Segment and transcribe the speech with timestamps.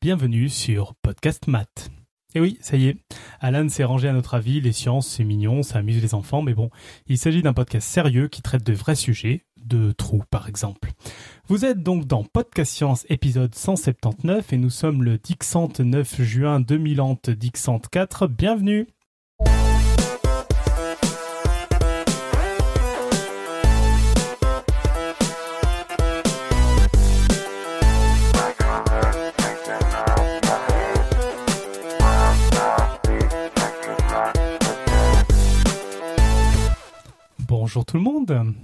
[0.00, 1.90] bienvenue sur Podcast Math.
[2.34, 2.98] Et oui, ça y est,
[3.40, 6.54] Alan s'est rangé à notre avis, les sciences c'est mignon, ça amuse les enfants, mais
[6.54, 6.70] bon,
[7.08, 10.92] il s'agit d'un podcast sérieux qui traite de vrais sujets, de trous par exemple.
[11.48, 16.60] Vous êtes donc dans Podcast Science épisode 179 et nous sommes le Dixant 9 juin
[16.60, 17.02] 2000
[17.36, 18.86] Dixant 4, bienvenue
[37.78, 38.54] Bonjour tout le monde.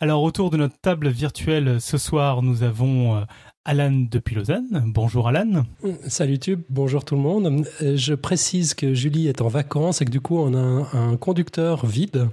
[0.00, 3.20] Alors autour de notre table virtuelle ce soir, nous avons euh,
[3.66, 4.84] Alan depuis Lausanne.
[4.86, 5.64] Bonjour Alan.
[6.08, 7.66] Salut Tube, bonjour tout le monde.
[7.82, 11.16] Euh, je précise que Julie est en vacances et que du coup on a un,
[11.18, 12.30] conducteur vide.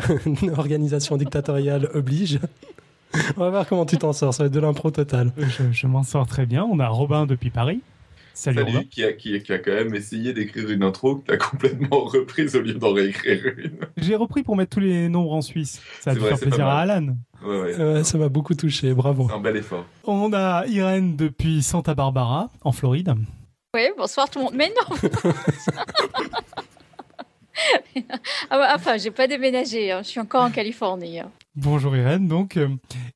[0.26, 2.40] Une organisation dictatoriale oblige.
[3.38, 5.32] On va voir comment tu t'en sors, ça va être de l'impro total.
[5.38, 6.68] Je, je m'en sors très bien.
[6.70, 7.80] On a Robin depuis Paris.
[8.34, 12.00] Salut, qui, a, qui, a, quand même essayé d'écrire une intro que tu as complètement
[12.04, 13.78] reprise au lieu d'en réécrire une.
[13.96, 15.80] J'ai repris pour mettre tous les nombres en Suisse.
[16.00, 17.16] Ça a dû faire plaisir à Alan.
[17.44, 18.04] Ouais, ouais.
[18.04, 19.28] ça m'a beaucoup touché, bravo.
[19.28, 19.86] C'est un bel effort.
[20.02, 23.14] On a Irène depuis Santa Barbara, en Floride.
[23.74, 24.54] Oui, bonsoir tout le monde.
[24.56, 24.96] Mais non
[28.50, 30.02] ah Enfin, j'ai pas déménagé, hein.
[30.02, 31.20] je suis encore en Californie.
[31.20, 31.30] Hein.
[31.56, 32.56] Bonjour Irène, donc.
[32.56, 32.68] Euh,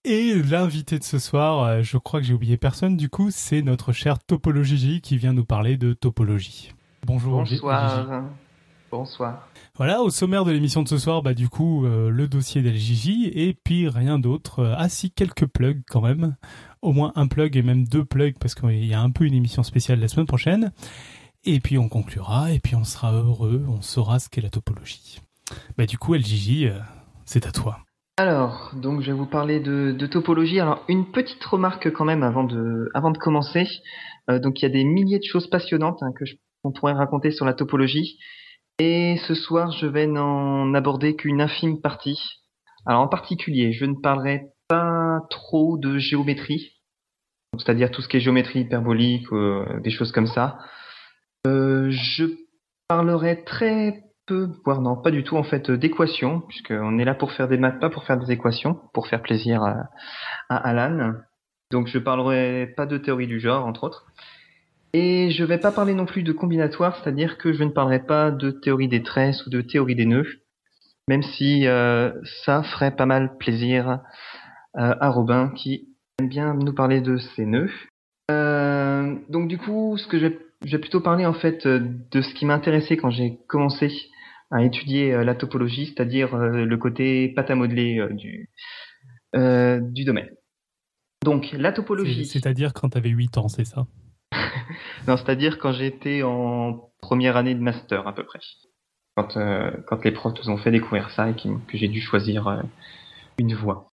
[0.04, 3.62] et l'invité de ce soir, euh, je crois que j'ai oublié personne, du coup, c'est
[3.62, 6.72] notre cher Topologie qui vient nous parler de topologie.
[7.04, 7.38] Bonjour.
[7.38, 8.22] Bonsoir.
[8.92, 9.48] Bonsoir.
[9.74, 13.28] Voilà, au sommaire de l'émission de ce soir, bah du coup, euh, le dossier d'LJJ
[13.32, 14.72] et puis rien d'autre.
[14.78, 16.36] Ah si, quelques plugs quand même.
[16.80, 19.34] Au moins un plug et même deux plugs parce qu'il y a un peu une
[19.34, 20.70] émission spéciale la semaine prochaine.
[21.44, 25.20] Et puis on conclura et puis on sera heureux, on saura ce qu'est la topologie.
[25.76, 26.70] Bah du coup, LJJ,
[27.24, 27.80] c'est à toi.
[28.20, 30.58] Alors, donc je vais vous parler de, topologie.
[30.58, 33.68] Alors, une petite remarque quand même avant de, commencer.
[34.28, 36.24] Euh, donc, il y a des milliers de choses passionnantes hein, que
[36.64, 38.18] qu'on pourrait raconter sur la topologie.
[38.80, 42.20] Et ce soir, je vais n'en aborder qu'une infime partie.
[42.86, 46.72] Alors, en particulier, je ne parlerai pas trop de géométrie,
[47.56, 50.58] c'est-à-dire tout ce qui est géométrie hyperbolique, euh, des choses comme ça.
[51.46, 52.24] Euh, je
[52.88, 57.32] parlerai très peu, voire non, pas du tout en fait d'équations, puisqu'on est là pour
[57.32, 59.88] faire des maths, pas pour faire des équations, pour faire plaisir à,
[60.48, 61.14] Alan.
[61.72, 64.06] Donc je parlerai pas de théorie du genre, entre autres.
[64.92, 68.30] Et je vais pas parler non plus de combinatoire, c'est-à-dire que je ne parlerai pas
[68.30, 70.40] de théorie des tresses ou de théorie des nœuds,
[71.08, 72.12] même si euh,
[72.44, 74.00] ça ferait pas mal plaisir
[74.76, 77.70] euh, à Robin qui aime bien nous parler de ses nœuds.
[78.30, 82.20] Euh, donc du coup, ce que je vais, je vais plutôt parler en fait de
[82.20, 83.90] ce qui m'intéressait quand j'ai commencé
[84.50, 88.50] à étudier euh, la topologie, c'est-à-dire euh, le côté pâte à modeler euh, du,
[89.92, 90.30] du domaine.
[91.24, 92.26] Donc, la topologie.
[92.26, 93.86] C'est-à-dire quand tu avais 8 ans, c'est ça?
[95.06, 98.40] Non, c'est-à-dire quand j'étais en première année de master, à peu près.
[99.16, 99.38] Quand,
[99.86, 102.62] quand les profs nous ont fait découvrir ça et que j'ai dû choisir
[103.38, 103.90] une voie.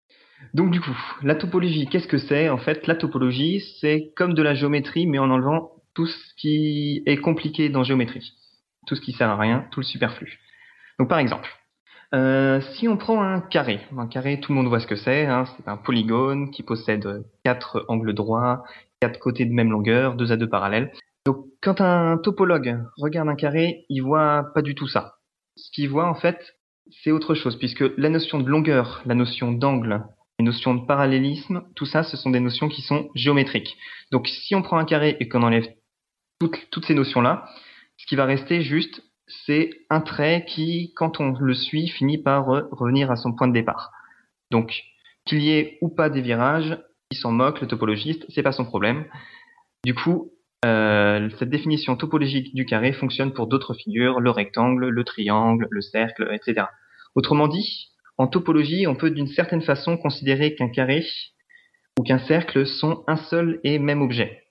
[0.53, 2.49] Donc, du coup, la topologie, qu'est-ce que c'est?
[2.49, 7.01] En fait, la topologie, c'est comme de la géométrie, mais en enlevant tout ce qui
[7.05, 8.33] est compliqué dans géométrie.
[8.85, 10.39] Tout ce qui sert à rien, tout le superflu.
[10.99, 11.49] Donc par exemple,
[12.13, 15.25] euh, si on prend un carré, un carré, tout le monde voit ce que c'est,
[15.25, 18.63] hein, c'est un polygone qui possède quatre angles droits,
[19.01, 20.91] quatre côtés de même longueur, deux à deux parallèles.
[21.25, 25.15] Donc quand un topologue regarde un carré, il voit pas du tout ça.
[25.57, 26.55] Ce qu'il voit en fait,
[27.03, 30.05] c'est autre chose, puisque la notion de longueur, la notion d'angle,
[30.39, 33.75] les notions de parallélisme, tout ça, ce sont des notions qui sont géométriques.
[34.11, 35.67] Donc si on prend un carré et qu'on enlève
[36.39, 37.49] toutes, toutes ces notions-là,
[37.97, 42.45] ce qui va rester juste, c'est un trait qui, quand on le suit, finit par
[42.45, 43.91] revenir à son point de départ.
[44.51, 44.83] Donc,
[45.25, 46.77] qu'il y ait ou pas des virages,
[47.11, 49.05] il s'en moque, le topologiste, c'est pas son problème.
[49.83, 50.31] Du coup,
[50.65, 55.81] euh, cette définition topologique du carré fonctionne pour d'autres figures, le rectangle, le triangle, le
[55.81, 56.67] cercle, etc.
[57.15, 61.05] Autrement dit, en topologie, on peut d'une certaine façon considérer qu'un carré
[61.99, 64.43] ou qu'un cercle sont un seul et même objet.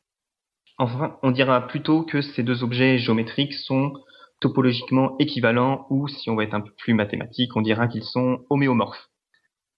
[0.79, 3.95] Enfin, on dira plutôt que ces deux objets géométriques sont
[4.41, 8.45] topologiquement équivalents ou, si on va être un peu plus mathématique, on dira qu'ils sont
[8.51, 9.09] homéomorphes.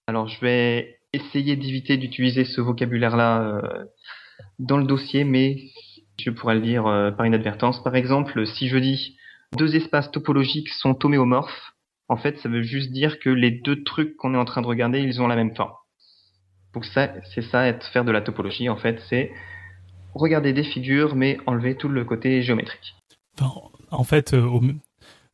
[0.07, 3.85] Alors je vais essayer d'éviter d'utiliser ce vocabulaire-là euh,
[4.59, 5.57] dans le dossier, mais
[6.19, 7.83] je pourrais le dire euh, par inadvertance.
[7.83, 9.17] Par exemple, si je dis
[9.57, 11.73] deux espaces topologiques sont homéomorphes,
[12.09, 14.67] en fait, ça veut juste dire que les deux trucs qu'on est en train de
[14.67, 15.73] regarder, ils ont la même forme.
[16.73, 18.69] Donc ça, c'est ça, être faire de la topologie.
[18.69, 19.31] En fait, c'est
[20.13, 22.95] regarder des figures, mais enlever tout le côté géométrique
[23.91, 24.47] en fait, euh,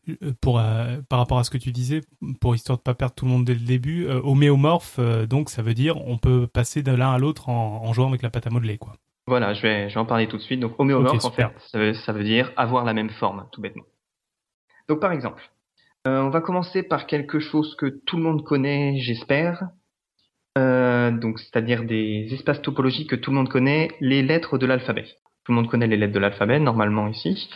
[0.10, 2.02] euh, pour, euh, par rapport à ce que tu disais,
[2.42, 5.74] pour histoire de pas perdre tout le monde dès le début, homéomorphe, donc ça veut
[5.74, 8.78] dire on peut passer de l'un à l'autre en, jouant avec la pâte à modeler,
[8.78, 8.96] quoi.
[9.26, 10.60] Voilà, je vais, je vais en parler tout de suite.
[10.60, 13.86] Donc, homéomorphe, en fait, ça veut, ça veut dire avoir la même forme, tout bêtement.
[14.90, 15.50] Donc, par exemple,
[16.06, 19.70] on va commencer par quelque chose que tout le monde connaît, j'espère.
[20.58, 25.06] Donc, c'est-à-dire des espaces topologiques que tout le monde connaît, les lettres de l'alphabet.
[25.46, 27.50] Tout le monde connaît les lettres de l'alphabet, normalement, ici.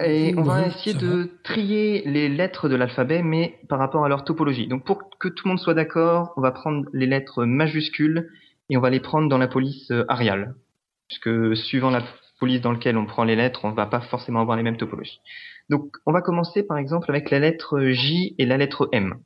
[0.00, 4.24] Et on va essayer de trier les lettres de l'alphabet, mais par rapport à leur
[4.24, 4.66] topologie.
[4.66, 8.30] Donc pour que tout le monde soit d'accord, on va prendre les lettres majuscules
[8.70, 10.54] et on va les prendre dans la police euh, ariale.
[11.08, 12.02] Puisque suivant la
[12.40, 15.20] police dans laquelle on prend les lettres, on va pas forcément avoir les mêmes topologies.
[15.68, 19.16] Donc on va commencer par exemple avec la lettre J et la lettre M.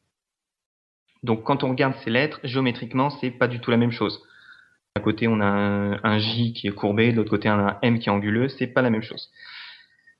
[1.22, 4.20] Donc quand on regarde ces lettres, géométriquement, c'est pas du tout la même chose.
[4.96, 7.72] D'un côté, on a un, un J qui est courbé, de l'autre côté, on a
[7.72, 9.30] un M qui est anguleux, c'est pas la même chose.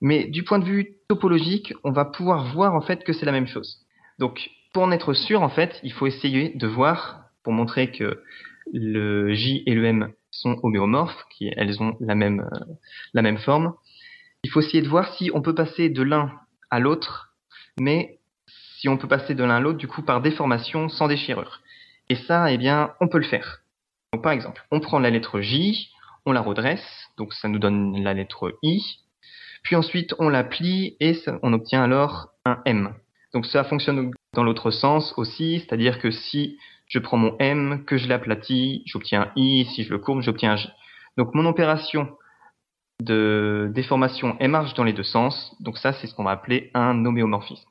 [0.00, 3.32] Mais du point de vue topologique, on va pouvoir voir en fait que c'est la
[3.32, 3.78] même chose.
[4.18, 8.22] Donc, pour en être sûr, en fait, il faut essayer de voir, pour montrer que
[8.72, 12.74] le J et le M sont homéomorphes, qui elles ont la même, euh,
[13.14, 13.74] la même forme,
[14.42, 16.32] il faut essayer de voir si on peut passer de l'un
[16.70, 17.34] à l'autre,
[17.80, 18.18] mais
[18.78, 21.60] si on peut passer de l'un à l'autre, du coup, par déformation sans déchirure.
[22.08, 23.60] Et ça, eh bien, on peut le faire.
[24.12, 25.90] Donc, par exemple, on prend la lettre J,
[26.24, 28.82] on la redresse, donc ça nous donne la lettre I,
[29.66, 32.94] puis ensuite on la plie et on obtient alors un M.
[33.34, 37.96] Donc ça fonctionne dans l'autre sens aussi, c'est-à-dire que si je prends mon M, que
[37.96, 40.68] je l'aplatis, j'obtiens un I, si je le courbe, j'obtiens un J.
[41.16, 42.16] Donc mon opération
[43.02, 46.70] de déformation, elle marche dans les deux sens, donc ça c'est ce qu'on va appeler
[46.74, 47.68] un homéomorphisme.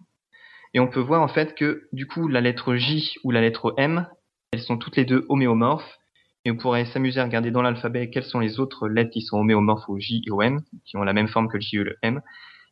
[0.73, 3.73] Et on peut voir en fait que du coup la lettre J ou la lettre
[3.77, 4.05] M,
[4.51, 5.97] elles sont toutes les deux homéomorphes,
[6.45, 9.37] et on pourrait s'amuser à regarder dans l'alphabet quelles sont les autres lettres qui sont
[9.37, 11.83] homéomorphes au J et au M, qui ont la même forme que le J et
[11.83, 12.21] le M.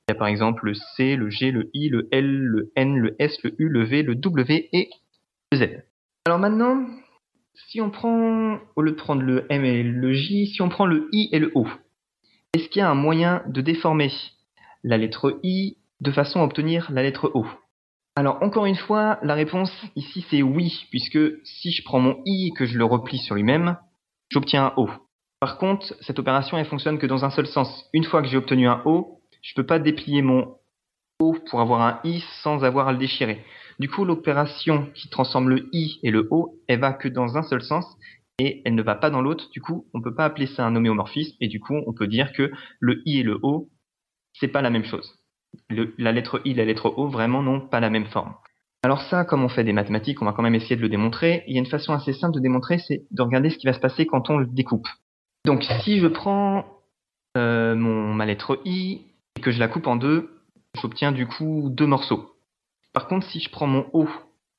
[0.08, 2.98] Il y a par exemple le C, le G, le I, le L, le N,
[2.98, 4.90] le S, le U, le V, le W et
[5.52, 5.84] le Z.
[6.26, 6.86] Alors maintenant,
[7.56, 10.86] si on prend, au lieu de prendre le M et le J, si on prend
[10.86, 11.68] le I et le O,
[12.54, 14.12] est-ce qu'il y a un moyen de déformer
[14.84, 17.46] la lettre I de façon à obtenir la lettre O?
[18.16, 22.48] Alors encore une fois, la réponse ici c'est oui, puisque si je prends mon i
[22.48, 23.78] et que je le replie sur lui-même,
[24.30, 24.90] j'obtiens un o.
[25.40, 27.90] Par contre, cette opération elle fonctionne que dans un seul sens.
[27.92, 30.58] Une fois que j'ai obtenu un o, je peux pas déplier mon
[31.20, 33.44] o pour avoir un i sans avoir à le déchirer.
[33.80, 37.44] Du coup, l'opération qui transforme le i et le o, elle va que dans un
[37.44, 37.86] seul sens
[38.38, 39.50] et elle ne va pas dans l'autre.
[39.50, 42.32] Du coup, on peut pas appeler ça un homéomorphisme et du coup, on peut dire
[42.34, 43.70] que le i et le o,
[44.34, 45.23] c'est pas la même chose
[45.70, 48.34] la lettre I et la lettre O vraiment n'ont pas la même forme.
[48.84, 51.44] Alors ça, comme on fait des mathématiques, on va quand même essayer de le démontrer.
[51.48, 53.74] Il y a une façon assez simple de démontrer, c'est de regarder ce qui va
[53.74, 54.88] se passer quand on le découpe.
[55.46, 56.66] Donc si je prends
[57.38, 59.02] euh, mon, ma lettre I
[59.38, 60.30] et que je la coupe en deux,
[60.80, 62.34] j'obtiens du coup deux morceaux.
[62.94, 64.08] Par contre, si je prends mon O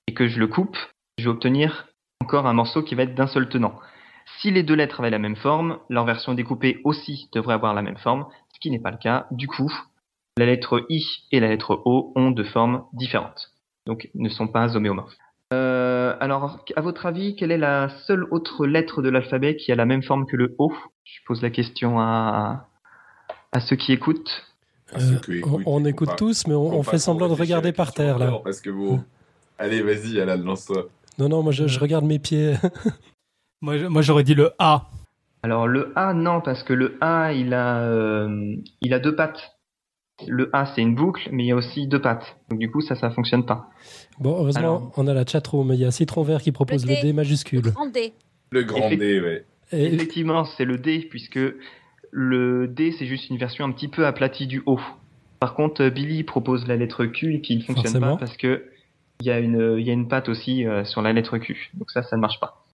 [0.07, 0.77] et que je le coupe,
[1.19, 1.89] je vais obtenir
[2.21, 3.79] encore un morceau qui va être d'un seul tenant.
[4.41, 7.83] Si les deux lettres avaient la même forme, leur version découpée aussi devrait avoir la
[7.83, 9.27] même forme, ce qui n'est pas le cas.
[9.31, 9.71] Du coup,
[10.39, 13.53] la lettre I et la lettre O ont deux formes différentes,
[13.87, 15.17] donc ne sont pas homéomorphes.
[15.53, 19.77] Euh, alors, à votre avis, quelle est la seule autre lettre de l'alphabet qui a
[19.77, 20.73] la même forme que le O?
[21.05, 22.67] Je pose la question à,
[23.53, 24.45] à ceux qui écoutent.
[24.93, 27.93] À ceux Euh, qui on, écoute pas- tous, mais on, fait semblant de regarder par
[27.93, 28.33] terre là.
[28.43, 29.05] Parce que bon.
[29.59, 30.87] Allez, vas-y, Alan, lance-toi.
[31.19, 32.55] Non, non, moi je, je regarde mes pieds.
[33.63, 34.91] Moi, j'aurais dit le A.
[35.43, 39.54] Alors le A, non, parce que le A, il a, euh, il a deux pattes.
[40.29, 42.37] Le A, c'est une boucle, mais il y a aussi deux pattes.
[42.49, 43.69] Donc du coup, ça, ça fonctionne pas.
[44.21, 44.93] Bon, heureusement, Alors.
[44.97, 45.73] on a la chatroom.
[45.73, 47.13] Il y a Citron Vert qui propose Le le D.
[47.13, 47.63] Majuscule.
[47.63, 48.13] Grand D.
[48.51, 49.45] Le grand Effect- D, ouais.
[49.73, 51.41] Et, Effectivement, c'est le D, puisque
[52.13, 54.79] le D, c'est juste une version un petit peu aplatie du O.
[55.41, 58.13] Par contre, euh, Billy propose la lettre Q qui ne fonctionne Forcément.
[58.17, 58.67] pas parce que
[59.21, 61.71] il y a une, il y a une patte aussi euh, sur la lettre Q.
[61.75, 62.65] Donc ça, ça ne marche pas.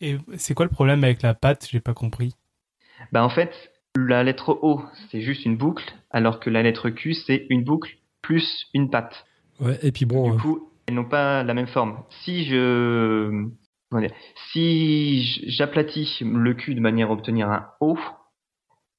[0.00, 1.68] Et c'est quoi le problème avec la patte?
[1.70, 2.34] J'ai pas compris.
[3.12, 7.14] Bah en fait, la lettre O, c'est juste une boucle, alors que la lettre Q,
[7.14, 9.26] c'est une boucle plus une patte.
[9.60, 12.02] ouais, et puis bon, Du euh, coup, elles n'ont pas la même forme.
[12.22, 13.48] Si je,
[14.52, 17.96] si j'aplatis le Q de manière à obtenir un O,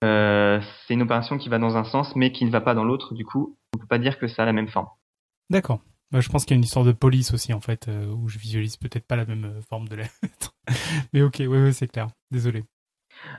[0.03, 2.83] euh, c'est une opération qui va dans un sens, mais qui ne va pas dans
[2.83, 3.13] l'autre.
[3.13, 4.87] Du coup, on peut pas dire que ça a la même forme.
[5.49, 5.79] D'accord.
[6.11, 8.27] Bah, je pense qu'il y a une histoire de police aussi, en fait, euh, où
[8.27, 10.53] je visualise peut-être pas la même forme de lettre.
[11.13, 12.07] Mais ok, ouais, ouais, c'est clair.
[12.31, 12.63] Désolé.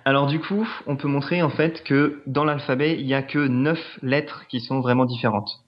[0.04, 3.38] Alors du coup, on peut montrer en fait que dans l'alphabet, il y a que
[3.38, 5.64] neuf lettres qui sont vraiment différentes.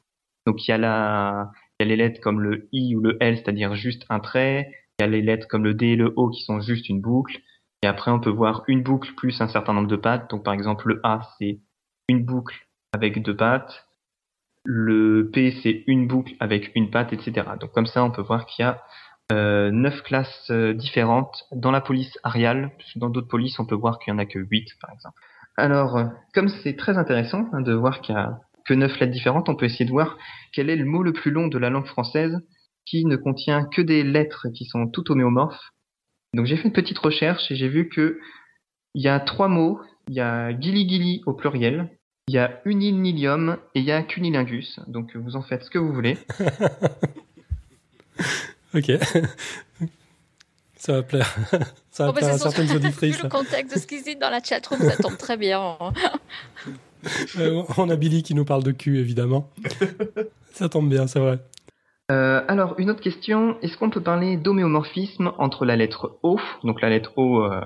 [0.47, 3.37] Donc il y a la, y a les lettres comme le I ou le L,
[3.37, 4.71] c'est-à-dire juste un trait.
[4.99, 7.01] Il y a les lettres comme le D et le O qui sont juste une
[7.01, 7.41] boucle.
[7.83, 10.31] Et après, on peut voir une boucle plus un certain nombre de pattes.
[10.31, 11.61] Donc par exemple, le A, c'est
[12.09, 13.89] une boucle avec deux pattes.
[14.65, 17.47] Le P, c'est une boucle avec une patte, etc.
[17.61, 18.83] Donc comme ça, on peut voir qu'il y a
[19.71, 22.71] neuf classes euh, différentes dans la police Arial.
[22.97, 25.19] Dans d'autres polices, on peut voir qu'il y en a que huit, par exemple.
[25.57, 29.13] Alors, euh, comme c'est très intéressant hein, de voir qu'il y a que neuf lettres
[29.13, 30.17] différentes, on peut essayer de voir
[30.53, 32.41] quel est le mot le plus long de la langue française
[32.87, 35.71] qui ne contient que des lettres qui sont toutes homéomorphes.
[36.35, 38.19] Donc j'ai fait une petite recherche et j'ai vu que
[38.95, 39.81] il y a trois mots.
[40.09, 41.89] Il y a gili-gili au pluriel,
[42.29, 44.81] il y a unilnilium et il y a cunilingus.
[44.87, 46.19] Donc vous en faites ce que vous voulez.
[48.75, 48.91] Ok.
[50.77, 51.35] Ça va plaire.
[51.91, 54.43] Ça va Oh, plaire à certaines Vu le contexte de ce qu'ils disent dans la
[54.43, 55.77] chatroom, ça tombe très bien.
[57.39, 59.51] Euh, on a Billy qui nous parle de cul, évidemment.
[60.53, 61.39] Ça tombe bien, c'est vrai.
[62.11, 66.81] Euh, alors une autre question, est-ce qu'on peut parler d'homéomorphisme entre la lettre O, donc
[66.81, 67.61] la lettre O euh,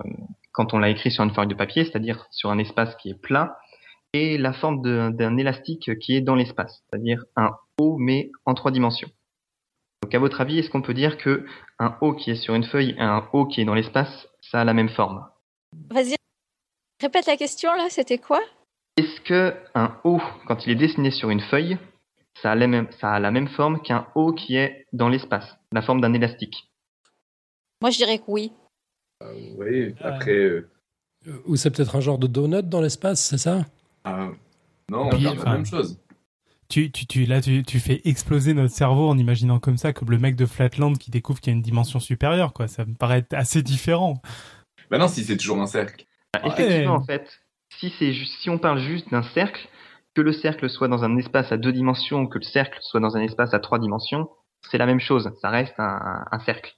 [0.50, 3.20] quand on l'a écrit sur une feuille de papier, c'est-à-dire sur un espace qui est
[3.20, 3.58] plat,
[4.12, 8.72] et la forme d'un élastique qui est dans l'espace, c'est-à-dire un O mais en trois
[8.72, 9.08] dimensions?
[10.08, 11.44] Donc à votre avis, est-ce qu'on peut dire que
[11.78, 14.62] un O qui est sur une feuille et un O qui est dans l'espace, ça
[14.62, 15.28] a la même forme?
[15.90, 16.14] Vas-y,
[17.02, 18.40] répète la question là, c'était quoi?
[18.96, 21.76] Est-ce que un O, quand il est dessiné sur une feuille,
[22.40, 25.58] ça a, la même, ça a la même forme qu'un O qui est dans l'espace,
[25.72, 26.70] la forme d'un élastique?
[27.82, 28.50] Moi, je dirais que oui.
[29.58, 30.30] Oui, après.
[30.32, 30.70] euh,
[31.26, 33.66] Euh, Ou c'est peut-être un genre de donut dans l'espace, c'est ça?
[34.04, 34.30] Ah,
[34.90, 36.00] non, on enfin, la même chose.
[36.70, 40.10] Tu, tu, tu, là, tu, tu fais exploser notre cerveau en imaginant comme ça, comme
[40.10, 42.68] le mec de Flatland qui découvre qu'il y a une dimension supérieure, quoi.
[42.68, 44.20] Ça me paraît assez différent.
[44.90, 46.04] Bah non, si c'est toujours un cercle.
[46.34, 46.50] Bah, Ouais.
[46.50, 47.40] Effectivement, en fait,
[47.78, 49.66] si, c'est si on parle juste d'un cercle,
[50.14, 53.00] que le cercle soit dans un espace à deux dimensions ou que le cercle soit
[53.00, 54.28] dans un espace à trois dimensions,
[54.70, 56.74] c'est la même chose, ça reste un, un cercle.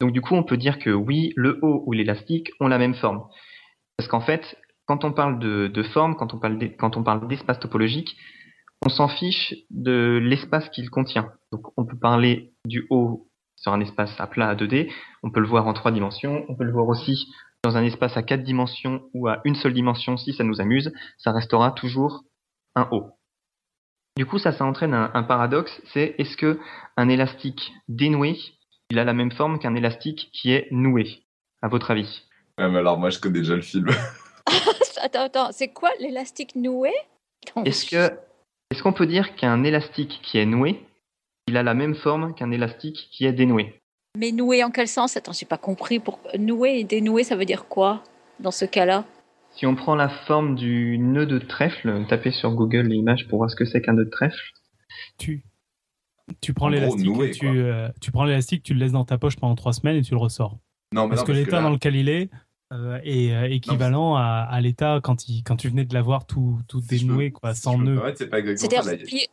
[0.00, 2.94] Donc du coup, on peut dire que oui, le haut ou l'élastique ont la même
[2.94, 3.24] forme.
[3.96, 7.02] Parce qu'en fait, quand on parle de, de forme, quand on parle d'e- quand on
[7.02, 8.16] parle d'espace topologique,
[8.84, 11.32] on s'en fiche de l'espace qu'il contient.
[11.52, 14.90] Donc on peut parler du haut sur un espace à plat à 2D,
[15.22, 18.16] on peut le voir en trois dimensions, on peut le voir aussi dans un espace
[18.16, 22.24] à quatre dimensions ou à une seule dimension si ça nous amuse, ça restera toujours
[22.74, 23.12] un haut.
[24.16, 26.60] Du coup, ça, ça entraîne un, un paradoxe, c'est est-ce que
[26.96, 28.38] un élastique dénoué,
[28.90, 31.24] il a la même forme qu'un élastique qui est noué,
[31.62, 32.24] à votre avis?
[32.58, 33.88] Ouais, mais alors moi, je connais déjà le film.
[35.02, 36.92] attends, attends, c'est quoi l'élastique noué?
[37.64, 38.14] Est-ce que
[38.74, 40.80] est-ce qu'on peut dire qu'un élastique qui est noué,
[41.46, 43.80] il a la même forme qu'un élastique qui est dénoué?
[44.18, 45.16] Mais noué en quel sens?
[45.16, 46.00] Attends, j'ai pas compris.
[46.00, 46.18] Pour...
[46.38, 48.02] Noué et dénoué, ça veut dire quoi
[48.40, 49.04] dans ce cas-là?
[49.56, 53.50] Si on prend la forme du nœud de trèfle, tapez sur Google l'image pour voir
[53.50, 54.52] ce que c'est qu'un nœud de trèfle.
[55.18, 55.44] Tu,
[56.40, 59.54] tu prends l'élastique, tu, euh, tu prends l'élastique, tu le laisses dans ta poche pendant
[59.54, 60.58] trois semaines et tu le ressors.
[60.92, 62.30] Non, mais Parce non, que l'état là- dans lequel il est
[62.74, 66.60] euh, est euh, équivalent à, à l'état quand, il, quand tu venais de l'avoir tout,
[66.68, 68.00] tout si je dénoué, peux- quoi, si sans nœud.
[68.16, 69.28] C'est C'est-à-dire replié...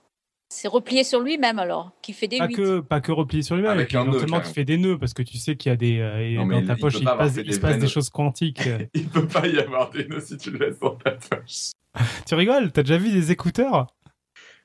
[0.50, 3.72] c'est replié sur lui-même alors, qui fait des Pas que, pas que replié sur lui-même,
[3.72, 4.54] Avec et puis un nœud, éventuellement tu carrément.
[4.54, 6.00] fais des nœuds parce que tu sais qu'il y a des.
[6.00, 7.88] euh, Non, mais dans ta il poche, il, passe, fait il des se passe des
[7.88, 8.62] choses quantiques.
[8.94, 11.72] Il peut pas y avoir des nœuds si tu le laisses dans ta poche.
[12.28, 13.88] tu rigoles T'as déjà vu des écouteurs?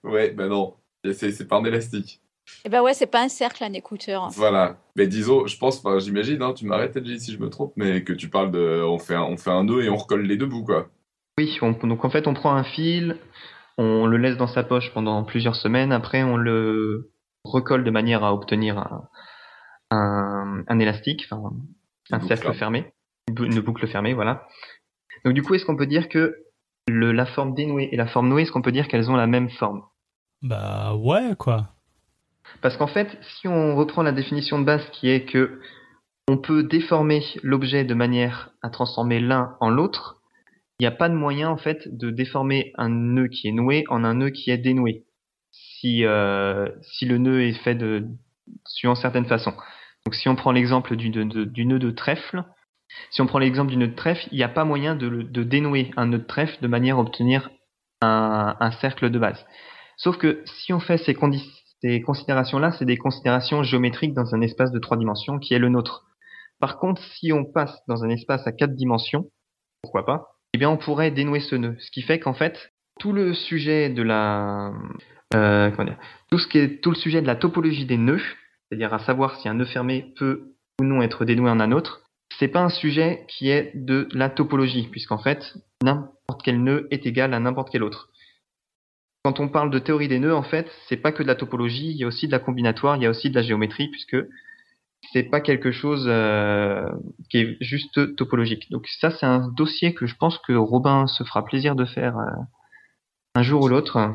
[0.05, 0.77] Ouais, bah non.
[1.13, 2.21] C'est c'est pas un élastique.
[2.65, 4.29] Eh ben ouais, c'est pas un cercle, un écouteur.
[4.31, 4.77] Voilà.
[4.97, 8.03] Mais disons, je pense, enfin, j'imagine, hein, tu m'arrêtes, LG, si je me trompe, mais
[8.05, 8.83] que tu parles de.
[8.85, 10.89] On fait un, on fait un nœud et on recolle les deux bouts, quoi.
[11.39, 13.19] Oui, on- donc en fait, on prend un fil,
[13.79, 17.11] on le laisse dans sa poche pendant plusieurs semaines, après on le
[17.45, 19.09] recolle de manière à obtenir un,
[19.91, 21.51] un, un élastique, enfin
[22.11, 22.93] un Une cercle fermé,
[23.29, 24.47] une bou- une boucle fermée, voilà.
[25.25, 26.37] Donc du coup, est-ce qu'on peut dire que
[26.89, 29.27] le, la forme dénouée et la forme nouée, est-ce qu'on peut dire qu'elles ont la
[29.27, 29.83] même forme?
[30.43, 31.75] Bah ouais, quoi.
[32.63, 35.61] Parce qu'en fait, si on reprend la définition de base qui est que
[36.29, 40.17] on peut déformer l'objet de manière à transformer l'un en l'autre,
[40.79, 43.85] il n'y a pas de moyen en fait de déformer un nœud qui est noué
[43.89, 45.05] en un nœud qui est dénoué.
[45.53, 48.07] Si, euh, si le nœud est fait de
[48.67, 49.55] suivant certaines façons.
[50.05, 52.45] Donc si on prend l'exemple du, nœud de trèfle,
[53.11, 56.07] si on prend l'exemple nœud de trèfle, il n'y a pas moyen de, dénouer un
[56.07, 57.51] nœud de trèfle de manière à obtenir
[58.03, 59.45] un, cercle de base.
[59.97, 64.41] Sauf que si on fait ces, condi- ces considérations-là, c'est des considérations géométriques dans un
[64.41, 66.05] espace de trois dimensions qui est le nôtre.
[66.59, 69.27] Par contre, si on passe dans un espace à quatre dimensions,
[69.83, 71.77] pourquoi pas, eh bien on pourrait dénouer ce nœud.
[71.79, 74.73] Ce qui fait qu'en fait, tout le sujet de la,
[75.35, 75.99] euh, comment dire,
[76.31, 78.23] tout le sujet de la topologie des nœuds,
[78.69, 82.03] c'est-à-dire à savoir si un nœud fermé peut ou non être dénoué en un autre,
[82.39, 87.07] c'est pas un sujet qui est de la topologie, puisqu'en fait, n'importe quel nœud est
[87.07, 88.11] égal à n'importe quel autre.
[89.27, 91.91] Quand on parle de théorie des nœuds, en fait, c'est pas que de la topologie,
[91.91, 94.17] il y a aussi de la combinatoire, il y a aussi de la géométrie, puisque
[95.13, 96.89] c'est pas quelque chose euh,
[97.29, 98.71] qui est juste topologique.
[98.71, 102.17] Donc ça, c'est un dossier que je pense que Robin se fera plaisir de faire
[102.17, 102.31] euh,
[103.35, 104.15] un jour ou l'autre.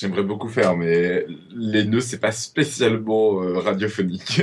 [0.00, 4.42] J'aimerais beaucoup faire, mais les nœuds, c'est pas spécialement euh, radiophonique.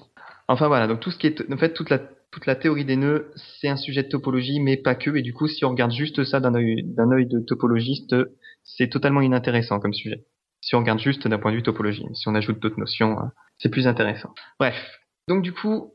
[0.48, 2.96] Enfin voilà, donc tout ce qui est, en fait, toute la, toute la théorie des
[2.96, 5.14] nœuds, c'est un sujet de topologie, mais pas que.
[5.14, 8.16] Et du coup, si on regarde juste ça d'un œil, d'un œil de topologiste,
[8.64, 10.24] c'est totalement inintéressant comme sujet.
[10.60, 13.32] Si on regarde juste d'un point de vue topologie, si on ajoute d'autres notions, hein,
[13.58, 14.34] c'est plus intéressant.
[14.58, 14.74] Bref.
[15.28, 15.92] Donc du coup,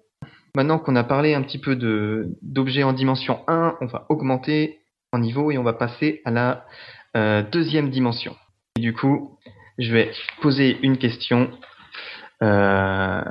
[0.55, 1.75] maintenant qu'on a parlé un petit peu
[2.41, 4.79] d'objets en dimension 1, on va augmenter
[5.11, 6.65] en niveau et on va passer à la
[7.17, 8.35] euh, deuxième dimension.
[8.77, 9.37] Et du coup,
[9.79, 10.11] je vais
[10.41, 11.51] poser une question
[12.43, 13.21] euh,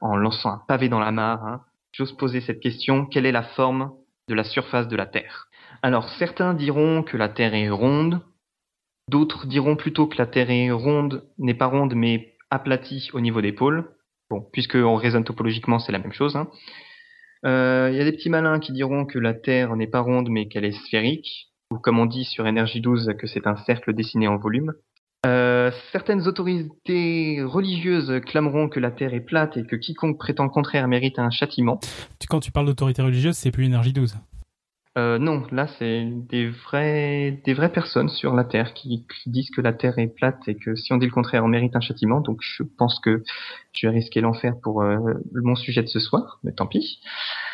[0.00, 1.44] en lançant un pavé dans la mare.
[1.46, 1.60] Hein.
[1.92, 3.92] J'ose poser cette question quelle est la forme
[4.28, 5.48] de la surface de la Terre?
[5.82, 8.22] Alors, certains diront que la Terre est ronde,
[9.08, 13.40] d'autres diront plutôt que la Terre est ronde, n'est pas ronde, mais aplatie au niveau
[13.40, 13.90] des pôles.
[14.30, 16.36] Bon, puisque on raisonne topologiquement, c'est la même chose.
[16.36, 16.48] Hein.
[17.44, 20.28] Euh, il y a des petits malins qui diront que la Terre n'est pas ronde,
[20.30, 23.92] mais qu'elle est sphérique, ou comme on dit sur Énergie 12, que c'est un cercle
[23.92, 24.72] dessiné en volume.
[25.26, 30.50] Euh, certaines autorités religieuses clameront que la Terre est plate et que quiconque prétend le
[30.50, 31.80] contraire mérite un châtiment.
[32.28, 34.16] Quand tu parles d'autorité religieuse, c'est plus énergie 12.
[34.96, 39.50] Euh, non, là c'est des vrais, des vraies personnes sur la Terre qui, qui, disent
[39.50, 41.80] que la Terre est plate et que si on dit le contraire, on mérite un
[41.80, 42.20] châtiment.
[42.20, 43.24] Donc je pense que
[43.72, 44.98] je vais risquer l'enfer pour euh,
[45.32, 47.00] mon sujet de ce soir, mais tant pis.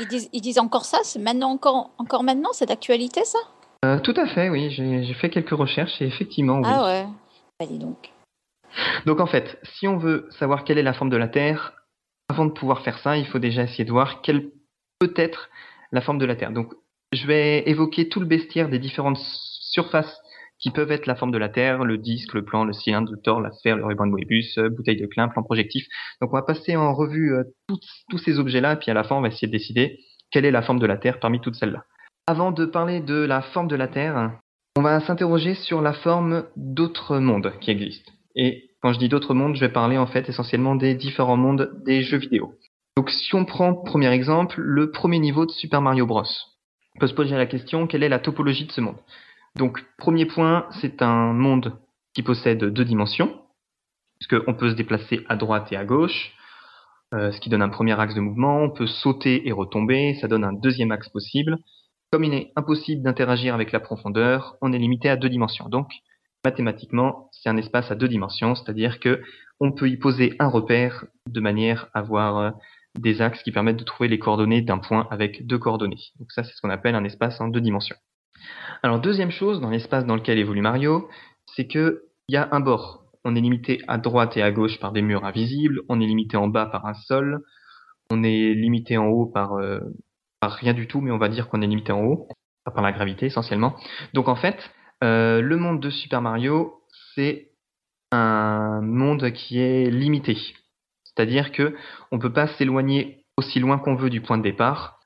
[0.01, 3.39] Ils disent, ils disent encore ça C'est maintenant encore, encore maintenant C'est d'actualité ça?
[3.87, 4.71] Euh, Tout à fait, oui.
[4.71, 6.59] J'ai fait quelques recherches et effectivement.
[6.59, 6.67] Oui.
[6.67, 7.07] Ah ouais.
[7.59, 8.11] Allez donc.
[9.07, 11.73] Donc en fait, si on veut savoir quelle est la forme de la Terre,
[12.29, 14.51] avant de pouvoir faire ça, il faut déjà essayer de voir quelle
[14.99, 15.49] peut être
[15.91, 16.53] la forme de la Terre.
[16.53, 16.75] Donc
[17.13, 20.21] je vais évoquer tout le bestiaire des différentes surfaces
[20.59, 23.19] qui peuvent être la forme de la Terre, le disque, le plan, le cylindre, le
[23.19, 25.87] tore, la sphère, le ruban de Moebius, euh, bouteille de Klein, plan projectif.
[26.21, 29.23] Donc on va passer en revue euh, tous, ces objets-là, puis à la fin on
[29.23, 29.99] va essayer de décider
[30.31, 31.85] quelle est la forme de la Terre parmi toutes celles-là.
[32.27, 34.39] Avant de parler de la forme de la Terre,
[34.77, 38.13] on va s'interroger sur la forme d'autres mondes qui existent.
[38.37, 41.73] Et quand je dis d'autres mondes, je vais parler en fait essentiellement des différents mondes
[41.85, 42.55] des jeux vidéo.
[42.97, 46.25] Donc si on prend premier exemple, le premier niveau de Super Mario Bros.
[47.01, 48.99] Peut se poser la question quelle est la topologie de ce monde?
[49.57, 51.79] Donc premier point, c'est un monde
[52.15, 53.41] qui possède deux dimensions,
[54.19, 56.33] puisqu'on peut se déplacer à droite et à gauche,
[57.15, 60.29] euh, ce qui donne un premier axe de mouvement, on peut sauter et retomber, ça
[60.29, 61.57] donne un deuxième axe possible,
[62.13, 65.71] comme il est impossible d'interagir avec la profondeur, on est limité à deux dimensions.
[65.71, 65.89] Donc,
[66.45, 69.23] mathématiquement, c'est un espace à deux dimensions, c'est-à-dire que
[69.59, 72.51] on peut y poser un repère de manière à avoir euh,
[72.99, 76.01] des axes qui permettent de trouver les coordonnées d'un point avec deux coordonnées.
[76.19, 77.97] Donc ça, c'est ce qu'on appelle un espace en deux dimensions.
[78.83, 81.09] Alors, deuxième chose, dans l'espace dans lequel évolue Mario,
[81.55, 83.05] c'est que il y a un bord.
[83.25, 86.37] On est limité à droite et à gauche par des murs invisibles, on est limité
[86.37, 87.43] en bas par un sol,
[88.11, 89.81] on est limité en haut par euh,
[90.43, 92.29] rien du tout, mais on va dire qu'on est limité en haut,
[92.65, 93.77] par la gravité essentiellement.
[94.15, 94.71] Donc en fait,
[95.05, 96.83] euh, le monde de Super Mario,
[97.15, 97.51] c'est
[98.13, 100.37] un monde qui est limité.
[101.21, 101.77] C'est-à-dire que
[102.13, 105.01] on peut pas s'éloigner aussi loin qu'on veut du point de départ.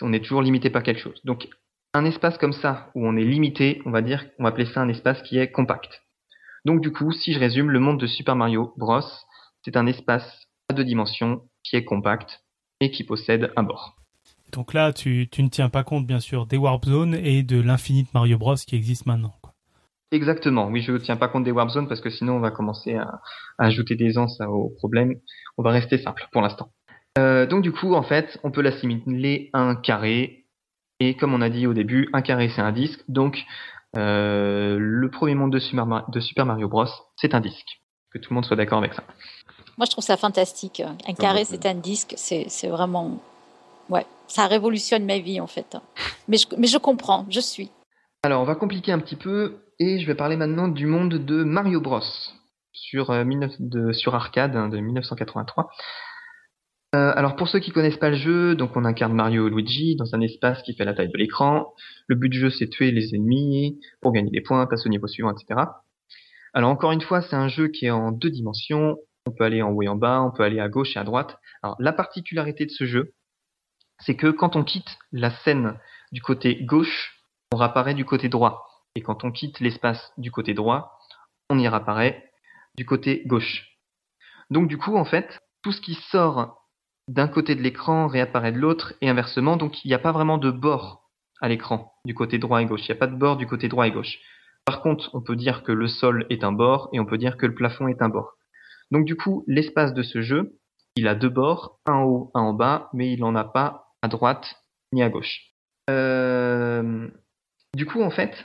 [0.00, 1.20] On est toujours limité par quelque chose.
[1.22, 1.46] Donc
[1.94, 4.80] un espace comme ça, où on est limité, on va dire, on va appeler ça
[4.80, 6.02] un espace qui est compact.
[6.64, 9.02] Donc du coup, si je résume, le monde de Super Mario Bros,
[9.64, 12.42] c'est un espace à deux dimensions qui est compact
[12.80, 13.94] et qui possède un bord.
[14.50, 17.60] Donc là, tu, tu, ne tiens pas compte, bien sûr, des Warp Zones et de
[17.60, 19.34] l'Infinite Mario Bros qui existe maintenant.
[20.12, 20.68] Exactement.
[20.68, 22.94] Oui, je ne tiens pas compte des Warp Zones parce que sinon, on va commencer
[22.94, 23.20] à,
[23.58, 25.14] à ajouter des ans au problème.
[25.58, 26.70] On va rester simple pour l'instant.
[27.18, 30.44] Euh, donc du coup, en fait, on peut l'assimiler à un carré.
[31.00, 33.00] Et comme on a dit au début, un carré, c'est un disque.
[33.08, 33.42] Donc,
[33.96, 37.80] euh, le premier monde de Super, Mario, de Super Mario Bros, c'est un disque.
[38.12, 39.02] Que tout le monde soit d'accord avec ça.
[39.78, 40.82] Moi, je trouve ça fantastique.
[41.08, 42.14] Un carré, c'est un disque.
[42.16, 43.18] C'est vraiment
[43.88, 45.76] ouais, ça révolutionne ma vie en fait.
[46.28, 47.70] Mais je, mais je comprends, je suis.
[48.22, 51.42] Alors, on va compliquer un petit peu et je vais parler maintenant du monde de
[51.42, 52.02] Mario Bros
[52.72, 53.24] sur, euh,
[54.12, 55.70] arcade hein, de 1983.
[56.94, 59.96] Euh, alors pour ceux qui connaissent pas le jeu, donc on incarne Mario et Luigi
[59.96, 61.72] dans un espace qui fait la taille de l'écran.
[62.06, 65.08] Le but du jeu c'est tuer les ennemis pour gagner des points, passer au niveau
[65.08, 65.60] suivant, etc.
[66.54, 68.98] Alors encore une fois, c'est un jeu qui est en deux dimensions.
[69.26, 71.04] On peut aller en haut et en bas, on peut aller à gauche et à
[71.04, 71.38] droite.
[71.62, 73.14] Alors la particularité de ce jeu,
[73.98, 75.76] c'est que quand on quitte la scène
[76.12, 77.18] du côté gauche,
[77.52, 78.71] on réapparaît du côté droit.
[78.94, 80.98] Et quand on quitte l'espace du côté droit,
[81.50, 82.30] on y réapparaît
[82.76, 83.78] du côté gauche.
[84.50, 86.62] Donc du coup, en fait, tout ce qui sort
[87.08, 89.56] d'un côté de l'écran réapparaît de l'autre et inversement.
[89.56, 92.86] Donc il n'y a pas vraiment de bord à l'écran du côté droit et gauche.
[92.88, 94.18] Il n'y a pas de bord du côté droit et gauche.
[94.64, 97.36] Par contre, on peut dire que le sol est un bord et on peut dire
[97.36, 98.34] que le plafond est un bord.
[98.90, 100.58] Donc du coup, l'espace de ce jeu,
[100.94, 103.86] il a deux bords, un en haut, un en bas, mais il n'en a pas
[104.02, 104.56] à droite
[104.92, 105.52] ni à gauche.
[105.90, 107.08] Euh,
[107.74, 108.44] du coup, en fait,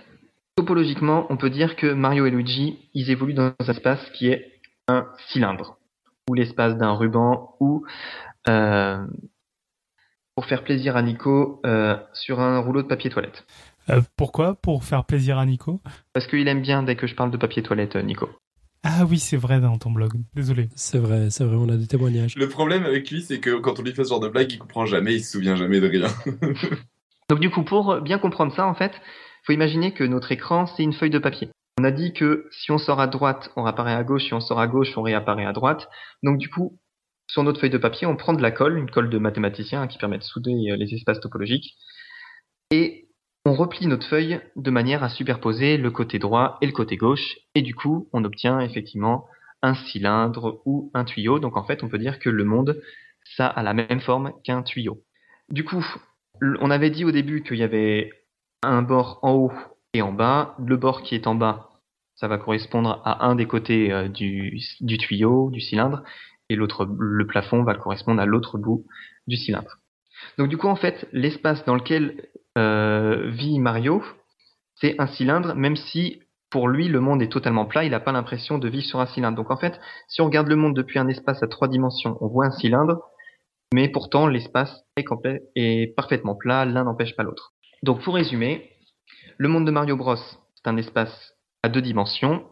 [0.58, 4.60] topologiquement, on peut dire que Mario et Luigi, ils évoluent dans un espace qui est
[4.88, 5.78] un cylindre,
[6.30, 7.86] ou l'espace d'un ruban, ou
[8.50, 9.06] euh,
[10.36, 13.46] pour faire plaisir à Nico euh, sur un rouleau de papier toilette.
[13.90, 14.56] Euh, pourquoi?
[14.56, 15.80] Pour faire plaisir à Nico?
[16.14, 18.28] Parce qu'il aime bien dès que je parle de papier toilette, Nico.
[18.84, 20.14] Ah oui, c'est vrai dans ton blog.
[20.34, 20.70] Désolé.
[20.76, 22.36] C'est vrai, c'est vrai, on a des témoignages.
[22.36, 24.58] Le problème avec lui, c'est que quand on lui fait ce genre de blague, il
[24.58, 26.08] comprend jamais, il se souvient jamais de rien.
[27.30, 28.94] Donc du coup, pour bien comprendre ça, en fait,
[29.48, 31.50] faut imaginer que notre écran, c'est une feuille de papier.
[31.80, 34.42] On a dit que si on sort à droite, on réapparaît à gauche, si on
[34.42, 35.88] sort à gauche, on réapparaît à droite.
[36.22, 36.78] Donc du coup,
[37.30, 39.98] sur notre feuille de papier, on prend de la colle, une colle de mathématicien qui
[39.98, 41.78] permet de souder euh, les espaces topologiques,
[42.72, 43.08] et
[43.46, 47.38] on replie notre feuille de manière à superposer le côté droit et le côté gauche,
[47.56, 49.28] et du coup, on obtient effectivement
[49.62, 51.40] un cylindre ou un tuyau.
[51.40, 52.82] Donc en fait, on peut dire que le monde,
[53.38, 55.04] ça a la même forme qu'un tuyau.
[55.50, 55.86] Du coup,
[56.42, 58.12] on avait dit au début qu'il y avait
[58.70, 59.52] un bord en haut
[59.94, 60.56] et en bas.
[60.60, 61.70] Le bord qui est en bas,
[62.16, 64.60] ça va correspondre à un des côtés euh, du,
[65.00, 66.04] tuyau, du cylindre,
[66.50, 68.86] et l'autre, le plafond va correspondre à l'autre bout
[69.28, 69.78] du cylindre.
[70.38, 74.04] Donc du coup, en fait, l'espace dans lequel euh, vit Mario,
[74.76, 78.12] c'est un cylindre, même si pour lui le monde est totalement plat, il n'a pas
[78.12, 79.38] l'impression de vivre sur un cylindre.
[79.38, 82.28] Donc en fait, si on regarde le monde depuis un espace à trois dimensions, on
[82.28, 83.02] voit un cylindre,
[83.74, 87.54] mais pourtant l'espace est complet et parfaitement plat, l'un n'empêche pas l'autre.
[87.84, 88.72] Donc pour résumer,
[89.38, 92.46] le monde de Mario Bros, c'est un espace à deux dimensions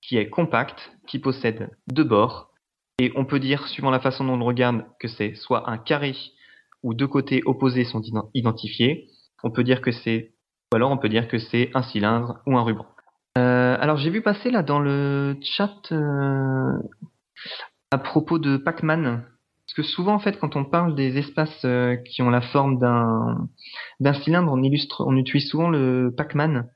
[0.00, 2.50] qui est compact, qui possède deux bords,
[2.98, 5.78] et on peut dire, suivant la façon dont on le regarde, que c'est soit un
[5.78, 6.14] carré
[6.82, 8.02] où deux côtés opposés sont
[8.34, 9.08] identifiés,
[9.42, 10.34] on peut dire que c'est,
[10.72, 12.86] ou alors on peut dire que c'est un cylindre ou un ruban.
[13.36, 16.78] Euh, alors j'ai vu passer là dans le chat euh,
[17.90, 19.26] à propos de Pac-Man,
[19.66, 22.78] parce que souvent en fait quand on parle des espaces euh, qui ont la forme
[22.78, 26.68] d'un cylindre, on illustre, on utilise souvent le Pac-Man.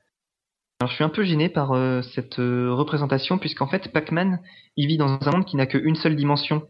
[0.81, 4.39] Alors je suis un peu gêné par euh, cette euh, représentation puisqu'en fait Pac-Man
[4.75, 6.63] il vit dans un monde qui n'a qu'une seule dimension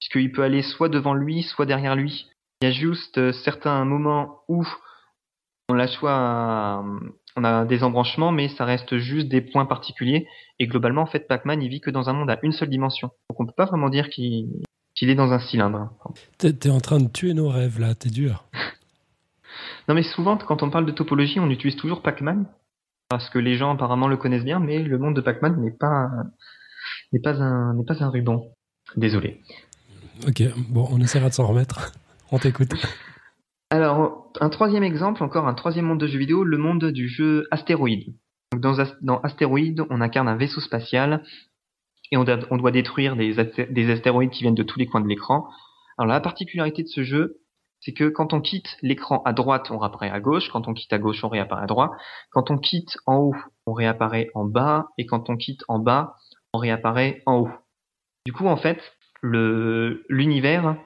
[0.00, 2.26] puisqu'il peut aller soit devant lui soit derrière lui.
[2.62, 4.66] Il y a juste certains moments où
[5.68, 5.78] on
[7.36, 10.26] on a des embranchements mais ça reste juste des points particuliers
[10.58, 13.10] et globalement en fait Pac-Man il vit que dans un monde à une seule dimension.
[13.28, 14.48] Donc on peut pas vraiment dire qu'il
[15.02, 15.90] est dans un cylindre.
[16.38, 18.44] T'es t'es en train de tuer nos rêves là, t'es dur.
[19.88, 22.46] Non mais souvent quand on parle de topologie on utilise toujours Pac-Man
[23.08, 26.08] parce que les gens apparemment le connaissent bien, mais le monde de Pac-Man n'est pas
[27.12, 28.44] n'est pas un n'est pas un ruban.
[28.96, 29.40] Désolé.
[30.26, 31.92] Ok, bon, on essaiera de s'en remettre.
[32.32, 32.72] On t'écoute.
[33.70, 37.48] Alors un troisième exemple, encore un troisième monde de jeux vidéo, le monde du jeu
[37.50, 38.14] Astéroïde.
[38.56, 41.22] Dans, dans Astéroïde, on incarne un vaisseau spatial
[42.10, 43.34] et on doit, on doit détruire des,
[43.70, 45.48] des astéroïdes qui viennent de tous les coins de l'écran.
[45.98, 47.40] Alors la particularité de ce jeu,
[47.80, 50.50] c'est que quand on quitte l'écran à droite, on réapparaît à gauche.
[50.50, 51.92] Quand on quitte à gauche, on réapparaît à droite.
[52.30, 53.34] Quand on quitte en haut,
[53.66, 54.88] on réapparaît en bas.
[54.98, 56.16] Et quand on quitte en bas,
[56.52, 57.50] on réapparaît en haut.
[58.26, 58.78] Du coup, en fait,
[59.22, 60.76] l'univers,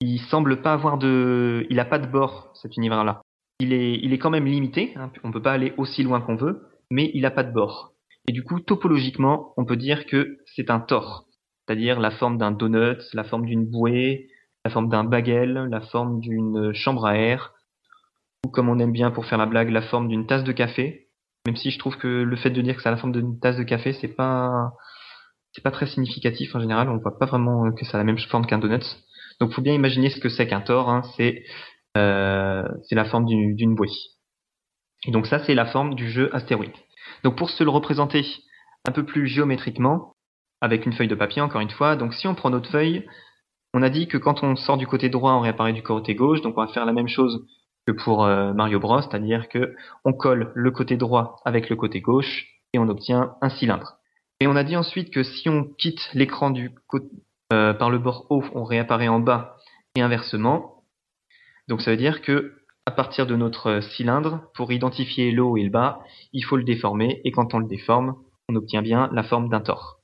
[0.00, 3.22] il semble pas avoir de, il a pas de bord cet univers-là.
[3.60, 4.92] Il est, il est quand même limité.
[4.96, 7.94] Hein, on peut pas aller aussi loin qu'on veut, mais il a pas de bord.
[8.28, 11.26] Et du coup, topologiquement, on peut dire que c'est un tor,
[11.66, 14.28] c'est-à-dire la forme d'un donut, la forme d'une bouée,
[14.64, 17.52] la forme d'un bagel, la forme d'une chambre à air,
[18.44, 21.08] ou comme on aime bien pour faire la blague, la forme d'une tasse de café.
[21.46, 23.56] Même si je trouve que le fait de dire que c'est la forme d'une tasse
[23.56, 24.72] de café, c'est pas
[25.52, 26.88] c'est pas très significatif en général.
[26.88, 28.84] On voit pas vraiment que ça a la même forme qu'un donut.
[29.40, 30.90] Donc, faut bien imaginer ce que c'est qu'un tor.
[30.90, 31.02] Hein.
[31.16, 31.44] C'est
[31.96, 33.88] euh, c'est la forme d'une bouée.
[35.06, 36.72] Et donc ça, c'est la forme du jeu astéroïde.
[37.24, 38.24] Donc pour se le représenter
[38.86, 40.12] un peu plus géométriquement,
[40.60, 43.06] avec une feuille de papier encore une fois, donc si on prend notre feuille,
[43.74, 46.40] on a dit que quand on sort du côté droit, on réapparaît du côté gauche,
[46.40, 47.46] donc on va faire la même chose
[47.86, 52.00] que pour euh, Mario Bros, c'est-à-dire que on colle le côté droit avec le côté
[52.00, 53.98] gauche et on obtient un cylindre.
[54.40, 56.52] Et on a dit ensuite que si on quitte l'écran
[57.52, 59.56] euh, par le bord haut, on réapparaît en bas
[59.94, 60.84] et inversement.
[61.68, 62.54] Donc ça veut dire que
[62.86, 66.00] à partir de notre cylindre, pour identifier le haut et le bas,
[66.32, 68.14] il faut le déformer et quand on le déforme,
[68.48, 70.00] on obtient bien la forme d'un tor.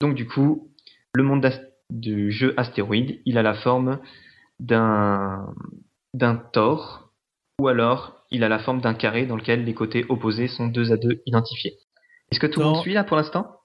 [0.00, 0.72] Donc du coup,
[1.14, 1.46] le monde
[1.90, 4.00] du jeu astéroïde, il a la forme
[4.58, 5.54] d'un
[6.14, 7.12] d'un tor
[7.60, 10.92] ou alors il a la forme d'un carré dans lequel les côtés opposés sont deux
[10.92, 11.76] à deux identifiés.
[12.30, 13.60] Est-ce que tout le monde suit là pour l'instant?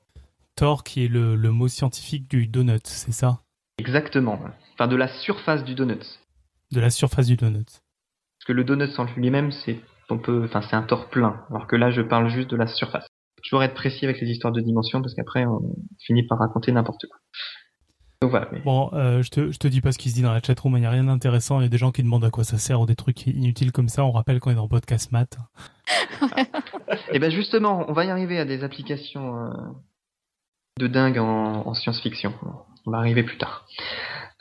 [0.55, 3.41] Tor, qui est le, le mot scientifique du donut, c'est ça?
[3.77, 4.39] Exactement.
[4.73, 6.19] Enfin de la surface du donut.
[6.71, 7.82] De la surface du donut.
[8.43, 9.79] Parce que le donut en lui-même, c'est
[10.09, 11.45] on peut, enfin c'est un tor plein.
[11.49, 13.07] Alors que là, je parle juste de la surface.
[13.41, 15.61] Toujours être précis avec les histoires de dimensions parce qu'après on
[16.05, 17.17] finit par raconter n'importe quoi.
[18.21, 18.49] Donc voilà.
[18.51, 20.41] mais- Bon, euh, je, te, je te dis pas ce qui se dit dans la
[20.41, 21.59] chatroom, il n'y a rien d'intéressant.
[21.61, 23.71] Il y a des gens qui demandent à quoi ça sert ou des trucs inutiles
[23.71, 24.03] comme ça.
[24.03, 25.37] On rappelle qu'on est dans Podcast Math.
[27.13, 29.49] Et ben justement, on va y arriver à des applications euh,
[30.79, 32.33] de dingue en, en science-fiction.
[32.85, 33.65] On va arriver plus tard.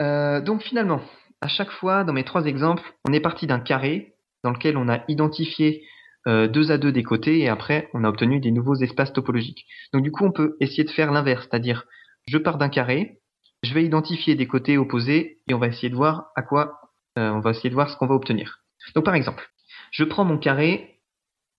[0.01, 1.01] Euh, donc finalement,
[1.42, 4.88] à chaque fois, dans mes trois exemples, on est parti d'un carré dans lequel on
[4.88, 5.85] a identifié
[6.28, 9.66] euh, deux à deux des côtés et après on a obtenu des nouveaux espaces topologiques.
[9.92, 11.85] Donc du coup, on peut essayer de faire l'inverse, c'est-à-dire
[12.28, 13.20] je pars d'un carré,
[13.64, 16.81] je vais identifier des côtés opposés et on va essayer de voir à quoi,
[17.18, 18.61] euh, on va essayer de voir ce qu'on va obtenir.
[18.94, 19.50] Donc par exemple,
[19.90, 21.00] je prends mon carré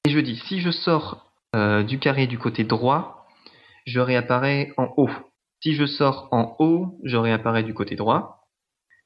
[0.06, 3.28] et je dis si je sors euh, du carré du côté droit,
[3.86, 5.12] je réapparais en haut.
[5.62, 8.43] Si je sors en haut, je réapparais du côté droit.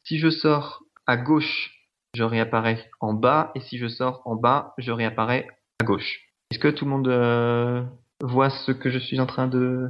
[0.07, 1.71] Si je sors à gauche,
[2.13, 3.51] je réapparais en bas.
[3.55, 5.47] Et si je sors en bas, je réapparais
[5.81, 6.21] à gauche.
[6.49, 7.83] Est-ce que tout le monde euh,
[8.21, 9.89] voit ce que je suis en train de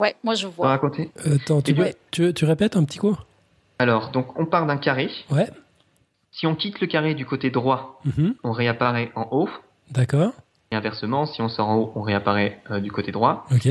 [0.00, 0.68] Ouais, moi je vois.
[0.68, 1.10] raconter?
[1.26, 1.94] Euh, Attends, tu, Et ouais.
[2.10, 3.16] tu, tu répètes un petit coup?
[3.78, 5.08] Alors, donc on part d'un carré.
[5.30, 5.48] Ouais.
[6.32, 8.34] Si on quitte le carré du côté droit, Mhm.
[8.42, 9.48] on réapparaît en haut.
[9.92, 10.32] D'accord.
[10.72, 13.46] Et inversement, si on sort en haut, on réapparaît euh, du côté droit.
[13.52, 13.68] Ok.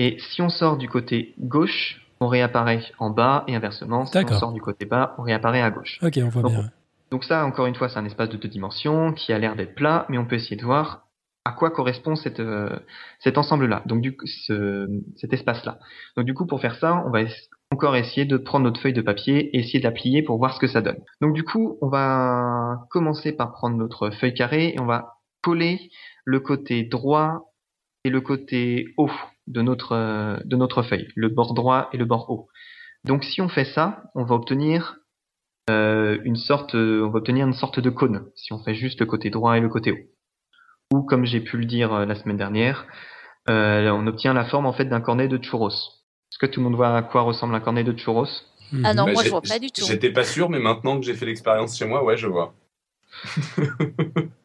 [0.00, 3.44] Et si on sort du côté gauche, on réapparaît en bas.
[3.48, 5.98] Et inversement, si on sort du côté bas, on réapparaît à gauche.
[6.02, 6.70] Ok, on voit Donc, bien.
[7.10, 9.74] Donc ça, encore une fois, c'est un espace de deux dimensions qui a l'air d'être
[9.74, 11.04] plat, mais on peut essayer de voir
[11.44, 12.70] à quoi correspond cette, euh,
[13.20, 15.78] cet ensemble-là, donc du coup, ce, cet espace-là.
[16.16, 17.20] Donc du coup, pour faire ça, on va
[17.70, 20.54] encore essayer de prendre notre feuille de papier et essayer de la plier pour voir
[20.54, 20.96] ce que ça donne.
[21.20, 25.90] Donc du coup, on va commencer par prendre notre feuille carrée et on va coller
[26.24, 27.52] le côté droit
[28.04, 29.10] et le côté haut
[29.46, 32.48] de notre, euh, de notre feuille, le bord droit et le bord haut.
[33.04, 34.96] Donc si on fait ça, on va obtenir
[35.70, 39.06] euh, une sorte, on va obtenir une sorte de cône si on fait juste le
[39.06, 40.94] côté droit et le côté haut.
[40.94, 42.86] Ou comme j'ai pu le dire euh, la semaine dernière,
[43.48, 45.70] euh, on obtient la forme en fait d'un cornet de churros.
[45.70, 48.26] Est-ce que tout le monde voit à quoi ressemble un cornet de churros.
[48.84, 49.84] Ah non, Bah, moi je vois pas du tout.
[49.86, 52.54] J'étais pas sûr, mais maintenant que j'ai fait l'expérience chez moi, ouais, je vois.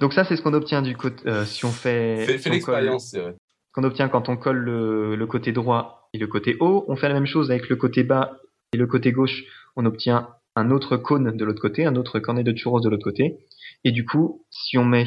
[0.00, 3.34] Donc ça, c'est ce qu'on obtient du côté euh, si on fait, l'expérience, ce
[3.72, 6.84] qu'on obtient quand on colle le, le côté droit et le côté haut.
[6.88, 8.38] On fait la même chose avec le côté bas
[8.72, 9.44] et le côté gauche.
[9.76, 13.04] On obtient un autre cône de l'autre côté, un autre cornet de churros de l'autre
[13.04, 13.38] côté.
[13.84, 15.06] Et du coup, si on met,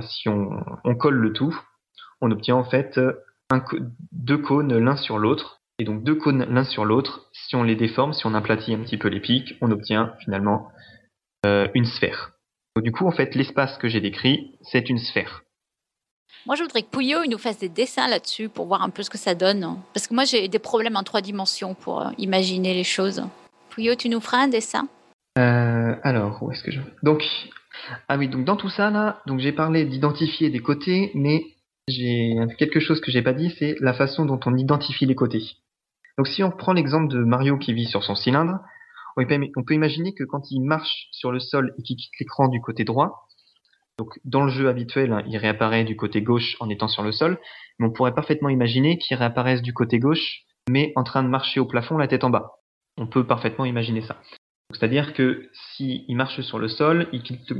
[0.00, 0.50] si on,
[0.84, 1.60] on colle le tout,
[2.20, 2.98] on obtient en fait
[3.50, 3.62] un,
[4.12, 5.60] deux cônes l'un sur l'autre.
[5.78, 7.28] Et donc deux cônes l'un sur l'autre.
[7.32, 10.70] Si on les déforme, si on aplatit un petit peu les pics, on obtient finalement
[11.44, 12.31] euh, une sphère.
[12.74, 15.42] Donc, du coup, en fait, l'espace que j'ai décrit, c'est une sphère.
[16.46, 19.04] Moi je voudrais que Pouillot il nous fasse des dessins là-dessus pour voir un peu
[19.04, 19.76] ce que ça donne.
[19.94, 23.22] Parce que moi j'ai des problèmes en trois dimensions pour euh, imaginer les choses.
[23.70, 24.88] Pouillot, tu nous feras un dessin?
[25.38, 26.80] Euh, alors, où est-ce que je...
[27.02, 27.22] Donc,
[28.08, 31.44] ah oui, donc dans tout ça là, donc j'ai parlé d'identifier des côtés, mais
[31.86, 35.42] j'ai quelque chose que j'ai pas dit, c'est la façon dont on identifie les côtés.
[36.18, 38.58] Donc si on prend l'exemple de Mario qui vit sur son cylindre,
[39.16, 42.60] on peut, imaginer que quand il marche sur le sol et qu'il quitte l'écran du
[42.60, 43.26] côté droit,
[43.98, 47.12] donc dans le jeu habituel, hein, il réapparaît du côté gauche en étant sur le
[47.12, 47.38] sol,
[47.78, 51.60] mais on pourrait parfaitement imaginer qu'il réapparaisse du côté gauche, mais en train de marcher
[51.60, 52.52] au plafond, la tête en bas.
[52.96, 54.16] On peut parfaitement imaginer ça.
[54.72, 57.50] C'est-à-dire que s'il marche sur le sol, il quitte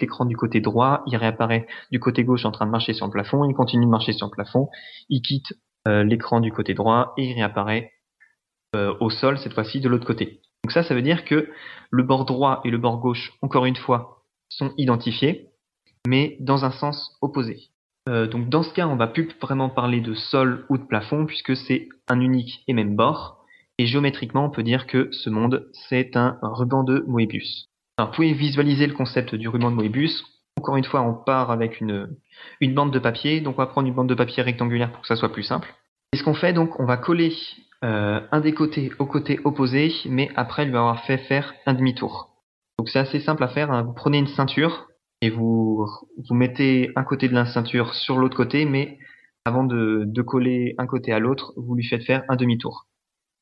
[0.00, 3.12] l'écran du côté droit, il réapparaît du côté gauche en train de marcher sur le
[3.12, 4.68] plafond, il continue de marcher sur le plafond,
[5.08, 5.54] il quitte
[5.88, 7.93] euh, l'écran du côté droit et il réapparaît
[9.00, 10.40] au sol cette fois-ci de l'autre côté.
[10.64, 11.48] Donc ça, ça veut dire que
[11.90, 15.50] le bord droit et le bord gauche, encore une fois, sont identifiés,
[16.06, 17.68] mais dans un sens opposé.
[18.08, 21.24] Euh, donc dans ce cas, on va plus vraiment parler de sol ou de plafond
[21.24, 23.44] puisque c'est un unique et même bord.
[23.78, 27.68] Et géométriquement, on peut dire que ce monde, c'est un ruban de Moebius.
[27.98, 30.24] Alors, vous pouvez visualiser le concept du ruban de Moebius.
[30.58, 32.08] Encore une fois, on part avec une,
[32.60, 33.40] une bande de papier.
[33.40, 35.74] Donc, on va prendre une bande de papier rectangulaire pour que ça soit plus simple.
[36.12, 37.32] Et ce qu'on fait, donc, on va coller
[37.84, 42.30] euh, un des côtés au côté opposé, mais après lui avoir fait faire un demi-tour.
[42.78, 43.70] Donc, c'est assez simple à faire.
[43.70, 43.82] hein.
[43.82, 44.88] Vous prenez une ceinture
[45.20, 45.86] et vous,
[46.28, 48.98] vous mettez un côté de la ceinture sur l'autre côté, mais
[49.44, 52.86] avant de, de coller un côté à l'autre, vous lui faites faire un demi-tour.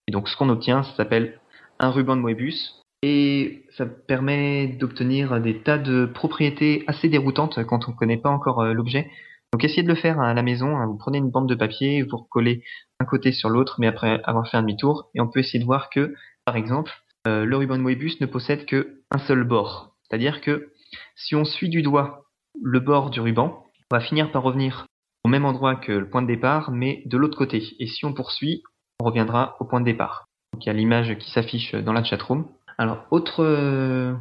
[0.09, 1.41] Et donc ce qu'on obtient, ça s'appelle
[1.79, 2.83] un ruban de Moebius.
[3.05, 8.31] Et ça permet d'obtenir des tas de propriétés assez déroutantes quand on ne connaît pas
[8.31, 9.11] encore euh, l'objet.
[9.53, 10.77] Donc essayez de le faire à la maison.
[10.77, 10.87] hein.
[10.87, 12.65] Vous prenez une bande de papier, vous recollez
[13.01, 15.11] un côté sur l'autre, mais après avoir fait un demi-tour.
[15.15, 16.93] Et on peut essayer de voir que, par exemple,
[17.27, 19.95] euh, le ruban de Moebius ne possède qu'un seul bord.
[20.03, 20.73] C'est-à-dire que
[21.17, 22.25] si on suit du doigt
[22.63, 24.87] le bord du ruban, on va finir par revenir
[25.25, 27.63] au même endroit que le point de départ, mais de l'autre côté.
[27.79, 28.63] Et si on poursuit,
[29.01, 30.27] on reviendra au point de départ.
[30.53, 32.47] Donc il y a l'image qui s'affiche dans la chatroom.
[32.79, 34.15] Alors autre euh,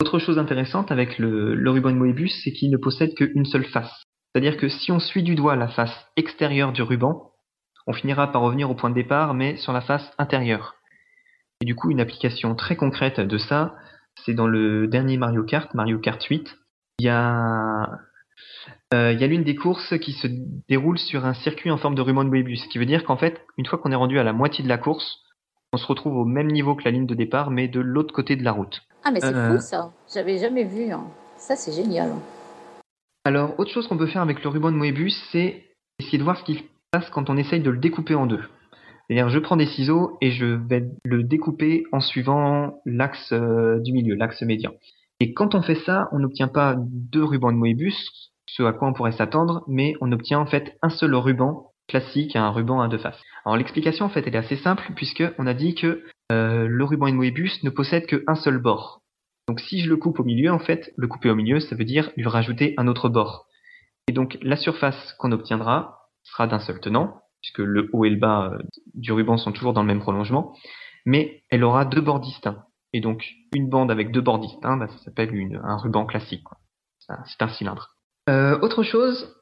[0.00, 4.02] autre chose intéressante avec le, ruban de Moebius, c'est qu'il ne possède qu'une seule face.
[4.34, 7.32] C'est-à-dire que si on suit du doigt la face extérieure du ruban,
[7.86, 10.76] on finira par revenir au point de départ, mais sur la face intérieure.
[11.60, 13.74] Et du coup, une application très concrète de ça,
[14.24, 16.56] c'est dans le dernier Mario Kart, Mario Kart 8.
[17.00, 17.88] Il y a
[18.94, 20.26] euh, il y a l'une des courses qui se
[20.68, 23.16] déroule sur un circuit en forme de ruban de Moebius, ce qui veut dire qu'en
[23.16, 25.18] fait, une fois qu'on est rendu à la moitié de la course,
[25.72, 28.36] on se retrouve au même niveau que la ligne de départ, mais de l'autre côté
[28.36, 28.80] de la route.
[29.04, 29.52] Ah, mais c'est Euh.
[29.56, 29.92] fou ça.
[30.12, 30.90] J'avais jamais vu.
[30.92, 31.04] hein.
[31.36, 32.10] Ça, c'est génial.
[33.24, 35.64] Alors, autre chose qu'on peut faire avec le ruban de Moebius, c'est
[35.98, 38.42] essayer de voir ce qui se passe quand on essaye de le découper en deux.
[39.06, 43.92] C'est-à-dire, je prends des ciseaux et je vais le découper en suivant l'axe euh, du
[43.92, 44.72] milieu, l'axe médian.
[45.20, 48.88] Et quand on fait ça, on n'obtient pas deux rubans de Moebius, ce à quoi
[48.88, 52.88] on pourrait s'attendre, mais on obtient en fait un seul ruban classique, un ruban à
[52.88, 53.20] deux faces.
[53.44, 56.84] Alors l'explication en fait elle est assez simple puisque on a dit que euh, le
[56.84, 58.99] ruban de Moebius ne possède qu'un seul bord.
[59.50, 61.84] Donc si je le coupe au milieu, en fait, le couper au milieu, ça veut
[61.84, 63.48] dire lui rajouter un autre bord.
[64.06, 68.16] Et donc la surface qu'on obtiendra sera d'un seul tenant, puisque le haut et le
[68.16, 68.58] bas euh,
[68.94, 70.56] du ruban sont toujours dans le même prolongement,
[71.04, 72.62] mais elle aura deux bords distincts.
[72.92, 75.32] Et donc une bande avec deux bords distincts, bah, ça s'appelle
[75.64, 76.44] un ruban classique.
[77.00, 77.96] C'est un cylindre.
[78.28, 79.34] Euh, autre chose,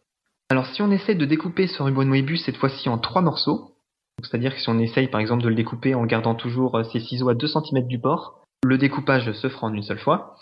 [0.49, 3.77] alors si on essaie de découper ce ruban de Moebius cette fois-ci en trois morceaux,
[4.23, 7.01] c'est-à-dire que si on essaye par exemple de le découper en gardant toujours euh, ses
[7.01, 10.37] ciseaux à 2 cm du bord, le découpage se fera en une seule fois.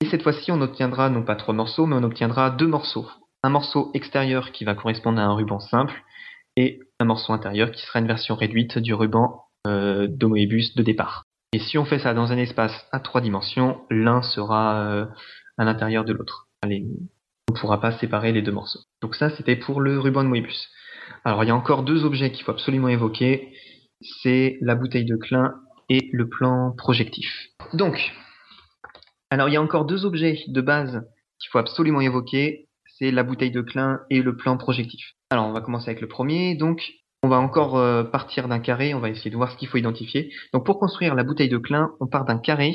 [0.00, 3.08] Et cette fois-ci, on obtiendra non pas trois morceaux, mais on obtiendra deux morceaux.
[3.42, 6.02] Un morceau extérieur qui va correspondre à un ruban simple
[6.56, 10.82] et un morceau intérieur qui sera une version réduite du ruban euh, de Moebius de
[10.82, 11.24] départ.
[11.52, 15.06] Et si on fait ça dans un espace à trois dimensions, l'un sera euh,
[15.58, 16.48] à l'intérieur de l'autre.
[16.64, 18.80] On ne pourra pas séparer les deux morceaux.
[19.02, 20.68] Donc ça, c'était pour le ruban de Moebius.
[21.24, 23.52] Alors il y a encore deux objets qu'il faut absolument évoquer.
[24.22, 25.54] C'est la bouteille de Klein
[25.92, 27.50] et le plan projectif.
[27.74, 28.12] Donc,
[29.30, 31.06] alors il y a encore deux objets de base
[31.38, 32.68] qu'il faut absolument évoquer.
[32.98, 35.12] C'est la bouteille de Klein et le plan projectif.
[35.28, 36.54] Alors on va commencer avec le premier.
[36.54, 38.94] Donc on va encore euh, partir d'un carré.
[38.94, 40.32] On va essayer de voir ce qu'il faut identifier.
[40.54, 42.74] Donc pour construire la bouteille de Klein, on part d'un carré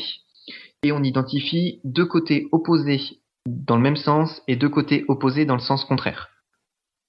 [0.83, 3.01] et on identifie deux côtés opposés
[3.47, 6.29] dans le même sens et deux côtés opposés dans le sens contraire.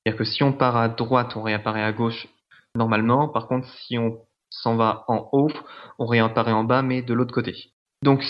[0.06, 2.28] C'est-à-dire que si on part à droite, on réapparaît à gauche
[2.74, 3.28] normalement.
[3.28, 4.18] Par contre, si on
[4.50, 5.50] s'en va en haut,
[5.98, 7.72] on réapparaît en bas, mais de l'autre côté.
[8.02, 8.22] Donc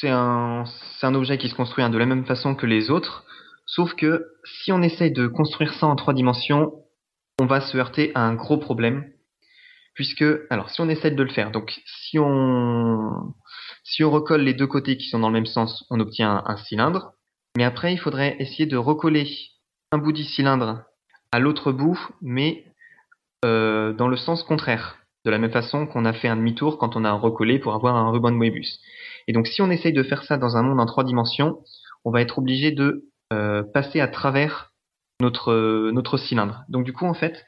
[0.00, 0.64] c'est un,
[1.02, 3.24] objet qui se construit hein, de la même façon que les autres,
[3.66, 6.72] sauf que si on essaye de construire ça en trois dimensions,
[7.40, 9.10] on va se heurter à un gros problème,
[9.94, 13.34] puisque, alors si on essaie de le faire, donc si on,
[14.00, 17.12] recolle les deux côtés qui sont dans le même sens, on obtient un, un cylindre,
[17.56, 19.28] mais après il faudrait essayer de recoller
[19.92, 20.84] un bout du cylindre
[21.32, 22.64] à l'autre bout, mais
[23.44, 26.96] euh, dans le sens contraire, de la même façon qu'on a fait un demi-tour quand
[26.96, 28.80] on a recollé pour avoir un ruban de Moebius.
[29.28, 31.58] Et donc si on essaye de faire ça dans un monde en trois dimensions,
[32.04, 34.72] on va être obligé de euh, passer à travers
[35.20, 36.64] notre, cylindre.
[36.68, 37.44] Donc du coup, en fait,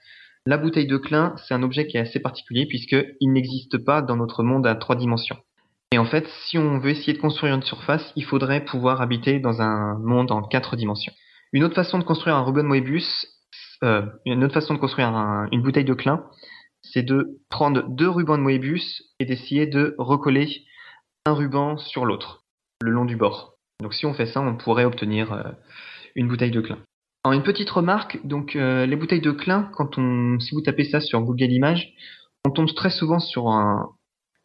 [0.47, 4.17] la bouteille de Klein, c'est un objet qui est assez particulier puisqu'il n'existe pas dans
[4.17, 5.39] notre monde à trois dimensions.
[5.93, 9.41] Et en fait, si on veut essayer de construire une surface, il faudrait pouvoir habiter
[9.41, 11.13] dans un monde en quatre dimensions.
[11.53, 13.27] Une autre façon de construire un ruban Moebius,
[13.85, 16.25] euh, une autre façon de construire un- une bouteille de Klein,
[16.83, 20.65] c'est de prendre deux rubans de Moebius et d'essayer de recoller
[21.27, 22.45] un ruban sur l'autre,
[22.83, 23.55] le long du bord.
[23.81, 25.43] Donc si on fait ça, on pourrait obtenir euh,
[26.15, 26.79] une bouteille de Klein.
[27.25, 30.85] Alors une petite remarque, donc euh, les bouteilles de Klein, quand on, si vous tapez
[30.85, 31.93] ça sur Google Images,
[32.45, 33.91] on tombe très souvent sur un-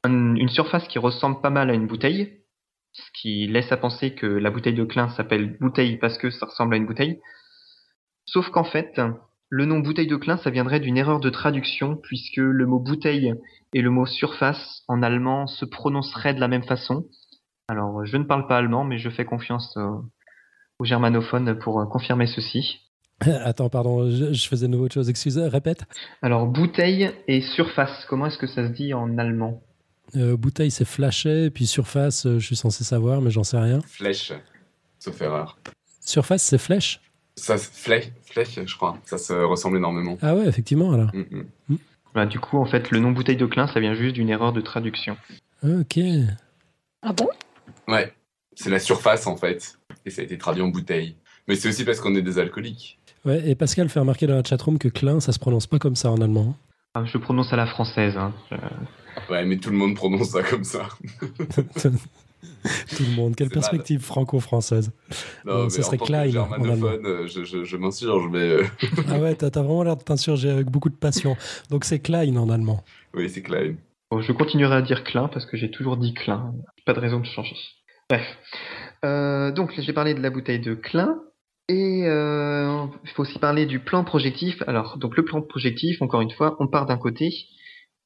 [0.04, 2.42] un- une surface qui ressemble pas mal à une bouteille,
[2.94, 6.46] ce qui laisse à penser que la bouteille de Klein s'appelle bouteille parce que ça
[6.46, 7.20] ressemble à une bouteille.
[8.26, 9.00] Sauf qu'en fait,
[9.50, 13.34] le nom bouteille de Klein, ça viendrait d'une erreur de traduction, puisque le mot bouteille
[13.74, 17.06] et le mot surface en allemand se prononceraient de la même façon.
[17.68, 20.06] Alors, je ne parle pas allemand, mais je fais confiance aux,
[20.80, 22.82] aux germanophones pour euh, confirmer ceci.
[23.22, 25.10] Attends, pardon, je, je faisais une autre chose.
[25.10, 25.86] Excuse, répète.
[26.22, 29.62] Alors, bouteille et surface, comment est-ce que ça se dit en allemand?
[30.16, 33.82] Euh, bouteille, c'est flashé, puis surface, euh, je suis censé savoir, mais j'en sais rien.
[33.82, 34.32] Flèche,
[35.00, 35.58] sauf erreur.
[36.00, 37.02] Surface, c'est flèche?
[37.38, 38.98] Ça, se- flèche, flèche, je crois.
[39.06, 40.18] Ça se ressemble énormément.
[40.22, 41.12] Ah ouais, effectivement, alors.
[41.16, 41.76] Mm, mm.
[42.14, 44.52] Voilà, Du coup, en fait, le nom bouteille de Klein, ça vient juste d'une erreur
[44.54, 45.16] de traduction.
[45.64, 46.00] Ok.
[47.04, 47.30] Ah bon?
[47.88, 48.12] Ouais,
[48.56, 49.78] c'est la surface en fait.
[50.06, 51.16] Et ça a été traduit en bouteille.
[51.48, 53.00] Mais c'est aussi parce qu'on est des alcooliques.
[53.24, 55.96] Ouais, et Pascal fait remarquer dans la chatroom que Klein, ça se prononce pas comme
[55.96, 56.56] ça en allemand.
[56.96, 58.18] Ah, je prononce à la française.
[58.18, 58.34] Hein.
[58.52, 58.58] Je-
[59.32, 60.88] Ouais, mais tout le monde prononce ça comme ça.
[62.98, 63.36] Tout le monde.
[63.36, 64.92] Quelle perspective franco-française.
[65.48, 68.64] Euh, ce serait Klein, en euh, je, je, je m'insurge, mais euh,
[69.10, 71.36] Ah ouais, t'as vraiment l'air de t'insurger avec beaucoup de passion.
[71.70, 72.84] Donc c'est Klein en allemand.
[73.14, 73.76] oui, c'est Klein.
[74.10, 76.54] Bon, je continuerai à dire Klein parce que j'ai toujours dit Klein.
[76.86, 77.56] Pas de raison de changer.
[78.10, 78.26] Bref.
[79.04, 81.20] Euh, donc, j'ai parlé de la bouteille de Klein.
[81.70, 84.64] Et euh, il faut aussi parler du plan projectif.
[84.68, 87.30] Alors, donc le plan projectif, encore une fois, on part d'un côté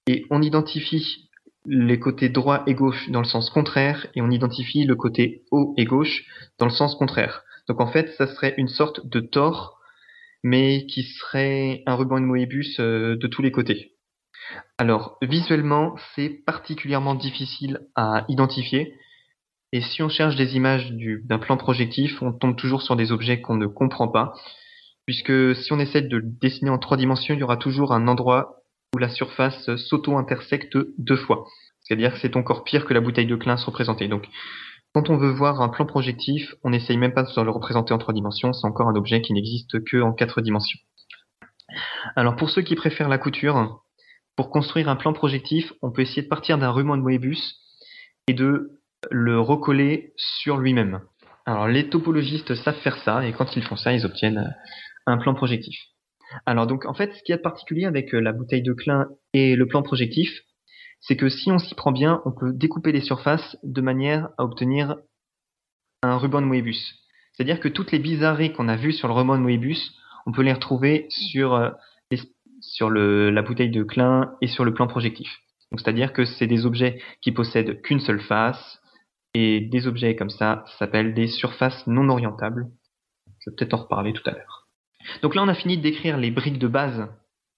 [0.08, 1.30] et on identifie
[1.66, 5.74] les côtés droit et gauche dans le sens contraire et on identifie le côté haut
[5.78, 6.26] et gauche
[6.58, 7.44] dans le sens contraire.
[7.68, 9.80] Donc en fait, ça serait une sorte de tore,
[10.44, 13.94] mais qui serait un ruban de Moebius euh, de tous les côtés.
[14.78, 18.96] Alors, visuellement, c'est particulièrement difficile à identifier.
[19.72, 23.12] Et si on cherche des images du- d'un plan projectif, on tombe toujours sur des
[23.12, 24.34] objets qu'on ne comprend pas.
[25.06, 28.08] Puisque si on essaie de le dessiner en trois dimensions, il y aura toujours un
[28.08, 28.61] endroit
[28.94, 31.46] où la surface s'auto-intersecte deux fois.
[31.82, 34.08] C'est-à-dire que c'est encore pire que la bouteille de Klein se représenter.
[34.08, 34.28] Donc,
[34.94, 37.98] quand on veut voir un plan projectif, on n'essaye même pas de le représenter en
[37.98, 40.80] trois dimensions, c'est encore un objet qui n'existe que en quatre dimensions.
[42.18, 43.84] Alors pour ceux qui préfèrent la couture,
[44.36, 47.56] pour construire un plan projectif, on peut essayer de partir d'un ruban de Moebius
[48.28, 51.02] et de le recoller sur lui-même.
[51.46, 54.54] Alors les topologistes savent faire ça et quand ils font ça, ils obtiennent
[55.06, 55.80] un plan projectif.
[56.46, 58.74] Alors donc en fait, ce qu'il y a de particulier avec euh, la bouteille de
[58.74, 60.30] Klein et le plan projectif,
[61.00, 64.44] c'est que si on s'y prend bien, on peut découper les surfaces de manière à
[64.44, 64.98] obtenir
[66.04, 66.96] un ruban de Moebius.
[67.34, 70.44] C'est-à-dire que toutes les bizarreries qu'on a vues sur le ruban de Moebius, on peut
[70.44, 75.30] les retrouver sur, euh, la bouteille de Klein et sur le plan projectif.
[75.72, 78.82] Donc, c'est-à-dire que c'est des objets qui possèdent qu'une seule face,
[79.34, 82.68] et des objets comme ça s'appellent des surfaces non orientables.
[83.40, 84.61] Je vais peut-être en reparler tout à l'heure.
[85.22, 87.08] Donc là, on a fini de décrire les briques de base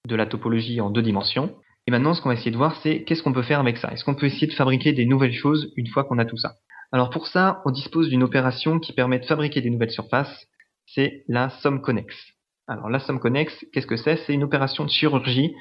[0.08, 1.56] de la topologie en deux dimensions.
[1.88, 3.92] Et maintenant, ce qu'on va essayer de voir, c'est qu'est-ce qu'on peut faire avec ça?
[3.92, 6.56] Est-ce qu'on peut essayer de fabriquer des nouvelles choses une fois qu'on a tout ça?
[6.92, 10.48] Alors pour ça, on dispose d'une opération qui permet de fabriquer des nouvelles surfaces.
[10.86, 12.34] C'est la somme connexe.
[12.68, 14.18] Alors la somme connexe, qu'est-ce que c'est?
[14.18, 15.54] C'est une opération de chirurgie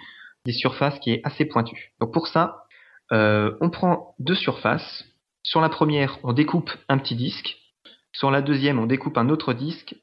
[0.45, 1.93] des surfaces qui est assez pointue.
[2.01, 2.64] Donc pour ça,
[3.12, 5.05] euh, on prend deux surfaces.
[5.43, 7.57] Sur la première, on découpe un petit disque.
[8.12, 9.97] Sur la deuxième, on découpe un autre disque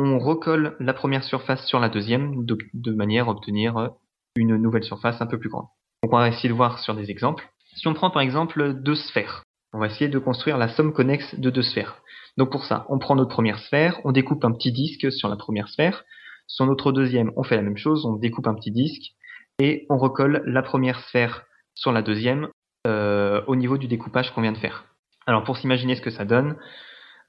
[0.00, 3.88] on recolle la première surface sur la deuxième de, manière à obtenir euh,
[4.36, 5.66] une nouvelle surface un peu plus grande.
[6.02, 7.48] Donc on va essayer de voir sur des exemples.
[7.76, 9.42] Si on prend par exemple deux sphères,
[9.72, 12.00] on va essayer de construire la somme connexe de deux sphères.
[12.36, 15.36] Donc pour ça, on prend notre première sphère, on découpe un petit disque sur la
[15.36, 16.04] première sphère.
[16.46, 19.12] Sur notre deuxième, on fait la même chose, on découpe un petit disque
[19.58, 21.44] et on recolle la première sphère
[21.74, 22.48] sur la deuxième
[22.86, 24.84] euh, au niveau du découpage qu'on vient de faire.
[25.26, 26.56] Alors pour s'imaginer ce que ça donne,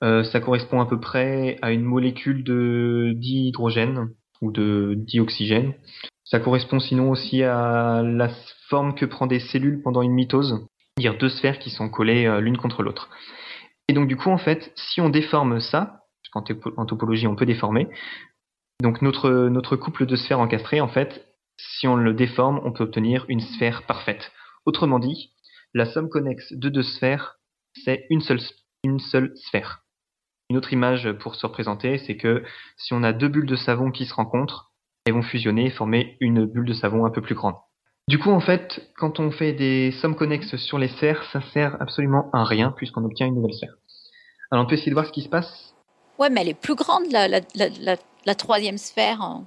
[0.03, 4.09] euh, ça correspond à peu près à une molécule de dihydrogène
[4.41, 5.73] ou de dioxygène.
[6.23, 8.29] Ça correspond sinon aussi à la
[8.69, 10.67] forme que prend des cellules pendant une mitose,
[10.97, 13.09] c'est-à-dire deux sphères qui sont collées euh, l'une contre l'autre.
[13.87, 17.27] Et donc du coup, en fait, si on déforme ça, parce qu'en topo- en topologie
[17.27, 17.87] on peut déformer,
[18.81, 21.25] donc notre, couple de sphères encastrées, en fait,
[21.57, 24.31] si on le déforme, on peut obtenir une sphère parfaite.
[24.65, 25.33] Autrement dit,
[25.73, 27.37] la somme connexe de deux sphères,
[27.73, 29.86] c'est une seule sphère.
[30.49, 32.43] Une autre image pour se représenter, c'est que
[32.77, 34.71] si on a deux bulles de savon qui se rencontrent,
[35.05, 37.55] elles vont fusionner et former une bulle de savon un peu plus grande.
[38.07, 41.75] Du coup, en fait, quand on fait des sommes connexes sur les sphères, ça sert
[41.81, 43.73] absolument à rien puisqu'on obtient une nouvelle sphère.
[44.49, 45.73] Alors on peut essayer de voir ce qui se passe.
[46.17, 47.95] Ouais, mais elle est plus grande, la, la, la, la,
[48.25, 49.21] la troisième sphère.
[49.21, 49.43] hein.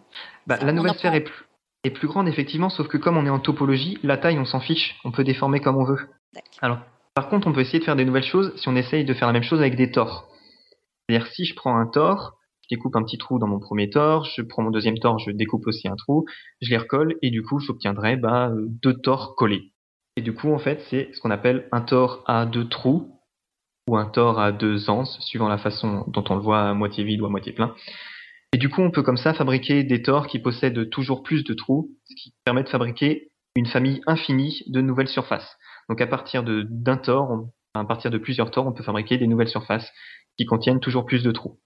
[0.46, 1.44] Bah, Ça, la nouvelle sphère est plus,
[1.84, 4.61] est plus grande effectivement, sauf que comme on est en topologie, la taille on s'en
[4.61, 6.11] fiche, on peut déformer comme on veut.
[6.61, 6.78] Alors,
[7.14, 9.26] par contre, on peut essayer de faire des nouvelles choses si on essaye de faire
[9.26, 10.28] la même chose avec des tores.
[11.11, 14.26] C'est-à-dire si je prends un tore, je découpe un petit trou dans mon premier tore,
[14.26, 16.24] je prends mon deuxième tore, je découpe aussi un trou,
[16.61, 19.72] je les recolle et du coup j'obtiendrai bah, euh, deux tores collés.
[20.16, 23.18] Et du coup en fait c'est ce qu'on appelle un tore à deux trous
[23.88, 27.02] ou un tore à deux anses, suivant la façon dont on le voit à moitié
[27.02, 27.74] vide ou à moitié plein.
[28.52, 31.54] Et du coup on peut comme ça fabriquer des tores qui possèdent toujours plus de
[31.54, 35.56] trous, ce qui permet de fabriquer une famille infinie de nouvelles surfaces.
[35.88, 39.26] Donc à partir d'un tore, on- à partir de plusieurs tores, on peut fabriquer des
[39.28, 39.90] nouvelles surfaces
[40.39, 41.59] qui contiennent toujours plus de trous.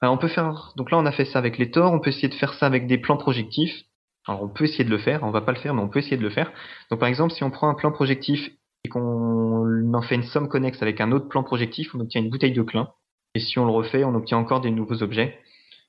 [0.00, 2.10] Alors on peut faire, donc là on a fait ça avec les tores, on peut
[2.10, 3.84] essayer de faire ça avec des plans projectifs.
[4.26, 5.98] Alors on peut essayer de le faire, on va pas le faire, mais on peut
[6.00, 6.52] essayer de le faire.
[6.90, 8.50] Donc par exemple, si on prend un plan projectif
[8.84, 12.30] et qu'on en fait une somme connexe avec un autre plan projectif, on obtient une
[12.30, 12.88] bouteille de Klein.
[13.34, 15.38] Et si on le refait, on obtient encore des nouveaux objets.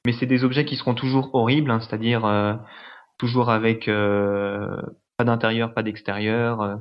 [0.06, 2.54] Mais c'est des objets qui seront toujours horribles, hein, c'est-à-dire euh,
[3.18, 4.82] toujours avec euh,
[5.18, 6.62] pas d'intérieur, pas d'extérieur.
[6.62, 6.76] euh,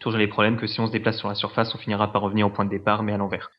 [0.00, 2.46] toujours les problèmes que si on se déplace sur la surface, on finira par revenir
[2.46, 3.50] au point de départ, mais à l'envers.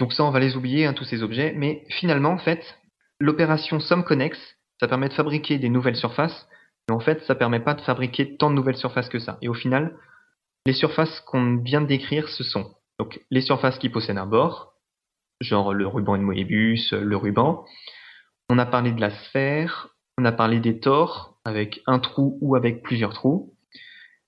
[0.00, 1.52] Donc ça, on va les oublier, hein, tous ces objets.
[1.56, 2.78] Mais finalement, en fait,
[3.20, 6.48] l'opération somme connexe, ça permet de fabriquer des nouvelles surfaces,
[6.88, 9.38] mais en fait, ça permet pas de fabriquer tant de nouvelles surfaces que ça.
[9.40, 9.96] Et au final,
[10.66, 14.74] les surfaces qu'on vient de décrire, ce sont donc les surfaces qui possèdent un bord,
[15.40, 17.64] genre le ruban de Moebius, le ruban.
[18.48, 19.88] On a parlé de la sphère,
[20.18, 23.54] on a parlé des tores avec un trou ou avec plusieurs trous.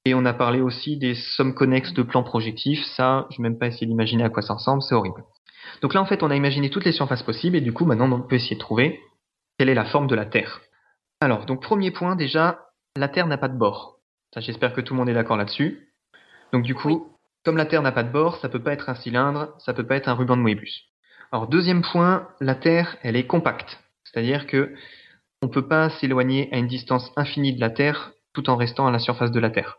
[0.04, 2.84] Et on a parlé aussi des sommes connexes de plans projectifs.
[2.96, 5.24] Ça, je vais même pas essayer d'imaginer à quoi ça ressemble, c'est horrible.
[5.82, 8.10] Donc là, en fait, on a imaginé toutes les surfaces possibles et du coup, maintenant,
[8.10, 9.00] on peut essayer de trouver
[9.58, 10.60] quelle est la forme de la Terre.
[11.20, 12.60] Alors, donc premier point, déjà,
[12.96, 13.98] la Terre n'a pas de bord.
[14.34, 15.88] Ça, j'espère que tout le monde est d'accord là-dessus.
[16.52, 17.12] Donc du coup, Oui.
[17.44, 19.86] comme la Terre n'a pas de bord, ça peut pas être un cylindre, ça peut
[19.86, 20.82] pas être un ruban de Moebius.
[21.32, 23.80] Alors deuxième point, la Terre, elle est compacte.
[24.04, 24.74] C'est-à-dire que
[25.42, 28.90] on peut pas s'éloigner à une distance infinie de la Terre tout en restant à
[28.90, 29.78] la surface de la Terre.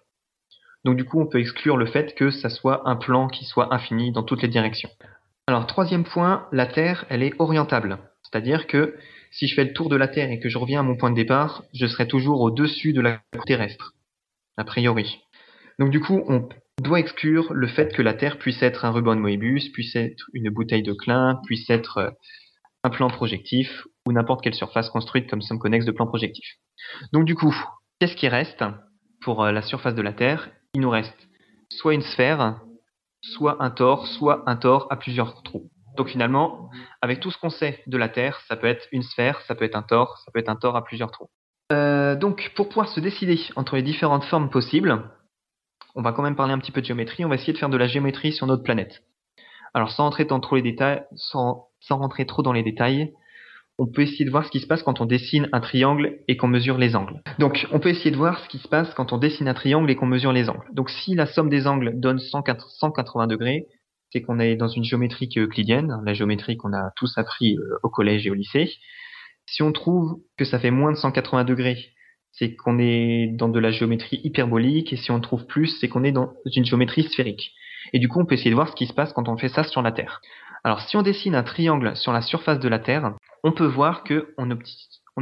[0.84, 3.74] Donc du coup, on peut exclure le fait que ça soit un plan qui soit
[3.74, 4.90] infini dans toutes les directions.
[5.48, 8.00] Alors troisième point, la Terre, elle est orientable.
[8.24, 8.98] C'est-à-dire que
[9.32, 11.10] si je fais le tour de la Terre et que je reviens à mon point
[11.10, 13.94] de départ, je serai toujours au-dessus de la cour terrestre,
[14.58, 15.22] a priori.
[15.80, 16.50] Donc du coup, on
[16.82, 20.26] doit exclure le fait que la Terre puisse être un ruban de Moebius, puisse être
[20.34, 22.10] une bouteille de Klein, puisse être euh,
[22.84, 26.46] un plan projectif ou n'importe quelle surface construite comme somme connexe de plan projectif.
[27.14, 27.56] Donc du coup,
[28.00, 28.66] qu'est-ce qui reste
[29.22, 30.50] pour euh, la surface de la Terre?
[30.74, 31.30] Il nous reste
[31.70, 32.60] soit une sphère,
[33.34, 35.70] soit un tore, soit un tore à plusieurs trous.
[35.96, 36.70] Donc finalement,
[37.02, 39.66] avec tout ce qu'on sait de la Terre, ça peut être une sphère, ça peut
[39.66, 41.30] être un tore, ça peut être un tore à plusieurs trous.
[41.72, 45.10] Euh, donc pour pouvoir se décider entre les différentes formes possibles,
[45.96, 47.70] on va quand même parler un petit peu de géométrie, on va essayer de faire
[47.70, 49.04] de la géométrie sur notre planète.
[49.74, 50.28] Alors sans rentrer
[51.16, 53.14] sans rentrer trop dans les détails,
[53.80, 56.36] on peut essayer de voir ce qui se passe quand on dessine un triangle et
[56.36, 57.22] qu'on mesure les angles.
[57.38, 59.92] Donc, on peut essayer de voir ce qui se passe quand on dessine un triangle
[59.92, 60.68] et qu'on mesure les angles.
[60.74, 63.68] Donc, si la somme des angles donne 180 degrés,
[64.12, 67.90] c'est qu'on est dans une géométrie euclidienne, la géométrie qu'on a tous appris euh, au
[67.90, 68.72] collège et au lycée.
[69.46, 71.94] Si on trouve que ça fait moins de 180 degrés,
[72.32, 76.04] c'est qu'on est dans de la géométrie hyperbolique, et si on trouve plus, c'est qu'on
[76.04, 77.52] est dans une géométrie sphérique.
[77.94, 79.50] Et du coup, on peut essayer de voir ce qui se passe quand on fait
[79.50, 80.22] ça sur la Terre.
[80.64, 83.14] Alors, si on dessine un triangle sur la surface de la Terre,
[83.48, 84.52] on peut voir qu'on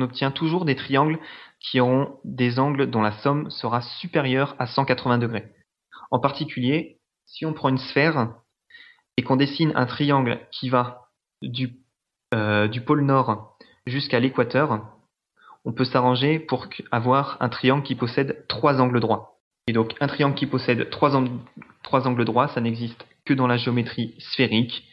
[0.01, 1.19] obtient, toujours des triangles
[1.59, 5.51] qui auront des angles dont la somme sera supérieure à 180 degrés.
[6.09, 6.97] En particulier,
[7.27, 8.33] si on prend une sphère
[9.17, 11.03] et qu'on dessine un triangle qui va
[11.43, 11.77] du,
[12.33, 14.87] euh, pôle nord jusqu'à l'équateur,
[15.63, 19.37] on peut s'arranger pour avoir un triangle qui possède trois angles droits.
[19.67, 24.15] Et donc un triangle qui possède trois angles droits, ça n'existe que dans la géométrie
[24.17, 24.87] sphérique.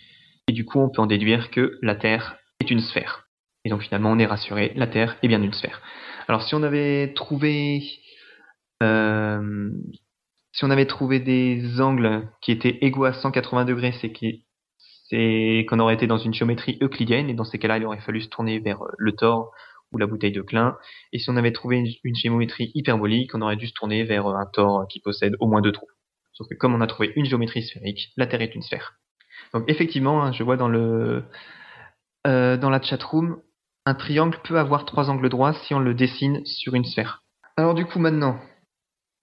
[0.48, 3.21] Et du coup, on peut en déduire que la Terre est une sphère.
[3.64, 5.80] Et donc finalement, on est rassuré, la Terre est bien une sphère.
[6.28, 7.82] Alors si on avait trouvé,
[8.82, 9.70] euh,
[10.52, 15.94] si on avait trouvé des angles qui étaient égaux à 180 degrés, c'est qu'on aurait
[15.94, 18.80] été dans une géométrie euclidienne, et dans ces cas-là, il aurait fallu se tourner vers
[18.98, 19.52] le tore
[19.92, 20.76] ou la bouteille de Klein.
[21.12, 24.46] Et si on avait trouvé une, géométrie hyperbolique, on aurait dû se tourner vers un
[24.46, 25.88] tore qui possède au moins deux trous.
[26.32, 28.94] Sauf que comme on a trouvé une géométrie sphérique, la Terre est une sphère.
[29.52, 31.24] Donc effectivement, hein, je vois dans le
[32.26, 33.42] euh, dans la chatroom,
[33.84, 37.22] un triangle peut avoir trois angles droits si on le dessine sur une sphère.
[37.56, 38.38] Alors du coup maintenant,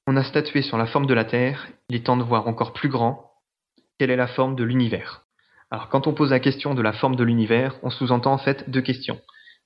[0.07, 2.73] on a statué sur la forme de la Terre, il est temps de voir encore
[2.73, 3.31] plus grand,
[3.97, 5.25] quelle est la forme de l'univers?
[5.71, 8.69] Alors quand on pose la question de la forme de l'univers, on sous-entend en fait
[8.69, 9.21] deux questions.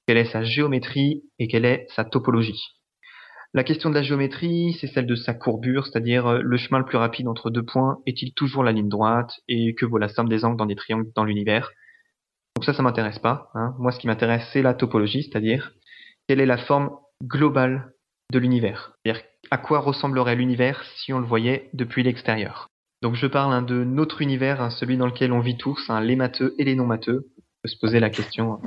[0.05, 2.61] Quelle est sa géométrie et quelle est sa topologie?
[3.55, 6.85] La question de la géométrie, c'est celle de sa courbure, c'est-à-dire euh, le chemin le
[6.85, 10.27] plus rapide entre deux points est-il toujours la ligne droite et que vaut la somme
[10.27, 11.71] des angles dans des triangles dans l'univers?
[12.55, 13.49] Donc ça, ça m'intéresse pas.
[13.55, 13.75] Hein.
[13.79, 15.73] Moi, ce qui m'intéresse, c'est la topologie, c'est-à-dire
[16.27, 16.91] quelle est la forme
[17.23, 17.93] globale
[18.31, 18.93] de l'univers.
[19.03, 22.69] C'est-à-dire à quoi ressemblerait l'univers si on le voyait depuis l'extérieur.
[23.01, 26.15] Donc je parle hein, de notre univers, hein, celui dans lequel on vit tous, les
[26.15, 27.27] matheux et les non matheux.
[27.37, 28.59] On peut se poser la question.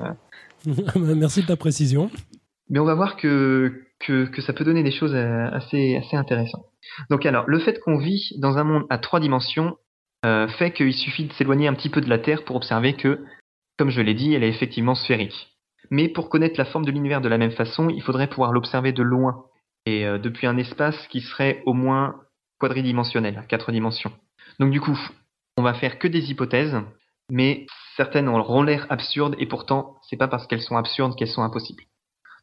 [0.66, 0.74] Euh.
[1.16, 2.10] Merci de ta précision.
[2.68, 6.16] Mais on va voir que, que, que, ça peut donner des choses euh, assez, assez
[6.16, 6.66] intéressantes.
[7.08, 9.76] Donc alors, le fait qu'on vit dans un monde à trois dimensions
[10.24, 13.20] euh, fait qu'il suffit de s'éloigner un petit peu de la Terre pour observer que
[13.78, 15.56] comme je l'ai dit, elle est effectivement sphérique.
[15.90, 18.92] Mais pour connaître la forme de l'univers de la même façon, il faudrait pouvoir l'observer
[18.92, 19.44] de loin,
[19.84, 22.16] et euh, depuis un espace qui serait au moins
[22.58, 24.12] quadridimensionnel, quatre dimensions.
[24.58, 24.98] Donc du coup,
[25.56, 26.76] on va faire que des hypothèses,
[27.30, 27.66] mais
[27.96, 31.84] certaines auront l'air absurdes, et pourtant, c'est pas parce qu'elles sont absurdes qu'elles sont impossibles.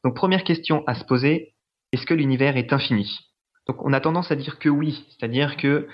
[0.03, 1.53] Donc première question à se poser,
[1.91, 3.19] est-ce que l'univers est infini?
[3.67, 5.87] Donc on a tendance à dire que oui, c'est-à-dire que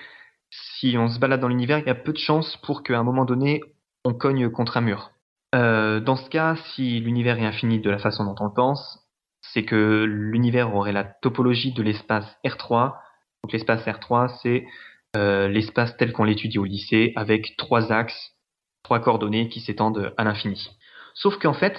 [0.52, 3.04] si on se balade dans l'univers, il y a peu de chances pour qu'à un
[3.04, 3.62] moment donné,
[4.06, 5.12] on cogne contre un mur.
[5.56, 9.00] Euh, dans ce cas, si l'univers est infini de la façon dont on le pense,
[9.42, 12.94] c'est que l'univers aurait la topologie de l'espace R3.
[13.44, 14.66] Donc l'espace R3, c'est
[15.16, 18.36] euh, l'espace tel qu'on l'étudie au lycée, avec trois axes,
[18.84, 20.70] trois coordonnées qui s'étendent à l'infini.
[21.16, 21.76] Sauf qu'en fait,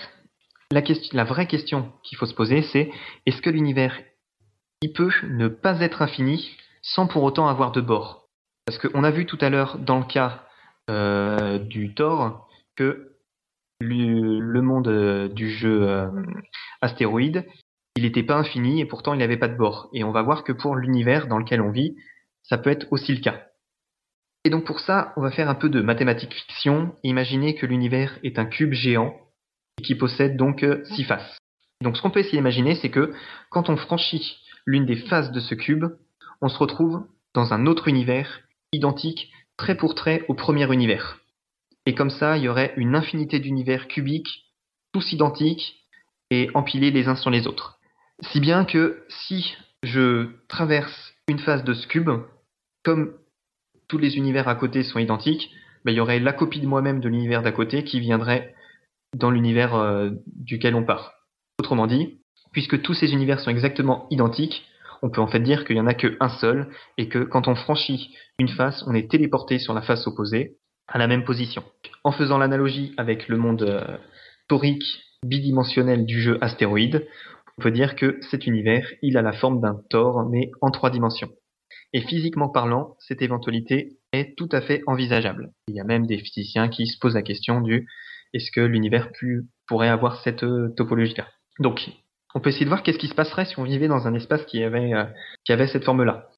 [0.72, 2.90] la, question, la vraie question qu'il faut se poser, c'est
[3.26, 3.96] est-ce que l'univers
[4.82, 8.28] il peut ne pas être infini sans pour autant avoir de bords
[8.66, 10.42] Parce qu'on a vu tout à l'heure dans le cas
[10.88, 13.09] euh, du Thor que
[13.80, 16.08] le, monde euh, du jeu euh,
[16.80, 17.46] Astéroïde,
[17.96, 19.88] il n'était pas infini et pourtant il n'avait pas de bord.
[19.92, 21.96] Et on va voir que pour l'univers dans lequel on vit,
[22.42, 23.46] ça peut être aussi le cas.
[24.44, 27.66] Et donc pour ça, on va faire un peu de mathématiques fiction et imaginer que
[27.66, 29.14] l'univers est un cube géant
[29.78, 31.38] et qui possède donc euh, six faces.
[31.82, 33.12] Donc ce qu'on peut essayer d'imaginer, c'est que
[33.50, 35.86] quand on franchit l'une des faces de ce cube,
[36.40, 37.04] on se retrouve
[37.34, 38.40] dans un autre univers
[38.72, 41.18] identique trait pour trait au premier univers.
[41.86, 44.44] Et comme ça, il y aurait une infinité d'univers cubiques,
[44.92, 45.76] tous identiques
[46.30, 47.78] et empilés les uns sur les autres.
[48.32, 52.10] Si bien que si je traverse une phase de ce cube,
[52.84, 53.14] comme
[53.88, 55.50] tous les univers à côté sont identiques,
[55.84, 58.54] ben, il y aurait la copie de moi-même de l'univers d'à côté qui viendrait
[59.16, 61.14] dans l'univers euh, duquel on part.
[61.58, 62.20] Autrement dit,
[62.52, 64.64] puisque tous ces univers sont exactement identiques,
[65.02, 67.54] on peut en fait dire qu'il n'y en a qu'un seul, et que quand on
[67.54, 70.58] franchit une face, on est téléporté sur la face opposée,
[70.90, 71.64] à la même position.
[72.04, 73.96] En faisant l'analogie avec le monde euh,
[74.48, 77.06] torique bidimensionnel du jeu Astéroïde,
[77.58, 80.90] on peut dire que cet univers, il a la forme d'un tor, mais en trois
[80.90, 81.30] dimensions.
[81.92, 85.50] Et physiquement parlant, cette éventualité est tout à fait envisageable.
[85.68, 87.86] Il y a même des physiciens qui se posent la question du
[88.32, 89.10] est-ce que l'univers
[89.66, 91.26] pourrait avoir cette euh, topologie-là?
[91.58, 91.90] Donc,
[92.34, 94.44] on peut essayer de voir qu'est-ce qui se passerait si on vivait dans un espace
[94.46, 95.04] qui avait, euh,
[95.44, 96.28] qui avait cette forme-là.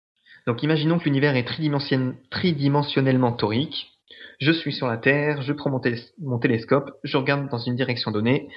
[0.46, 1.46] Donc, imaginons que l'univers est
[2.30, 3.92] tridimensionnellement torique.
[4.40, 8.48] Je suis sur la Terre, je prends mon, télescope, je regarde dans une direction donnée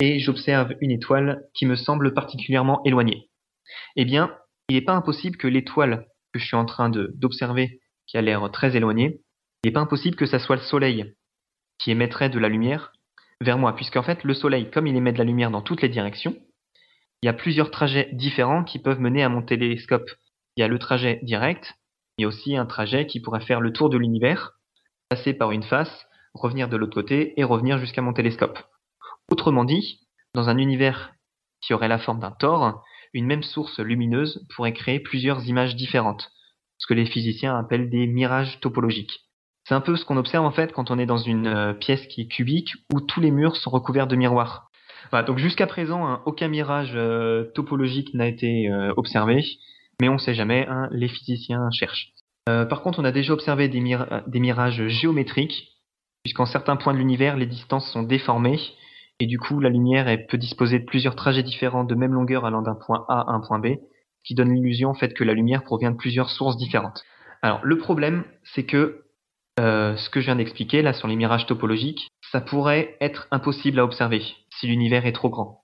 [0.00, 3.30] et j'observe une étoile qui me semble particulièrement éloignée.
[3.96, 4.34] Eh bien,
[4.68, 8.48] il n'est pas impossible que l'étoile que je suis en train d'observer, qui a l'air
[8.50, 9.20] très éloignée,
[9.62, 11.14] il n'est pas impossible que ça soit le Soleil
[11.78, 12.92] qui émettrait de la lumière
[13.40, 15.88] vers moi, puisqu'en fait, le Soleil, comme il émet de la lumière dans toutes les
[15.88, 16.36] directions,
[17.22, 20.10] il y a plusieurs trajets différents qui peuvent mener à mon télescope.
[20.56, 21.74] Il y a le trajet direct,
[22.16, 24.59] il y a aussi un trajet qui pourrait faire le tour de l'univers,
[25.10, 28.60] passer par une face, revenir de l'autre côté et revenir jusqu'à mon télescope.
[29.28, 29.98] Autrement dit,
[30.34, 31.12] dans un univers
[31.60, 36.30] qui aurait la forme d'un tor, une même source lumineuse pourrait créer plusieurs images différentes,
[36.78, 39.26] ce que les physiciens appellent des mirages topologiques.
[39.64, 42.06] C'est un peu ce qu'on observe en fait quand on est dans une euh, pièce
[42.06, 44.70] qui est cubique où tous les murs sont recouverts de miroirs.
[45.26, 49.44] Donc jusqu'à présent, hein, aucun mirage euh, topologique n'a été euh, observé,
[50.00, 52.12] mais on ne sait jamais, hein, les physiciens cherchent.
[52.46, 55.68] Par contre, on a déjà observé des, mirages géométriques,
[56.22, 58.58] puisqu'en certains points de l'univers, les distances sont déformées
[59.20, 62.62] et du coup la lumière peut disposer de plusieurs trajets différents de même longueur allant
[62.62, 63.76] d'un point A à un point B,
[64.24, 67.02] qui donne l'illusion en que la lumière provient de plusieurs sources différentes.
[67.42, 68.24] Alors le problème,
[68.54, 69.04] c'est que
[69.58, 73.78] euh, ce que je viens d'expliquer là sur les mirages topologiques, ça pourrait être impossible
[73.78, 75.59] à observer si l'univers est trop grand.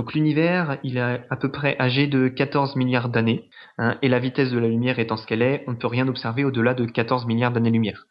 [0.00, 4.18] Donc l'univers, il est à peu près âgé de 14 milliards d'années, hein, et la
[4.18, 6.86] vitesse de la lumière étant ce qu'elle est, on ne peut rien observer au-delà de
[6.86, 8.06] 14 milliards d'années-lumière.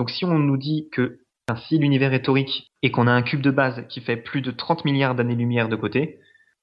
[0.00, 1.18] Donc si on nous dit que
[1.66, 4.50] si l'univers est torique et qu'on a un cube de base qui fait plus de
[4.50, 6.20] 30 milliards d'années-lumière de côté,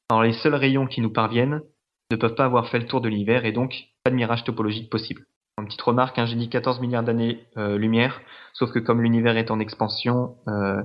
[0.09, 1.61] alors les seuls rayons qui nous parviennent
[2.09, 4.89] ne peuvent pas avoir fait le tour de l'univers et donc pas de mirage topologique
[4.89, 5.27] possible.
[5.59, 9.51] Une petite remarque, hein, j'ai dit 14 milliards d'années-lumière, euh, sauf que comme l'univers est
[9.51, 10.81] en expansion, euh,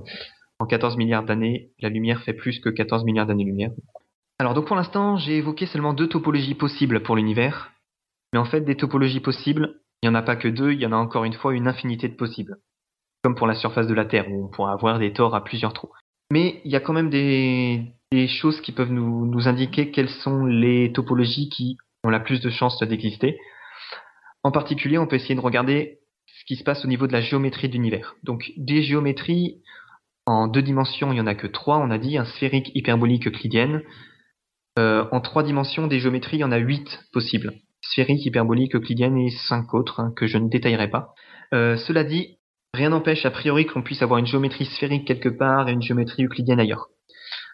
[0.58, 3.70] en 14 milliards d'années, la lumière fait plus que 14 milliards d'années-lumière.
[4.38, 7.72] Alors donc pour l'instant, j'ai évoqué seulement deux topologies possibles pour l'univers,
[8.32, 10.86] mais en fait des topologies possibles, il n'y en a pas que deux, il y
[10.86, 12.58] en a encore une fois une infinité de possibles
[13.22, 15.72] comme pour la surface de la Terre, où on pourra avoir des tors à plusieurs
[15.72, 15.90] trous.
[16.30, 17.92] Mais il y a quand même des,
[18.28, 22.78] choses qui peuvent nous, indiquer quelles sont les topologies qui ont la plus de chances
[22.80, 23.38] d'exister.
[24.44, 27.20] En particulier, on peut essayer de regarder ce qui se passe au niveau de la
[27.20, 28.16] géométrie de l'univers.
[28.22, 29.62] Donc des géométries
[30.28, 33.26] en deux dimensions, il n'y en a que trois, on a dit, un sphérique hyperbolique
[33.26, 33.82] euclidienne.
[34.78, 37.54] Euh, en trois dimensions, des géométries, il y en a huit possibles.
[37.80, 41.14] Sphérique, hyperbolique, euclidienne et cinq autres hein, que je ne détaillerai pas.
[41.54, 42.38] Euh, cela dit,
[42.74, 45.82] Rien n'empêche a priori que l'on puisse avoir une géométrie sphérique quelque part et une
[45.82, 46.88] géométrie euclidienne ailleurs.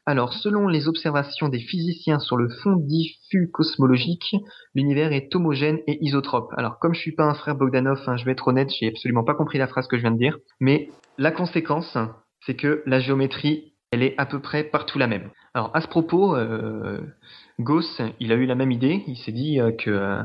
[0.06, 4.36] Alors, selon les observations des physiciens sur le fond diffus cosmologique,
[4.74, 6.52] l'univers est homogène et isotrope.
[6.58, 9.24] Alors, comme je suis pas un frère Bogdanov, hein, je vais être honnête, j'ai absolument
[9.24, 11.96] pas compris la phrase que je viens de dire, mais la conséquence,
[12.46, 15.30] c'est que la géométrie, elle est à peu près partout la même.
[15.54, 17.00] Alors, à ce propos, euh,
[17.60, 20.22] Gauss, il a eu la même idée, il s'est dit euh, que, euh,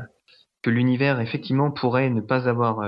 [0.62, 2.80] que l'univers, effectivement, pourrait ne pas avoir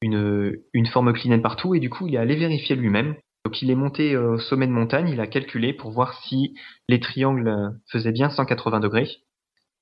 [0.00, 3.14] une, forme euclidienne partout et du coup il est allé vérifier lui-même.
[3.44, 6.54] Donc il est monté au sommet de montagne, il a calculé pour voir si
[6.88, 9.08] les triangles faisaient bien 180 degrés.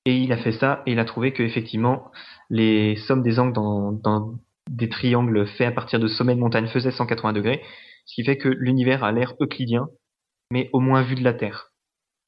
[0.05, 2.11] Et il a fait ça et il a trouvé que effectivement
[2.49, 4.33] les sommes des angles dans,
[4.69, 7.61] des triangles faits à partir de sommets de montagne faisaient 180 degrés,
[8.05, 9.87] ce qui fait que l'univers a l'air euclidien,
[10.51, 11.69] mais au moins vu de la Terre.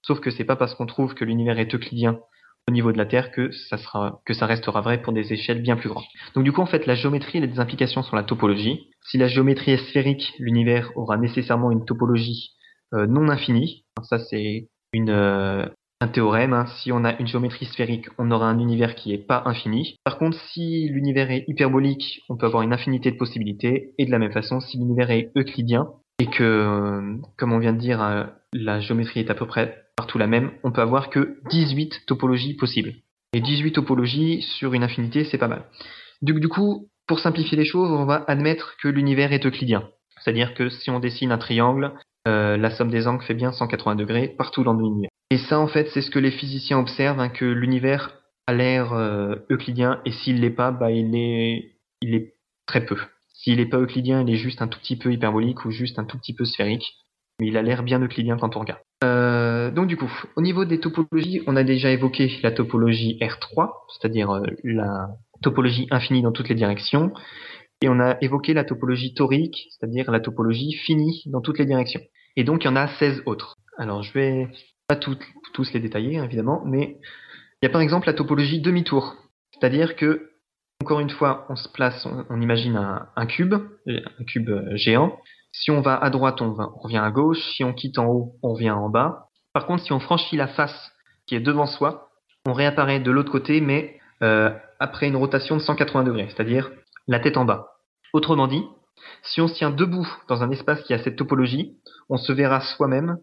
[0.04, 2.20] Sauf que c'est pas parce qu'on trouve que l'univers est euclidien
[2.68, 5.62] au niveau de la Terre que ça sera que ça restera vrai pour des échelles
[5.62, 6.06] bien plus grandes.
[6.34, 8.90] Donc du coup en fait la géométrie a des implications sur la topologie.
[9.04, 12.56] Si la géométrie est sphérique, l'univers aura nécessairement une topologie
[12.94, 13.86] euh, non infinie.
[14.04, 15.66] Ça c'est une euh,
[16.02, 16.54] un théorème.
[16.54, 16.66] Hein.
[16.78, 19.98] Si on a une géométrie sphérique, on aura un univers qui est pas infini.
[20.04, 23.94] Par contre, si l'univers est hyperbolique, on peut avoir une infinité de possibilités.
[23.98, 25.90] Et de la même façon, si l'univers est euclidien
[26.20, 30.18] et que, euh, comme on vient de dire, la géométrie est à peu près partout
[30.18, 32.94] la même, on peut avoir que 18 topologies possibles.
[33.34, 35.66] Et 18 topologies sur une infinité, c'est pas mal.
[36.22, 39.90] Du, du coup, pour simplifier les choses, on va admettre que l'univers est euclidien.
[40.22, 41.94] C'est-à-dire que si on dessine un triangle,
[42.28, 45.10] euh, la somme des angles fait bien 180 degrés partout dans l'univers.
[45.32, 48.94] Et ça, en fait, c'est ce que les physiciens observent, hein, que l'univers a l'air
[48.94, 52.32] euh, euclidien et s'il l'est pas, bah il est il
[52.68, 52.98] très peu.
[53.34, 56.06] S'il est pas euclidien, il est juste un tout petit peu hyperbolique ou juste un
[56.06, 56.96] tout petit peu sphérique,
[57.40, 58.82] mais il a l'air bien euclidien quand on regarde.
[59.04, 63.72] Euh, donc du coup, au niveau des topologies, on a déjà évoqué la topologie R3,
[63.90, 65.10] c'est-à-dire euh, la
[65.42, 67.12] topologie infinie dans toutes les directions,
[67.82, 72.02] et on a évoqué la topologie torique, c'est-à-dire la topologie finie dans toutes les directions.
[72.36, 73.56] Et donc il y en a 16 autres.
[73.78, 74.48] Alors je vais
[74.88, 77.00] pas tous les détailler évidemment, mais
[77.62, 79.16] il y a par exemple la topologie demi-tour,
[79.54, 80.32] c'est-à-dire que
[80.82, 82.76] encore une fois, on se place, on, imagine
[83.16, 83.56] un, cube,
[83.88, 85.18] un cube euh, géant.
[85.52, 87.40] Si on va à droite, on revient à gauche.
[87.56, 89.30] Si on quitte en haut, on revient en bas.
[89.54, 90.92] Par contre, si on franchit la face
[91.26, 92.10] qui est devant soi,
[92.46, 96.70] on réapparaît de l'autre côté, mais euh, après une rotation de 180 degrés, c'est-à-dire
[97.08, 97.78] la tête en bas.
[98.14, 98.64] Autrement dit,
[99.24, 101.78] si on se tient debout dans un espace qui a cette topologie,
[102.10, 103.18] on se verra soi-même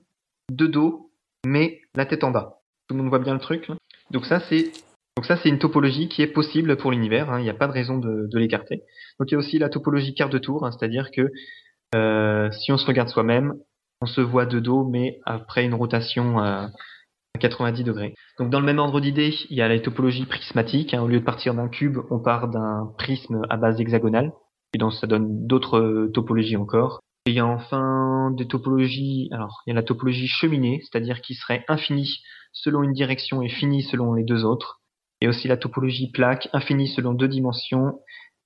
[0.50, 1.11] de dos,
[1.46, 2.60] mais la tête en bas.
[2.88, 3.70] Tout le monde voit bien le truc
[4.10, 4.72] Donc ça, c'est
[5.16, 7.30] donc ça, c'est une topologie qui est possible pour l'univers.
[7.30, 7.38] Hein.
[7.38, 8.82] il n'y a pas de raison de, l'écarter.
[9.18, 11.30] Donc il y a aussi la topologie quart de tour, hein, c'est-à-dire que
[11.94, 13.54] euh, si on se regarde soi-même,
[14.00, 16.70] on se voit de dos, mais après une rotation à
[17.38, 18.14] 90 degrés.
[18.38, 20.94] Donc dans le même ordre d'idée, il y a la topologie prismatique.
[20.94, 21.02] Hein.
[21.02, 24.32] au lieu de partir d'un cube, on part d'un prisme à base hexagonale.
[24.74, 27.00] Et donc ça donne d'autres topologies encore.
[27.26, 29.28] Il y a enfin des topologies.
[29.32, 33.48] Alors il y a la topologie cheminée, c'est-à-dire qui serait infinie selon une direction et
[33.48, 34.82] finie selon les deux autres
[35.22, 38.00] et aussi la topologie plaque, infinie selon deux dimensions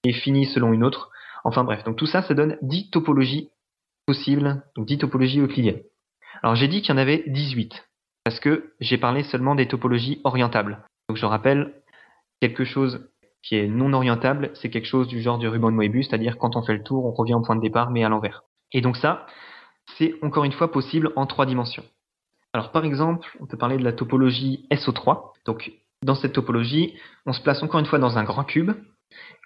[0.04, 1.10] et finie selon une autre.
[1.42, 3.48] Enfin bref, donc tout ça, ça donne 10 topologies
[4.04, 5.80] possibles, donc 10 topologies euclidiennes.
[6.42, 7.88] Alors j'ai dit qu'il y en avait 18,
[8.24, 10.84] parce que j'ai parlé seulement des topologies orientables.
[11.08, 11.72] Donc je rappelle,
[12.42, 13.08] quelque chose
[13.42, 16.56] qui est non orientable, c'est quelque chose du genre du ruban de Moebius, c'est-à-dire quand
[16.56, 18.42] on fait le tour, on revient au point de départ, mais à l'envers.
[18.76, 19.26] Et donc ça,
[19.96, 21.82] c'est encore une fois possible en trois dimensions.
[22.52, 25.32] Alors par exemple, on peut parler de la topologie SO3.
[25.46, 25.72] Donc
[26.02, 28.72] dans cette topologie, on se place encore une fois dans un grand cube.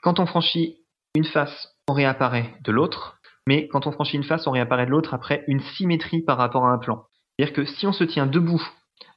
[0.03, 0.79] Quand on franchit
[1.15, 4.91] une face, on réapparaît de l'autre, mais quand on franchit une face, on réapparaît de
[4.91, 7.05] l'autre après une symétrie par rapport à un plan.
[7.39, 8.63] C'est-à-dire que si on se tient debout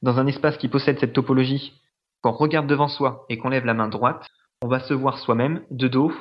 [0.02, 1.82] dans un espace qui possède cette topologie,
[2.22, 4.24] qu'on regarde devant soi et qu'on lève la main droite,
[4.62, 6.12] on va se voir soi-même de dos,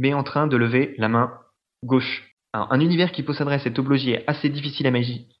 [0.00, 1.32] mais en train de lever la main
[1.82, 2.31] gauche.
[2.52, 4.86] Un univers qui posséderait cette topologie est assez difficile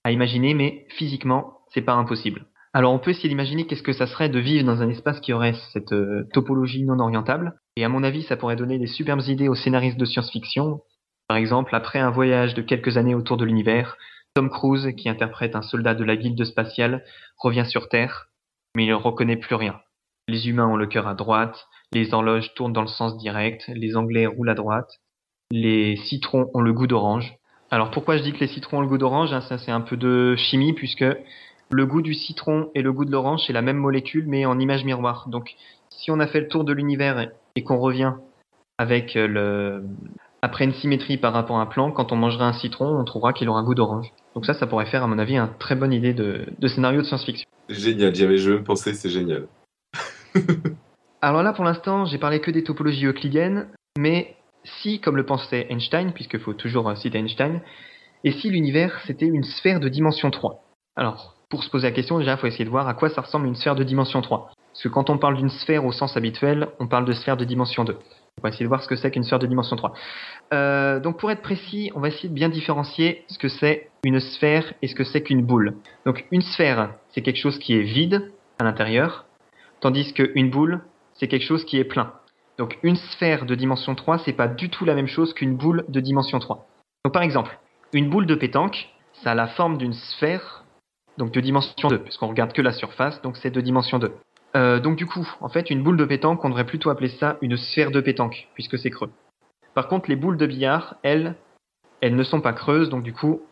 [0.04, 2.46] à, imaginer, mais physiquement, c'est pas impossible.
[2.74, 5.34] Alors on peut essayer d'imaginer qu'est-ce que ça serait de vivre dans un espace qui
[5.34, 7.60] aurait cette euh, topologie non orientable.
[7.76, 10.80] Et à mon avis, ça pourrait donner des superbes idées aux scénaristes de science-fiction.
[11.28, 13.98] Par exemple, après un voyage de quelques années autour de l'univers,
[14.34, 17.04] Tom Cruise, qui interprète un soldat de la guilde spatiale,
[17.36, 18.28] revient sur Terre,
[18.74, 19.78] mais il ne reconnaît plus rien.
[20.28, 23.96] Les humains ont le cœur à droite, les horloges tournent dans le sens direct, les
[23.96, 24.88] Anglais roulent à droite,
[25.52, 27.36] les citrons ont le goût d'orange.
[27.70, 29.82] Alors pourquoi je dis que les citrons ont le goût d'orange hein, Ça c'est un
[29.82, 31.04] peu de chimie puisque
[31.70, 34.58] le goût du citron et le goût de l'orange, c'est la même molécule, mais en
[34.58, 35.28] image miroir.
[35.28, 35.54] Donc,
[35.90, 38.14] si on a fait le tour de l'univers et qu'on revient
[38.78, 39.84] avec le,
[40.42, 43.32] après une symétrie par rapport à un plan, quand on mangera un citron, on trouvera
[43.32, 44.12] qu'il aura un goût d'orange.
[44.34, 47.06] Donc ça, ça pourrait faire, à mon avis, une très bonne idée de, scénario de
[47.06, 47.48] science-fiction.
[47.68, 49.46] Génial, j'y avais me pensais, c'est génial.
[51.22, 54.34] Alors là, pour l'instant, j'ai parlé que des topologies euclidiennes, mais
[54.64, 57.60] si, comme le pensait Einstein, puisqu'il faut toujours citer Einstein,
[58.24, 60.62] et si l'univers c'était une sphère de dimension 3
[60.96, 63.20] Alors, pour se poser la question, déjà, il faut essayer de voir à quoi ça
[63.20, 64.50] ressemble une sphère de dimension 3.
[64.72, 67.44] Parce que quand on parle d'une sphère au sens habituel, on parle de sphère de
[67.44, 67.94] dimension 2.
[68.38, 69.92] On va essayer de voir ce que c'est qu'une sphère de dimension 3.
[70.54, 74.18] Euh, donc pour être précis, on va essayer de bien différencier ce que c'est une
[74.18, 75.76] sphère et ce que c'est qu'une boule.
[76.06, 79.26] Donc une sphère, c'est quelque chose qui est vide à l'intérieur,
[79.80, 80.80] tandis qu'une boule,
[81.14, 82.14] c'est quelque chose qui est plein.
[82.58, 85.84] Donc une sphère de dimension 3, c'est pas du tout la même chose qu'une boule
[85.88, 86.66] de dimension 3.
[87.04, 87.58] Donc par exemple,
[87.92, 88.88] une boule de pétanque,
[89.22, 90.64] ça a la forme d'une sphère
[91.18, 94.12] donc de dimension 2, puisqu'on regarde que la surface, donc c'est de dimension 2.
[94.54, 97.38] Euh, donc du coup, en fait, une boule de pétanque, on devrait plutôt appeler ça
[97.42, 99.10] une sphère de pétanque, puisque c'est creux.
[99.74, 101.34] Par contre, les boules de billard, elles,
[102.00, 103.42] elles ne sont pas creuses, donc du coup,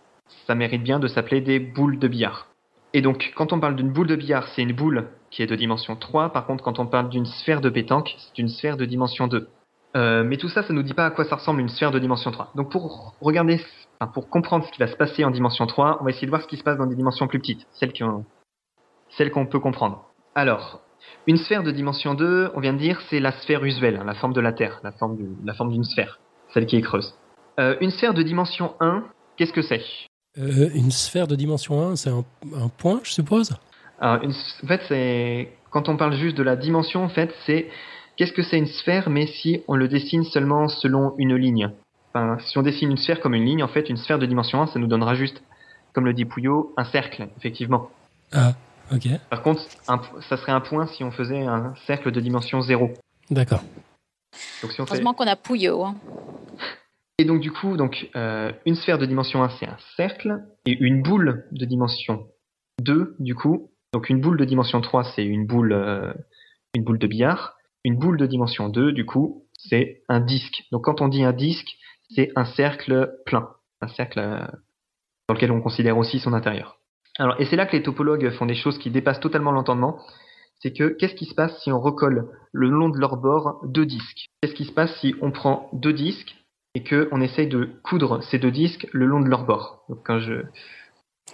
[0.46, 2.48] ça mérite bien de s'appeler des boules de billard.
[2.92, 5.56] Et donc, quand on parle d'une boule de billard, c'est une boule qui est de
[5.56, 6.30] dimension 3.
[6.30, 9.48] Par contre, quand on parle d'une sphère de pétanque, c'est une sphère de dimension 2.
[9.96, 11.98] Euh, mais tout ça, ça nous dit pas à quoi ça ressemble une sphère de
[11.98, 12.52] dimension 3.
[12.54, 13.60] Donc pour regarder
[14.14, 16.42] pour comprendre ce qui va se passer en dimension 3, on va essayer de voir
[16.42, 20.06] ce qui se passe dans des dimensions plus petites, celles qu'on peut comprendre.
[20.34, 20.80] Alors,
[21.26, 24.14] une sphère de dimension 2, on vient de dire, c'est la sphère usuelle, hein, la
[24.14, 26.18] forme de la Terre, la forme, d'une sphère,
[26.54, 27.14] celle qui est creuse.
[27.58, 29.04] Euh, une sphère de dimension 1,
[29.36, 29.82] qu'est-ce que c'est?
[30.38, 32.24] Euh, Une sphère de dimension 1, c'est un,
[32.78, 33.52] point, je suppose?
[34.00, 37.68] Alors, En fait, c'est quand on parle juste de la dimension, en fait, c'est
[38.16, 41.70] qu'est-ce que c'est une sphère, mais si on le dessine seulement selon une ligne?
[42.40, 44.66] Si on dessine une sphère comme une ligne, en fait, une sphère de dimension 1,
[44.68, 45.40] ça nous donnera juste,
[45.92, 47.90] comme le dit Pouillot, un cercle, effectivement.
[48.32, 48.54] Ah,
[48.92, 52.60] Ok, Par contre, un- ça serait un point si on faisait un cercle de dimension
[52.60, 52.90] 0.
[53.30, 53.62] d'accord.
[54.62, 54.94] Donc si on fait...
[54.94, 55.84] Heureusement qu'on a Pouillot.
[55.84, 55.94] hein.
[57.18, 60.76] Et donc du coup, donc, euh, une sphère de dimension 1, c'est un cercle, et
[60.80, 62.26] une boule de dimension
[62.80, 66.12] 2, du coup, donc une boule de dimension 3, c'est une boule, euh,
[66.74, 67.56] une boule de billard.
[67.84, 70.64] Une boule de dimension 2, du coup, c'est un disque.
[70.70, 71.76] Donc quand on dit un disque,
[72.14, 73.48] c'est un cercle plein,
[73.80, 74.46] un cercle euh,
[75.28, 76.78] dans lequel on considère aussi son intérieur.
[77.18, 79.98] Alors, et c'est là que les topologues font des choses qui dépassent totalement l'entendement.
[80.60, 83.86] C'est que qu'est-ce qui se passe si on recolle le long de leur bord deux
[83.86, 84.26] disques?
[84.40, 86.36] Qu'est-ce qui se passe si on prend deux disques
[86.74, 89.84] et que on essaye de coudre ces deux disques le long de leur bord?
[89.88, 90.42] Donc quand je,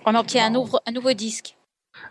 [0.07, 1.57] On obtient un nouveau disque.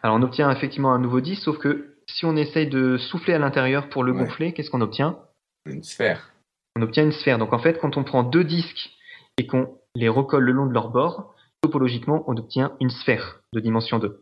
[0.04, 3.40] Alors on obtient effectivement un nouveau disque, sauf que si on essaye de souffler à
[3.40, 4.20] l'intérieur pour le Ouais.
[4.20, 5.18] gonfler, qu'est-ce qu'on obtient?
[5.66, 6.32] Une sphère.
[6.78, 7.38] on obtient une sphère.
[7.38, 8.92] Donc en fait, quand on prend deux disques
[9.38, 13.60] et qu'on les recolle le long de leur bord, topologiquement, on obtient une sphère de
[13.60, 14.20] dimension 2.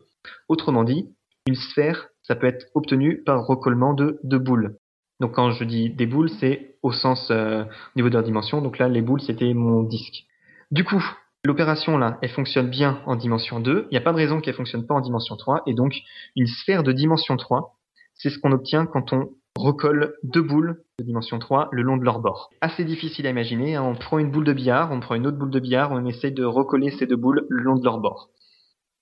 [0.48, 1.12] Autrement dit,
[1.46, 4.76] une sphère, ça peut être obtenu par recollement de deux boules.
[5.20, 8.62] Donc quand je dis des boules, c'est au sens euh, au niveau de leur dimension.
[8.62, 10.24] Donc là, les boules, c'était mon disque.
[10.70, 11.04] Du coup,
[11.44, 13.86] l'opération là, elle fonctionne bien en dimension 2.
[13.90, 15.62] Il n'y a pas de raison qu'elle fonctionne pas en dimension 3.
[15.66, 15.94] Et donc,
[16.36, 17.76] une sphère de dimension 3,
[18.14, 22.04] c'est ce qu'on obtient quand on recolle deux boules de dimension 3 le long de
[22.04, 22.50] leur bord.
[22.60, 23.82] Assez difficile à imaginer, hein.
[23.82, 26.32] on prend une boule de billard, on prend une autre boule de billard, on essaye
[26.32, 28.30] de recoller ces deux boules le long de leur bord.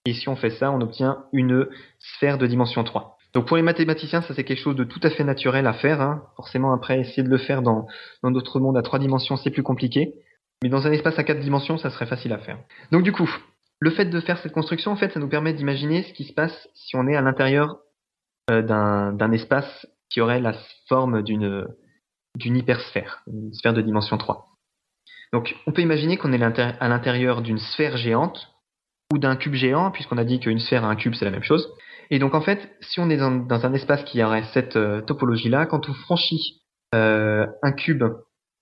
[0.05, 1.69] Et si on fait ça, on obtient une
[1.99, 3.17] sphère de dimension 3.
[3.35, 6.01] Donc pour les mathématiciens, ça c'est quelque chose de tout à fait naturel à faire.
[6.03, 6.25] hein.
[6.37, 7.87] Forcément, après, essayer de le faire dans,
[8.23, 10.13] dans notre monde à trois dimensions, c'est plus compliqué.
[10.63, 12.59] Mais dans un espace à quatre dimensions, ça serait facile à faire.
[12.93, 13.29] Donc du coup,
[13.81, 16.33] le fait de faire cette construction, en fait, ça nous permet d'imaginer ce qui se
[16.33, 17.79] passe si on est à l'intérieur
[18.51, 20.55] euh, d'un espace qui aurait la
[20.89, 21.67] forme d'une
[22.39, 24.47] hypersphère, une sphère de dimension 3.
[25.33, 28.49] Donc on peut imaginer qu'on est à l'intérieur d'une sphère géante
[29.13, 31.43] ou d'un cube géant, puisqu'on a dit qu'une sphère et un cube c'est la même
[31.43, 31.73] chose.
[32.11, 35.01] Et donc en fait, si on est dans, dans un espace qui aurait cette euh,
[35.01, 36.63] topologie-là, quand on franchit
[36.95, 38.05] euh, un cube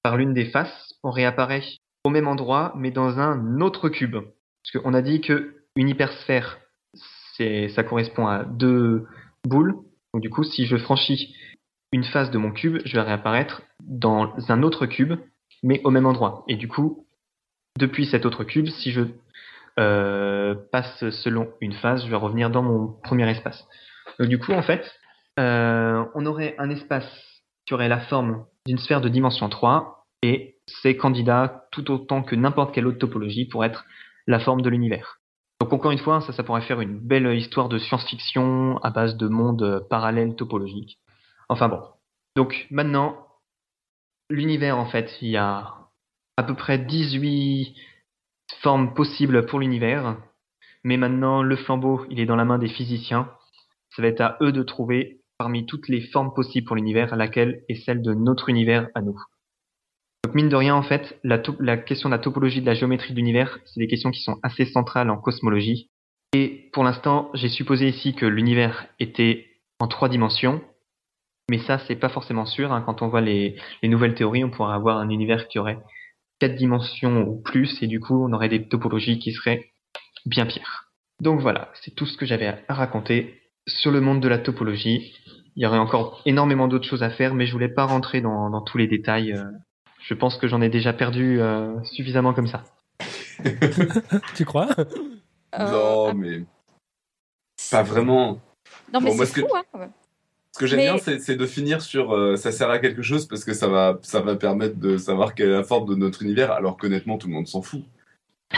[0.02, 1.62] par l'une des faces, on réapparaît
[2.04, 4.16] au même endroit, mais dans un autre cube.
[4.16, 6.58] Parce qu'on a dit que une hypersphère,
[7.36, 9.06] ça correspond à deux
[9.44, 9.74] boules.
[10.12, 11.34] Donc du coup, si je franchis
[11.92, 15.14] une face de mon cube, je vais réapparaître dans un autre cube,
[15.62, 16.44] mais au même endroit.
[16.48, 17.06] Et du coup,
[17.78, 19.02] depuis cet autre cube, si je
[19.78, 23.66] euh, passe selon une phase, je vais revenir dans mon premier espace.
[24.18, 24.84] Donc du coup, en fait,
[25.38, 27.08] euh, on aurait un espace
[27.66, 32.36] qui aurait la forme d'une sphère de dimension 3, et c'est candidat tout autant que
[32.36, 33.84] n'importe quelle autre topologie pour être
[34.26, 35.20] la forme de l'univers.
[35.60, 39.16] Donc encore une fois, ça, ça pourrait faire une belle histoire de science-fiction à base
[39.16, 40.98] de mondes parallèles topologiques.
[41.48, 41.82] Enfin bon.
[42.36, 43.26] Donc maintenant,
[44.30, 45.74] l'univers en fait, il y a
[46.36, 47.74] à peu près 18
[48.62, 50.16] formes possibles pour l'univers.
[50.82, 53.30] Mais maintenant, le flambeau, il est dans la main des physiciens.
[53.94, 57.64] Ça va être à eux de trouver parmi toutes les formes possibles pour l'univers, laquelle
[57.68, 59.20] est celle de notre univers à nous.
[60.24, 61.38] Donc mine de rien, en fait, la,
[61.78, 64.66] question de la topologie de la géométrie de l'univers, c'est des questions qui sont assez
[64.66, 65.90] centrales en cosmologie.
[66.34, 69.46] Et pour l'instant, j'ai supposé ici que l'univers était
[69.80, 70.62] en trois dimensions,
[71.50, 72.72] mais ça, c'est pas forcément sûr.
[72.72, 72.82] hein.
[72.82, 75.78] Quand on voit les, les nouvelles théories, on pourrait avoir un univers qui aurait
[76.38, 79.72] quatre dimensions ou plus, et du coup, on aurait des topologies qui seraient
[80.26, 80.84] bien pires.
[81.20, 85.14] Donc voilà, c'est tout ce que j'avais à- raconter sur le monde de la topologie.
[85.56, 88.48] Il y aurait encore énormément d'autres choses à faire, mais je voulais pas rentrer dans,
[88.50, 89.32] dans tous les détails.
[89.32, 89.44] euh.
[90.02, 92.64] Je pense que j'en ai déjà perdu euh, suffisamment comme ça.
[94.34, 94.68] Tu crois?
[95.58, 96.42] Euh, non, mais
[97.70, 98.40] pas vraiment.
[98.92, 99.88] Non, mais Bon, moi, c'est ce que- fou, hein.
[100.52, 103.26] Ce que j'aime Mais- bien, c'est de finir sur euh, ça sert à quelque chose
[103.26, 106.22] parce que ça va, ça va permettre de savoir quelle est la forme de notre
[106.22, 107.82] univers, alors qu'honnêtement, tout le monde s'en fout.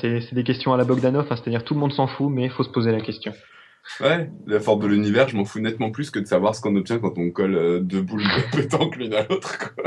[0.00, 2.44] C'est c'est des questions à la Bogdanov, hein, c'est-à-dire tout le monde s'en fout, mais
[2.44, 3.32] il faut se poser la question.
[4.00, 6.74] Ouais, la forme de l'univers, je m'en fous nettement plus que de savoir ce qu'on
[6.76, 9.74] obtient quand on colle euh, deux boules de pétanque l'une à l'autre.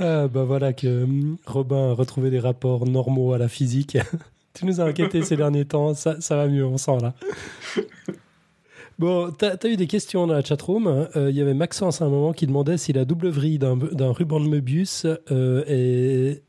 [0.00, 3.98] Ah, bah voilà que hum, Robin a retrouvé des rapports normaux à la physique.
[4.54, 7.14] tu nous as inquiétés ces derniers temps, ça, ça va mieux, on sent là.
[8.98, 10.86] Bon, t'as as eu des questions dans la chatroom.
[10.86, 11.08] hein.
[11.16, 13.76] Euh, Il y avait Maxence à un moment qui demandait si la double vrille d'un
[13.76, 16.42] d'un ruban de Möbius euh, est...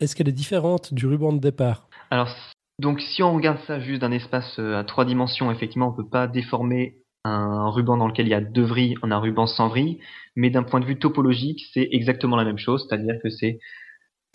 [0.00, 1.88] est-ce qu'elle est différente du ruban de départ?
[2.10, 2.34] Alors,
[2.78, 6.08] donc si on regarde ça juste d'un espace euh, à trois dimensions, effectivement, on peut
[6.08, 9.68] pas déformer un ruban dans lequel il y a deux vrilles en un ruban sans
[9.68, 10.00] vrille,
[10.36, 13.58] mais d'un point de vue topologique, c'est exactement la même chose, c'est-à-dire que c'est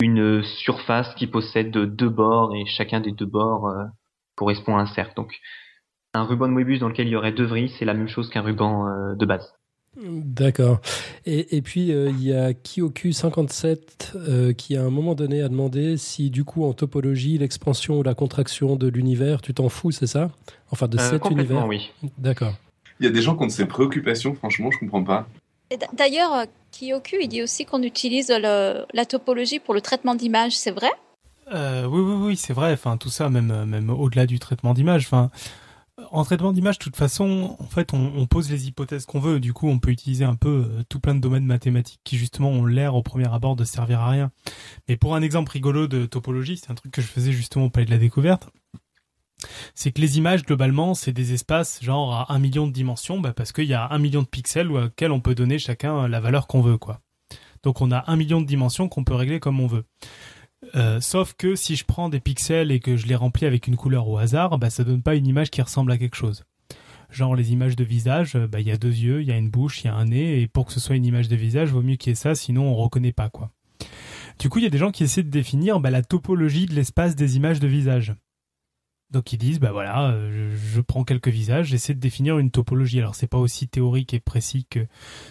[0.02, 3.84] une surface qui possède deux bords et chacun des deux bords euh,
[4.36, 5.14] correspond à un cercle.
[5.16, 5.38] Donc,
[6.14, 8.28] un ruban de Moebius dans lequel il y aurait deux vrilles, c'est la même chose
[8.28, 9.54] qu'un ruban euh, de base.
[10.00, 10.80] D'accord.
[11.26, 13.76] Et, et puis, euh, il y a Kyoku57
[14.16, 18.02] euh, qui, à un moment donné, a demandé si, du coup, en topologie, l'expansion ou
[18.02, 20.30] la contraction de l'univers, tu t'en fous, c'est ça?
[20.70, 21.90] Enfin, de Euh, cet univers oui.
[22.18, 22.54] D'accord.
[23.00, 25.26] Il y a des gens qui ont de ces préoccupations, franchement, je comprends pas.
[25.94, 30.70] D'ailleurs, Kyoku, il dit aussi qu'on utilise le- la topologie pour le traitement d'image, c'est
[30.70, 30.90] vrai?
[31.52, 32.72] Euh, oui, oui, oui, c'est vrai.
[32.72, 35.04] Enfin, tout ça, même, même au-delà du traitement d'image.
[35.06, 35.30] Enfin,
[36.10, 39.40] en traitement d'image, de toute façon, en fait, on, pose les hypothèses qu'on veut.
[39.40, 42.50] Du coup, on peut utiliser un peu euh, tout plein de domaines mathématiques qui, justement,
[42.50, 44.30] ont l'air au premier abord de servir à rien.
[44.88, 47.70] Mais pour un exemple rigolo de topologie, c'est un truc que je faisais justement au
[47.70, 48.48] Palais de la Découverte.
[49.74, 53.32] C'est que les images, globalement, c'est des espaces genre à un million de dimensions, bah,
[53.34, 56.46] parce qu'il y a un million de pixels auxquels on peut donner chacun la valeur
[56.46, 57.00] qu'on veut, quoi.
[57.62, 59.84] Donc on a un million de dimensions qu'on peut régler comme on veut.
[60.74, 63.76] Euh, sauf que si je prends des pixels et que je les remplis avec une
[63.76, 66.44] couleur au hasard, bah, ça donne pas une image qui ressemble à quelque chose.
[67.10, 69.50] Genre les images de visage, bah, il y a deux yeux, il y a une
[69.50, 71.70] bouche, il y a un nez, et pour que ce soit une image de visage,
[71.70, 73.50] vaut mieux qu'il y ait ça, sinon on reconnaît pas quoi.
[74.38, 76.74] Du coup, il y a des gens qui essaient de définir bah, la topologie de
[76.74, 78.14] l'espace des images de visage.
[79.10, 82.98] Donc ils disent, bah voilà, euh, je, prends quelques visages, j'essaie de définir une topologie.
[82.98, 84.86] Alors c'est pas aussi théorique et précis que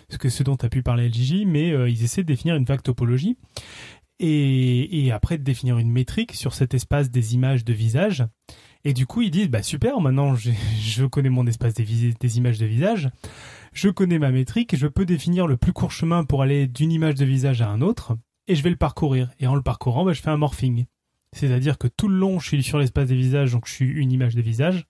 [0.07, 2.65] ce, que ce dont a pu parler LGJ, mais euh, ils essaient de définir une
[2.65, 3.37] vague topologie
[4.21, 8.25] et, après définir une métrique sur cet espace des images de visage.
[8.83, 12.65] Et du coup, ils disent, bah super, maintenant je connais mon espace des images de
[12.65, 13.09] visage,
[13.73, 17.15] je connais ma métrique, je peux définir le plus court chemin pour aller d'une image
[17.15, 18.17] de visage à un autre,
[18.47, 19.29] et je vais le parcourir.
[19.39, 20.85] Et en le parcourant, bah, je fais un morphing.
[21.33, 24.11] C'est-à-dire que tout le long, je suis sur l'espace des visages, donc je suis une
[24.11, 24.85] image de visage,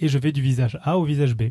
[0.00, 1.50] et je vais du visage A au visage B.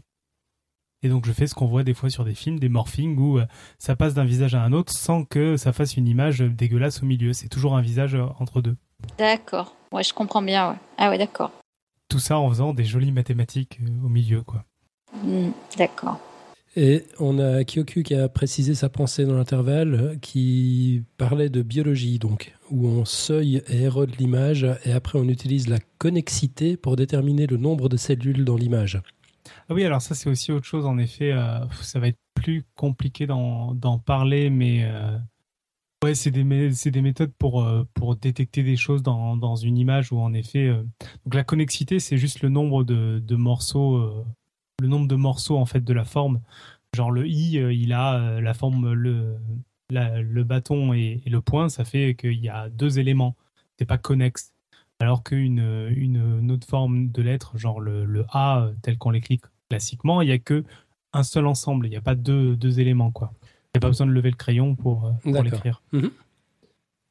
[1.04, 3.40] Et donc je fais ce qu'on voit des fois sur des films, des morphings où
[3.40, 3.46] euh,
[3.80, 7.06] ça passe d'un visage à un autre sans que ça fasse une image dégueulasse au
[7.06, 7.34] milieu.
[7.34, 8.76] C'est toujours un visage euh, entre deux.
[9.18, 9.76] D'accord.
[9.92, 10.78] Ouais, je comprends bien, ouais.
[10.98, 11.52] Ah ouais, d'accord.
[12.08, 14.64] Tout ça en faisant des jolies mathématiques euh, au milieu, quoi.
[15.24, 16.20] Hmm, d'accord.
[16.78, 21.62] Et on a Kyoku qui a précisé sa pensée dans l'intervalle, euh, qui parlait de
[21.62, 26.96] biologie, donc, où on seuille et érode l'image, et après on utilise la connexité pour
[26.96, 29.02] déterminer le nombre de cellules dans l'image.
[29.72, 32.66] Ah oui, alors ça c'est aussi autre chose, en effet, euh, ça va être plus
[32.76, 35.18] compliqué d'en parler, mais euh,
[36.14, 37.86] c'est des, méthodes pour, euh,
[38.20, 40.68] détecter des choses dans, une image où en effet,
[41.24, 44.26] donc la connexité c'est juste le nombre de, morceaux,
[44.82, 46.42] le nombre de morceaux en fait de la forme.
[46.94, 52.42] Genre le i, il a la forme, le, bâton et, le point, ça fait qu'il
[52.42, 53.38] y a deux éléments,
[53.80, 54.52] c'est pas connexe.
[55.00, 55.60] Alors qu'une
[55.96, 59.40] une, une autre forme de lettre, genre le, le A tel qu'on l'écrit
[59.72, 60.66] classiquement, il n'y a que
[61.14, 63.12] un seul ensemble, il n'y a pas deux, deux éléments.
[63.12, 63.32] quoi.
[63.42, 65.82] Il n'y a pas besoin de lever le crayon pour, euh, pour l'écrire.
[65.94, 66.12] Mhm.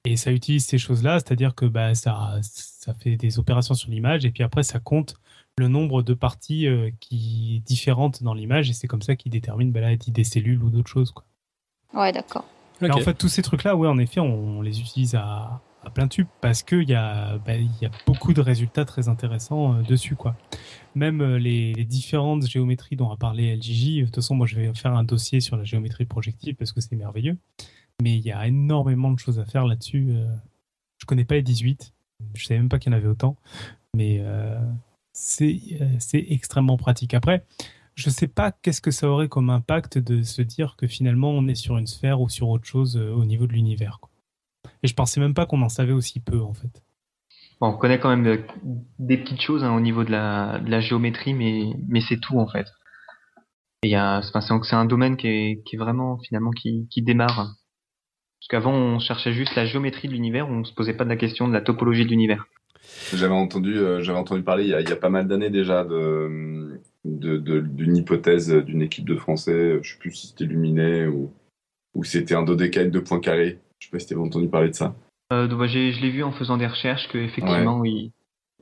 [0.04, 4.24] Et ça utilise ces choses-là, c'est-à-dire que bah, ça, ça fait des opérations sur l'image
[4.24, 5.14] et puis après ça compte
[5.58, 9.72] le nombre de parties euh, qui différentes dans l'image et c'est comme ça qu'il détermine
[9.72, 11.12] bah, là, des cellules ou d'autres choses.
[11.12, 11.24] Quoi.
[11.94, 12.46] Ouais, d'accord.
[12.82, 16.08] En fait, tous ces trucs-là, ouais, en effet, on, on les utilise à, à plein
[16.08, 20.16] tube parce qu'il y, a, bah, y a beaucoup de résultats très intéressants euh, dessus.
[20.16, 20.36] Quoi.
[20.94, 24.74] Même euh, les, différentes géométries dont a parlé LGJ, de toute façon, moi je vais
[24.74, 27.36] faire un dossier sur la géométrie projective parce que c'est merveilleux.
[28.02, 30.08] Mais il y a énormément de choses à faire là-dessus.
[30.10, 30.26] euh.
[30.98, 31.94] Je connais pas les 18,
[32.34, 33.36] je savais même pas qu'il y en avait autant,
[33.96, 34.58] mais euh,
[35.12, 37.14] c'est euh, extrêmement pratique.
[37.14, 37.44] Après,
[37.94, 41.48] je sais pas qu'est-ce que ça aurait comme impact de se dire que finalement on
[41.48, 44.00] est sur une sphère ou sur autre chose euh, au niveau de l'univers.
[44.82, 46.82] Et je pensais même pas qu'on en savait aussi peu en fait.
[47.60, 48.38] Bon, on connaît quand même euh,
[48.98, 52.38] des petites choses hein, au niveau de la, de la géométrie, mais, mais c'est tout
[52.38, 52.66] en fait.
[53.82, 57.54] Et c'est un domaine qui est, qui est vraiment finalement qui, qui démarre.
[58.38, 61.16] Parce qu'avant on cherchait juste la géométrie de l'univers, on se posait pas de la
[61.16, 62.46] question de la topologie de l'univers.
[63.14, 65.50] J'avais entendu, euh, j'avais entendu parler il y, a, il y a pas mal d'années
[65.50, 71.32] déjà de, d'une hypothèse d'une équipe de Français, je sais plus si c'était Luminet ou,
[71.94, 73.58] ou c'était un dodécaèdre de points carrés.
[73.80, 74.94] Je sais pas si tu avais entendu parler de ça.
[75.32, 78.12] Euh, donc, bah, j'ai- je l'ai vu en faisant des recherches que effectivement ils,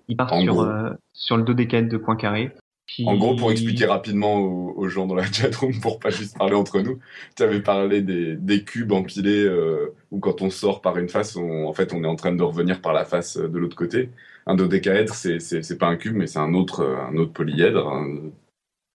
[0.09, 2.53] ils partent En sur, euh, sur le dodécaèdre de Poincaré.
[2.87, 3.05] Qui...
[3.07, 6.55] En gros, pour expliquer rapidement aux, aux gens dans la chatroom, pour pas juste parler
[6.55, 6.99] entre nous,
[7.37, 11.37] tu avais parlé des, des cubes empilés euh, où quand on sort par une face,
[11.37, 13.77] on, en fait, on est en train de revenir par la face euh, de l'autre
[13.77, 14.09] côté.
[14.47, 17.33] Un dodécaèdre, c'est c'est c'est pas un cube, mais c'est un autre euh, un autre
[17.35, 17.89] polyèdre.
[17.89, 18.31] un-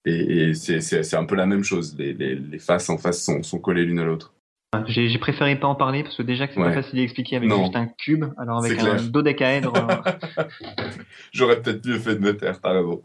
[0.05, 1.95] et et c'est c'est c'est un peu la même chose.
[1.97, 4.32] Les, les, les faces en face sont, sont collées l'une à l'autre.
[4.87, 6.69] J'ai préféré pas en parler parce que déjà que c'est Ouais.
[6.73, 7.61] pas facile à expliquer avec Non.
[7.63, 9.73] juste un cube, alors avec un dodécaèdre.
[9.75, 10.43] euh,
[11.31, 13.01] J'aurais peut-être mieux fait de me taire, t'as raison.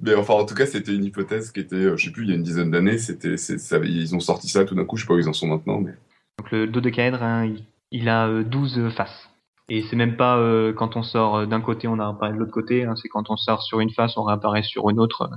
[0.00, 2.30] Mais enfin, en tout cas, c'était une hypothèse qui était, euh, je sais plus, il
[2.30, 2.98] y a une dizaine d'années.
[2.98, 4.96] C'était, ils ont sorti ça tout d'un coup.
[4.96, 5.92] Je sais pas où ils en sont maintenant, mais
[6.38, 9.30] Donc le dodécaèdre, hein, il, il a euh, 12 faces.
[9.70, 12.52] Et c'est même pas euh, quand on sort euh, d'un côté, on apparaît de l'autre
[12.52, 12.84] côté.
[12.84, 15.30] hein, c'est quand on sort sur une face, on réapparaît sur une autre.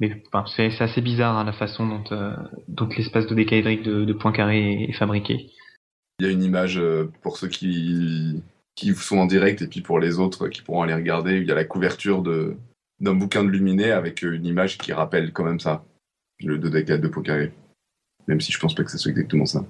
[0.00, 2.34] Mais enfin, c'est c'est assez bizarre hein, la façon dont, euh,
[2.68, 5.50] dont l'espace dodécaédrique de, de Poincaré est, est fabriqué.
[6.18, 8.42] Il y a une image euh, pour ceux qui,
[8.74, 11.38] qui sont en direct et puis pour les autres qui pourront aller regarder.
[11.38, 12.56] Il y a la couverture de
[13.00, 15.84] d'un bouquin de Luminet avec euh, une image qui rappelle quand même ça,
[16.40, 17.52] le dodécaèdre de Poincaré.
[18.26, 19.64] Même si je pense pas que ce soit exactement ça.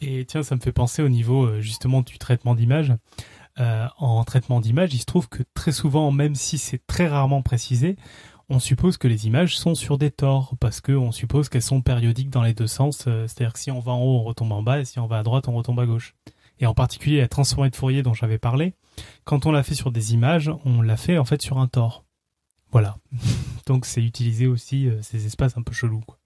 [0.00, 2.92] Et tiens, ça me fait penser au niveau euh, justement du traitement d'image.
[3.58, 7.42] Euh, en traitement d'image, il se trouve que très souvent, même si c'est très rarement
[7.42, 7.96] précisé,
[8.48, 11.82] on suppose que les images sont sur des tors parce que on suppose qu'elles sont
[11.82, 13.04] périodiques dans les deux sens.
[13.08, 15.06] euh, C'est-à-dire que si on va en haut, on retombe en bas, et si on
[15.06, 16.14] va à droite, on retombe à gauche.
[16.58, 18.74] Et en particulier la transformée de Fourier dont j'avais parlé,
[19.24, 22.04] quand on l'a fait sur des images, on l'a fait en fait sur un tort.
[22.70, 22.96] Voilà.
[23.66, 26.02] Donc c'est utiliser aussi euh, ces espaces un peu chelous.
[26.06, 26.18] Quoi.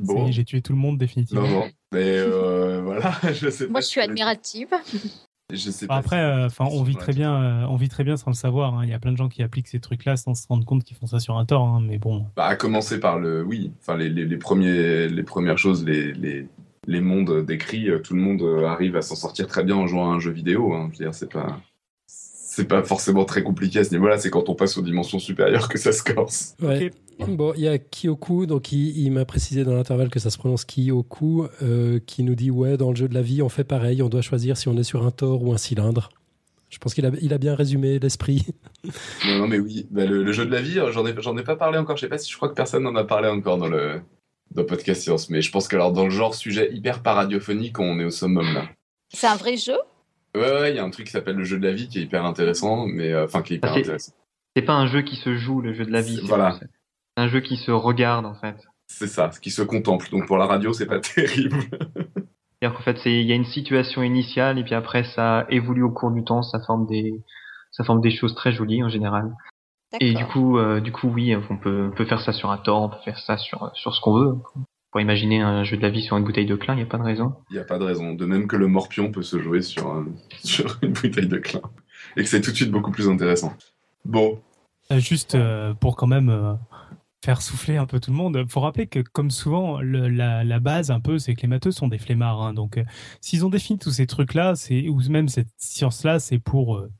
[0.00, 1.42] Bon, j'ai tué tout le monde définitivement.
[1.42, 1.70] non, non.
[1.92, 3.72] Mais euh, voilà, je sais pas.
[3.72, 4.68] Moi, je suis admirative.
[5.52, 5.96] Je sais pas.
[5.96, 8.74] Après, euh, enfin, on vit très bien, euh, on vit très bien sans le savoir.
[8.74, 8.84] hein.
[8.84, 10.96] Il y a plein de gens qui appliquent ces trucs-là sans se rendre compte qu'ils
[10.96, 11.66] font ça sur un tort.
[11.66, 11.80] hein.
[11.86, 15.58] Mais bon, Bah, à commencer par le, oui, enfin les, les, les premiers, les premières
[15.58, 16.48] choses, les, les,
[16.86, 20.10] les mondes décrits, euh, tout le monde arrive à s'en sortir très bien en jouant
[20.10, 20.72] à un jeu vidéo.
[20.74, 20.90] Hein.
[20.92, 21.60] Je veux dire, c'est pas,
[22.54, 24.18] c'est pas forcément très compliqué à ce niveau-là.
[24.18, 26.54] C'est quand on passe aux dimensions supérieures que ça se corse.
[26.60, 26.90] Ouais.
[27.26, 30.36] Bon, il y a Kyoku, donc il, il m'a précisé dans l'intervalle que ça se
[30.36, 33.64] prononce Kyoku, euh, qui nous dit ouais, dans le jeu de la vie, on fait
[33.64, 36.10] pareil, on doit choisir si on est sur un tore ou un cylindre.
[36.68, 38.46] Je pense qu'il a, il a bien résumé l'esprit.
[39.24, 41.38] Non, non, mais oui, bah, le, le jeu de la vie, euh, j'en ai, j'en
[41.38, 41.96] ai pas parlé encore.
[41.96, 44.00] Je sais pas si je crois que personne n'en a parlé encore dans le,
[44.50, 45.30] dans Podcast Science.
[45.30, 48.52] Mais je pense que alors dans le genre sujet hyper paradiophonique, on est au summum
[48.52, 48.68] là.
[49.14, 49.76] C'est un vrai jeu?
[50.34, 51.98] Ouais, ouais, il y a un truc qui s'appelle le jeu de la vie qui
[51.98, 54.12] est hyper intéressant, mais euh, enfin qui est hyper Ah, c'est- intéressant.
[54.56, 56.20] C'est pas un jeu qui se joue, le jeu de la vie.
[56.24, 56.58] Voilà.
[56.60, 56.68] C'est
[57.22, 58.56] un jeu qui se regarde en fait.
[58.86, 60.08] C'est ça, ce qui se contemple.
[60.10, 61.56] Donc pour la radio, c'est pas terrible.
[61.60, 65.82] C'est-à-dire qu'en fait, c'est il y a une situation initiale et puis après ça évolue
[65.82, 67.12] au cours du temps, ça forme des
[67.70, 69.34] ça forme des choses très jolies en général.
[70.00, 72.56] Et du coup, euh, du coup, oui, on peut, on peut faire ça sur un
[72.56, 74.34] tort, on peut faire ça sur sur ce qu'on veut.
[74.92, 76.86] Pour imaginer un jeu de la vie sur une bouteille de clin, il n'y a
[76.86, 77.34] pas de raison.
[77.50, 78.12] Il n'y a pas de raison.
[78.14, 80.06] De même que le morpion peut se jouer sur, un-
[80.44, 81.62] sur une bouteille de clin.
[82.16, 83.54] Et que c'est tout de suite beaucoup plus intéressant.
[84.04, 84.38] Bon,
[84.90, 86.52] Euh, juste euh, pour quand même euh,
[87.24, 90.60] faire souffler un peu tout le monde, faut rappeler que comme souvent, le- la, la
[90.60, 92.42] base un peu, c'est que les matheux sont des flemmards.
[92.42, 92.52] hein.
[92.52, 92.84] donc, euh,
[93.22, 96.90] s'ils ont défini tous ces trucs-là, c'est ou même cette science-là, c'est pour euh,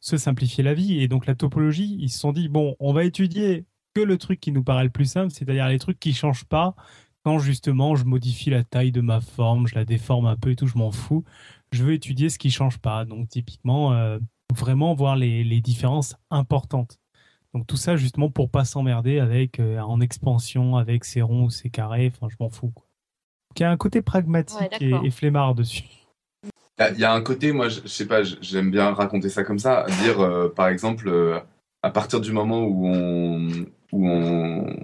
[0.00, 1.02] se simplifier la vie.
[1.02, 4.40] Et donc la topologie, ils se sont dit bon, on va étudier que le truc
[4.40, 6.74] qui nous paraît le plus simple, c'est-à-dire les trucs qui changent pas
[7.24, 10.56] quand justement je modifie la taille de ma forme, je la déforme un peu et
[10.56, 11.24] tout, je m'en fous.
[11.70, 13.04] Je veux étudier ce qui change pas.
[13.04, 14.18] Donc typiquement, euh,
[14.54, 16.98] vraiment voir les, les différences importantes.
[17.54, 21.50] Donc tout ça justement pour pas s'emmerder avec euh, en expansion, avec ses ronds ou
[21.50, 22.70] ses carrés, enfin je m'en fous.
[22.70, 22.86] Quoi.
[23.50, 25.84] Donc, il y a un côté pragmatique Ouais, et, et flemmard dessus.
[26.94, 29.58] Il y a un côté, moi, je, je sais pas, j'aime bien raconter ça comme
[29.58, 29.84] ça.
[30.02, 31.38] Dire, euh, par exemple, euh,
[31.82, 33.48] à partir du moment où on,
[33.92, 34.76] où on,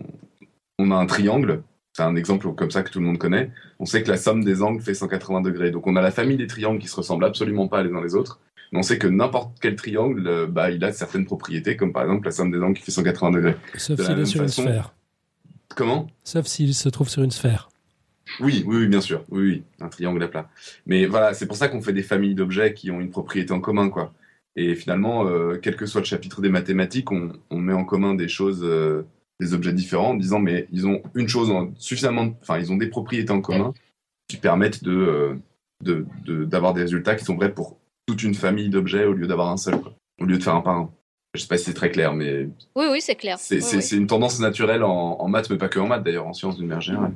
[0.79, 1.63] on a un triangle,
[1.99, 4.45] c'est un exemple comme ça que tout le monde connaît, on sait que la somme
[4.45, 5.73] des angles fait 180 degrés.
[5.73, 8.15] Donc on a la famille des triangles qui se ressemblent absolument pas les uns les
[8.15, 8.39] autres.
[8.71, 12.05] Mais on sait que n'importe quel triangle, euh, bah, il a certaines propriétés, comme par
[12.05, 13.57] exemple la somme des angles qui fait 180 degrés.
[13.77, 14.95] Sauf s'il est sur façon- une sphère.
[15.75, 16.07] Comment?
[16.23, 17.69] Sauf s'il se trouve sur une sphère.
[18.41, 19.25] Oui, oui, oui, bien sûr.
[19.31, 20.49] Oui, oui, un triangle à plat.
[20.87, 23.61] Mais voilà, c'est pour ça qu'on fait des familles d'objets qui ont une propriété en
[23.61, 24.13] commun, quoi.
[24.55, 28.15] Et finalement, euh, quel que soit le chapitre des mathématiques, on, on met en commun
[28.15, 29.03] des choses, euh,
[29.41, 32.77] des objets différents, en disant mais ils ont une chose en, suffisamment, enfin ils ont
[32.77, 33.73] des propriétés en commun
[34.29, 35.35] qui permettent de euh,
[35.85, 37.77] de- de- d'avoir des résultats qui sont vrais pour
[38.07, 39.95] toute une famille d'objets au lieu d'avoir un seul, quoi.
[40.21, 40.91] Au lieu de faire un par un.
[41.35, 43.39] Je sais pas si c'est très clair, mais Oui, oui, c'est clair.
[43.39, 43.97] c'est Oui, oui.
[43.97, 46.67] une tendance naturelle en, en maths, mais pas que en maths d'ailleurs, en sciences d'une
[46.67, 47.13] manière générale,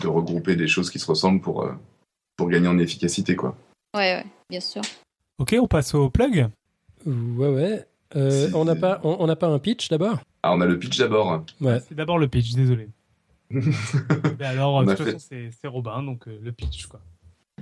[0.00, 1.72] de regrouper des choses qui se ressemblent pour, euh,
[2.36, 3.34] pour gagner en efficacité.
[3.34, 3.56] Quoi.
[3.96, 4.82] Ouais, ouais, bien sûr.
[5.38, 6.46] Ok, on passe au plug?
[7.06, 7.84] Ouais, ouais.
[8.14, 10.20] Euh, on n'a pas, on n'a pas un pitch d'abord?
[10.46, 11.42] Ah, on a le pitch d'abord.
[11.62, 11.80] Ouais.
[11.88, 12.90] C'est d'abord le pitch, désolé.
[13.50, 17.00] Mais alors, de toute fait- façon, c'est c'est Robin, donc euh, le pitch quoi.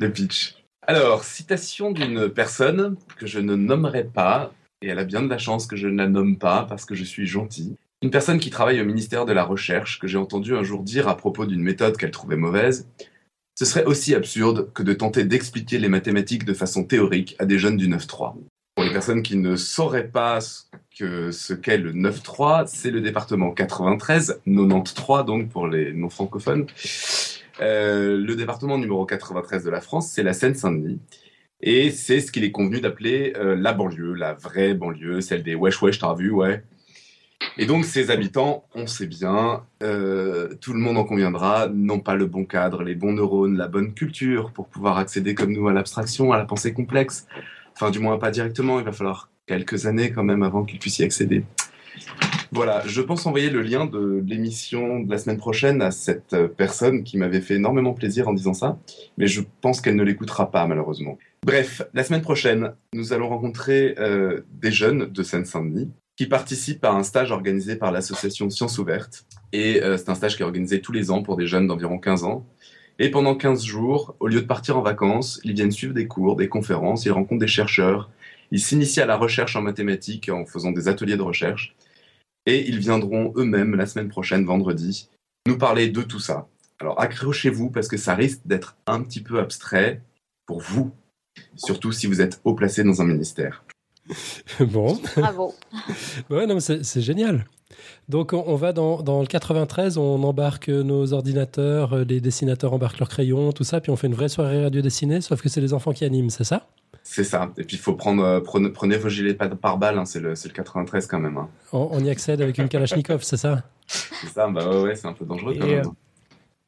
[0.00, 0.56] Le pitch.
[0.88, 4.52] Alors, citation d'une personne que je ne nommerai pas,
[4.82, 6.96] et elle a bien de la chance que je ne la nomme pas parce que
[6.96, 7.76] je suis gentil.
[8.02, 11.06] Une personne qui travaille au ministère de la Recherche que j'ai entendu un jour dire
[11.06, 12.88] à propos d'une méthode qu'elle trouvait mauvaise.
[13.54, 17.60] Ce serait aussi absurde que de tenter d'expliquer les mathématiques de façon théorique à des
[17.60, 18.34] jeunes du 9-3.
[18.93, 20.62] Personnes qui ne sauraient pas ce
[20.98, 26.66] que ce qu'est le 9-3, c'est le département 93, 93 donc pour les non francophones.
[27.60, 31.01] Euh, le département numéro 93 de la France, c'est la Seine-Saint-Denis.
[31.60, 35.55] Et c'est ce qu'il est convenu d'appeler euh, la banlieue, la vraie banlieue, celle des
[35.55, 36.62] wesh wesh, t'as vu, ouais.
[37.59, 42.14] Et donc, ses habitants, on sait bien, euh, tout le monde en conviendra, n'ont pas
[42.14, 45.73] le bon cadre, les bons neurones, la bonne culture pour pouvoir accéder comme nous à
[45.73, 47.27] l'abstraction, à la pensée complexe.
[47.74, 50.99] Enfin, du moins pas directement, il va falloir quelques années quand même avant qu'ils puissent
[50.99, 51.44] y accéder.
[52.55, 56.49] Voilà, je pense envoyer le lien de l'émission de la semaine prochaine à cette euh,
[56.49, 58.78] personne qui m'avait fait énormément plaisir en disant ça,
[59.16, 61.16] mais je pense qu'elle ne l'écoutera pas malheureusement.
[61.47, 66.93] Bref, la semaine prochaine, nous allons rencontrer euh, des jeunes de Seine-Saint-Denis qui participent à
[66.93, 69.24] un stage organisé par l'association Sciences Ouvertes.
[69.53, 71.99] Et euh, c'est un stage qui est organisé tous les ans pour des jeunes d'environ
[71.99, 72.47] 15 ans.
[73.02, 76.36] Et pendant 15 jours, au lieu de partir en vacances, ils viennent suivre des cours,
[76.36, 78.08] des conférences, ils rencontrent des chercheurs,
[78.52, 81.74] ils s'initient à la recherche en mathématiques en faisant des ateliers de recherche.
[82.46, 85.08] Et ils viendront eux-mêmes la semaine prochaine, vendredi,
[85.48, 86.46] nous parler de tout ça.
[86.78, 90.00] Alors accrochez-vous parce que ça risque d'être un petit peu abstrait
[90.46, 90.92] pour vous,
[91.56, 93.64] surtout si vous êtes haut placé dans un ministère.
[94.60, 94.98] bon.
[95.16, 95.54] Bravo.
[96.30, 97.46] Ouais, non, mais c'est génial.
[98.08, 102.72] Donc, on, on va dans, dans le 93, on embarque nos ordinateurs, euh, les dessinateurs
[102.72, 105.48] embarquent leurs crayons, tout ça, puis on fait une vraie soirée radio dessinée, sauf que
[105.48, 106.66] c'est les enfants qui animent, c'est ça?
[107.02, 107.50] C'est ça.
[107.56, 110.34] Et puis il faut prendre, euh, prenez, prenez vos gilets par, balle, hein, c'est le,
[110.34, 111.36] c'est le 93 quand même.
[111.38, 111.48] hein.
[111.72, 113.62] on, on y accède avec une Kalachnikov, c'est ça?
[113.86, 115.78] C'est ça, bah ouais, ouais, c'est un peu dangereux quand même.
[115.86, 115.90] euh,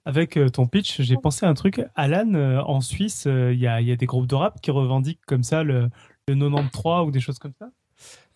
[0.07, 1.83] Avec ton pitch, j'ai pensé à un truc.
[1.95, 2.35] Alan,
[2.67, 5.43] en Suisse, il y, a, il y a des groupes de rap qui revendiquent comme
[5.45, 5.89] ça le,
[6.29, 7.69] le 93 ou des choses comme ça.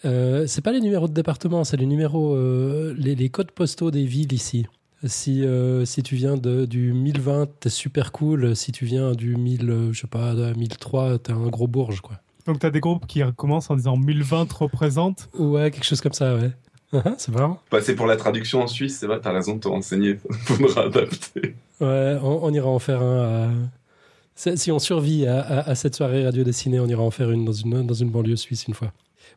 [0.05, 3.90] Euh, c'est pas les numéros de département, c'est les numéros, euh, les, les codes postaux
[3.90, 4.66] des villes ici.
[5.05, 8.56] Si, euh, si tu viens de, du 1020, t'es super cool.
[8.56, 12.01] Si tu viens du 1000, euh, je sais pas, de 1003, t'es un gros bourge,
[12.01, 12.16] quoi.
[12.47, 15.28] Donc, tu as des groupes qui commencent en disant 1020 représente.
[15.39, 16.51] Ouais, quelque chose comme ça, ouais.
[16.93, 17.60] Ah, c'est marrant.
[17.70, 20.85] Bah, c'est pour la traduction en Suisse, c'est vrai, t'as raison de te renseigner, faudra
[20.85, 21.55] adapter.
[21.81, 23.52] Ouais, on, on ira en faire un.
[24.39, 27.85] Si on survit à, cette soirée radio dessinée, on ira en faire une dans une,
[27.85, 28.93] dans une banlieue suisse une fois.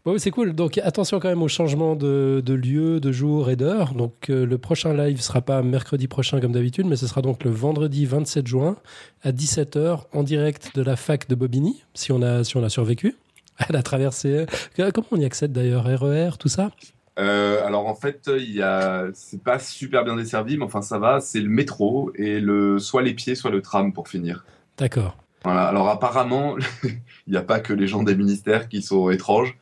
[0.06, 0.54] Bon, c'est cool.
[0.54, 3.96] Donc attention quand même au changement de, lieu, de jour et d'heure.
[3.96, 7.44] Donc euh, le prochain live sera pas mercredi prochain comme d'habitude, mais ce sera donc
[7.44, 8.78] le vendredi 27 juin
[9.24, 12.70] à 17h en direct de la fac de Bobigny, si on a, si on a
[12.70, 13.16] survécu
[13.58, 14.46] à la traversée.
[14.78, 15.86] Euh, Comment on y accède d'ailleurs?
[15.86, 16.70] RER, tout ça?
[17.18, 21.00] Euh, alors en fait, il y a, c'est pas super bien desservi, mais enfin ça
[21.00, 21.22] va.
[21.22, 24.46] C'est le métro et le soit les pieds, soit le tram pour finir.
[24.82, 25.16] D'accord.
[25.46, 25.64] Voilà.
[25.68, 29.56] Alors apparemment, il n'y a pas que les gens des ministères qui sont étranges.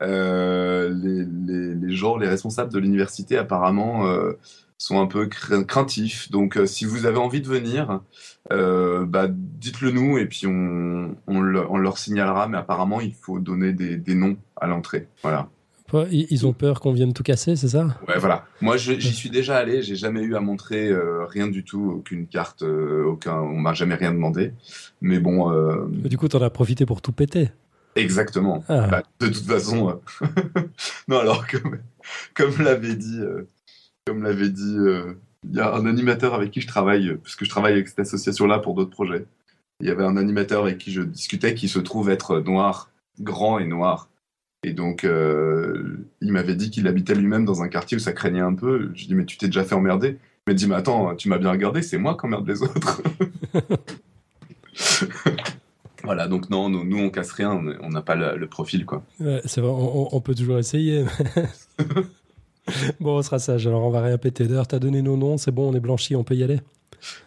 [0.00, 4.38] Euh, les, gens, les responsables de l'université, apparemment, euh,
[4.78, 6.30] sont un peu cra- craintifs.
[6.30, 8.00] Donc, euh, si vous avez envie de venir,
[8.48, 12.48] bah, dites-le nous et puis on leur signalera.
[12.48, 15.08] Mais apparemment, il faut donner des, des noms à l'entrée.
[15.22, 15.48] Voilà.
[16.10, 17.96] Ils ont peur qu'on vienne tout casser, c'est ça?
[18.08, 18.46] Ouais, voilà.
[18.60, 19.82] Moi, j'y suis déjà allé.
[19.82, 23.36] J'ai jamais eu à montrer euh, rien du tout, aucune carte, euh, aucun.
[23.38, 24.52] On m'a jamais rien demandé.
[25.00, 27.50] Mais bon, euh, Du coup, t'en as profité pour tout péter.
[27.96, 28.62] exactement.
[28.68, 28.86] Ah.
[28.86, 30.26] Bah, de toute façon, euh,
[31.08, 31.18] non.
[31.18, 31.78] Alors comme
[32.34, 33.20] comme l'avait dit,
[34.06, 34.76] comme l'avait dit,
[35.44, 38.58] il y a un animateur avec qui je travaille, puisque je travaille avec cette association-là
[38.58, 39.24] pour d'autres projets.
[39.80, 42.90] Il y avait un animateur avec qui je discutais qui se trouve être noir,
[43.20, 44.09] grand et noir.
[44.62, 48.40] Et donc, euh, il m'avait dit qu'il habitait lui-même dans un quartier où ça craignait
[48.40, 48.90] un peu.
[48.94, 51.38] Je dis, mais tu t'es déjà fait emmerder Il m'a dit, mais attends, tu m'as
[51.38, 53.02] bien regardé, c'est moi qui emmerde les autres.
[56.04, 59.02] voilà, donc non, nous, nous, on casse rien, on n'a pas le, le profil, quoi.
[59.18, 61.06] Ouais, c'est vrai, on, peut toujours essayer.
[63.00, 64.46] bon, on sera sage, alors on va rien péter.
[64.46, 66.60] D'ailleurs, t'as donné nos noms, c'est bon, on est blanchi, on peut y aller.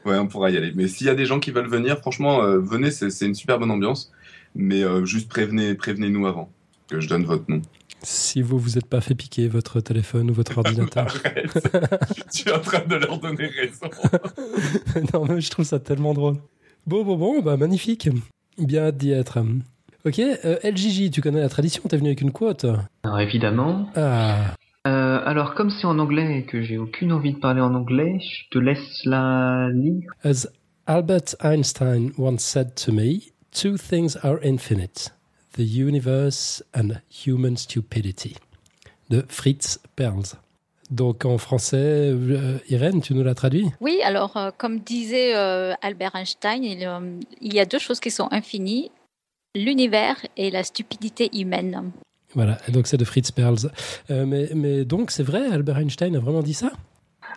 [0.05, 0.72] Ouais, on pourra y aller.
[0.76, 3.34] Mais s'il y a des gens qui veulent venir, franchement, euh, venez, c'est c'est une
[3.34, 4.11] super bonne ambiance.
[4.53, 6.51] Mais euh, juste prévenez, prévenez-nous avant
[6.94, 7.61] que je donne votre nom.
[8.03, 11.07] Si vous vous êtes pas fait piquer votre téléphone ou votre ordinateur.
[11.26, 11.70] Arrête,
[12.34, 13.90] tu es en train de leur donner raison.
[15.14, 16.36] non, mais je trouve ça tellement drôle.
[16.86, 18.10] Bon, bon, bon, bah magnifique.
[18.57, 19.40] Bien hâte d'y être.
[20.06, 22.65] Ok, euh, LJJ, tu connais la tradition, t'es venu avec une quote.
[23.03, 23.90] Alors évidemment.
[23.95, 24.53] Ah,
[24.86, 28.20] Euh, alors comme c'est en anglais et que j'ai aucune envie de parler en anglais,
[28.20, 30.11] je te laisse la lire.
[30.26, 30.45] as
[30.88, 35.14] Albert Einstein once said to me, two things are infinite
[35.53, 38.35] the universe and human stupidity.
[39.09, 40.35] De Fritz Perls.
[40.89, 45.73] Donc en français, euh, Irène, tu nous l'as traduit Oui, alors, euh, comme disait euh,
[45.81, 48.91] Albert Einstein, il, euh, il y a deux choses qui sont infinies
[49.55, 51.91] l'univers et la stupidité humaine.
[52.35, 53.71] Voilà, et donc c'est de Fritz Perls.
[54.09, 56.71] Euh, mais, mais donc c'est vrai, Albert Einstein a vraiment dit ça?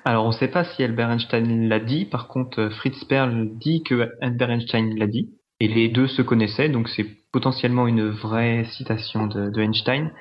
[0.04, 3.82] Alors on ne sait pas si Albert Einstein l'a dit, par contre Fritz Perl dit
[3.82, 5.30] que Albert Einstein l'a dit,
[5.60, 10.12] et les deux se connaissaient, donc c'est potentiellement une vraie citation de, de Einstein.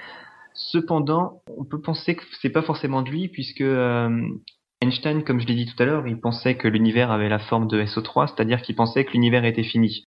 [0.53, 4.09] Cependant, on peut penser que c'est pas forcément de lui, puisque euh,
[4.81, 7.67] Einstein, comme je l'ai dit tout à l'heure, il pensait que l'univers avait la forme
[7.67, 10.05] de SO3, c'est-à-dire qu'il pensait que l'univers était fini.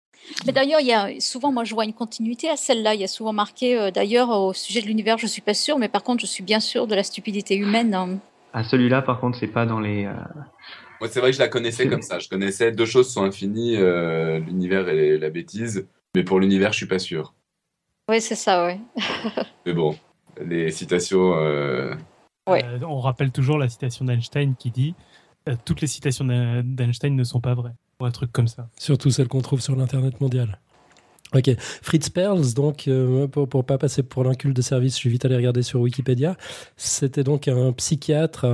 [0.45, 2.93] Mais d'ailleurs, il y a souvent, moi, je vois une continuité à celle-là.
[2.95, 5.77] Il y a souvent marqué, euh, d'ailleurs, au sujet de l'univers, je suis pas sûre,
[5.77, 7.93] mais par contre, je suis bien sûre de la stupidité humaine.
[7.93, 8.17] hein.
[8.53, 10.05] À celui-là, par contre, c'est pas dans les.
[10.05, 10.13] euh,
[11.01, 12.19] Moi, c'est vrai que je la connaissais comme ça.
[12.19, 15.87] Je connaissais deux choses sont infinies, euh, l'univers et la bêtise.
[16.15, 17.33] Mais pour l'univers, je suis pas sûr.
[18.09, 18.79] Oui, c'est ça, oui.
[19.65, 19.97] Mais bon,
[20.45, 21.33] les citations.
[21.35, 21.93] euh,
[22.47, 22.63] Ouais.
[22.65, 24.95] Euh, on rappelle toujours la citation d'Einstein qui dit
[25.47, 28.67] euh, toutes les citations d'E- d'Einstein ne sont pas vraies ou un truc comme ça.
[28.79, 30.59] Surtout celles qu'on trouve sur l'Internet mondial.
[31.33, 35.09] Ok, Fritz Perls, donc, euh, pour, pour pas passer pour l'inculte de service, je suis
[35.09, 36.35] vite allé regarder sur Wikipédia.
[36.77, 38.45] C'était donc un psychiatre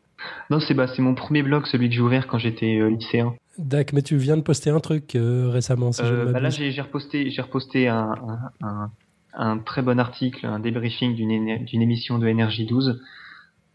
[0.50, 3.36] Non, c'est bah, c'est mon premier blog, celui que j'ai ouvert quand j'étais euh, lycéen.
[3.58, 6.82] D'accord, mais tu viens de poster un truc récemment, si je ne bah là, j'ai
[6.82, 8.14] reposté, reposté un,
[8.62, 8.92] un, un,
[9.34, 13.02] un très bon article, un débriefing d'une émission de Énergie 12,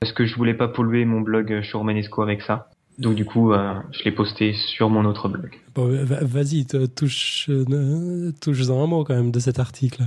[0.01, 2.71] parce que je voulais pas polluer mon blog sur Romanesco avec ça.
[2.99, 5.59] Donc du coup, euh, je l'ai posté sur mon autre blog.
[5.75, 10.03] Bon, vas-y, touche, euh, touche-en un mot quand même de cet article.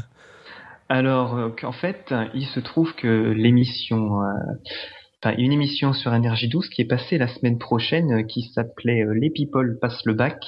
[0.89, 4.21] Alors euh, qu'en fait, il se trouve que l'émission,
[5.21, 9.29] enfin une émission sur Énergie 12 qui est passée la semaine prochaine, qui s'appelait Les
[9.29, 10.41] People passent le bac,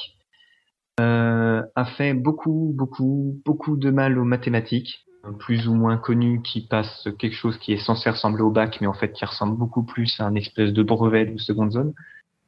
[0.97, 5.05] a fait beaucoup, beaucoup, beaucoup de mal aux mathématiques,
[5.39, 8.87] plus ou moins connu, qui passe quelque chose qui est censé ressembler au bac, mais
[8.87, 11.93] en fait qui ressemble beaucoup plus à un espèce de brevet de seconde zone.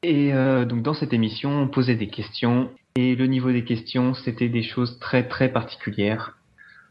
[0.02, 4.14] Et euh, donc dans cette émission, on posait des questions, et le niveau des questions,
[4.14, 6.36] c'était des choses très très particulières.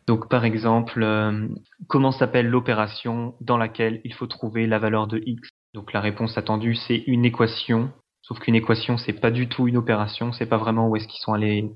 [0.08, 1.48] Donc par exemple, euh,
[1.88, 5.50] comment s'appelle l'opération dans laquelle il faut trouver la valeur de x?
[5.74, 7.92] Donc la réponse attendue, c'est une équation.
[8.22, 11.22] Sauf qu'une équation, c'est pas du tout une opération, c'est pas vraiment où est-ce qu'ils
[11.22, 11.70] sont allés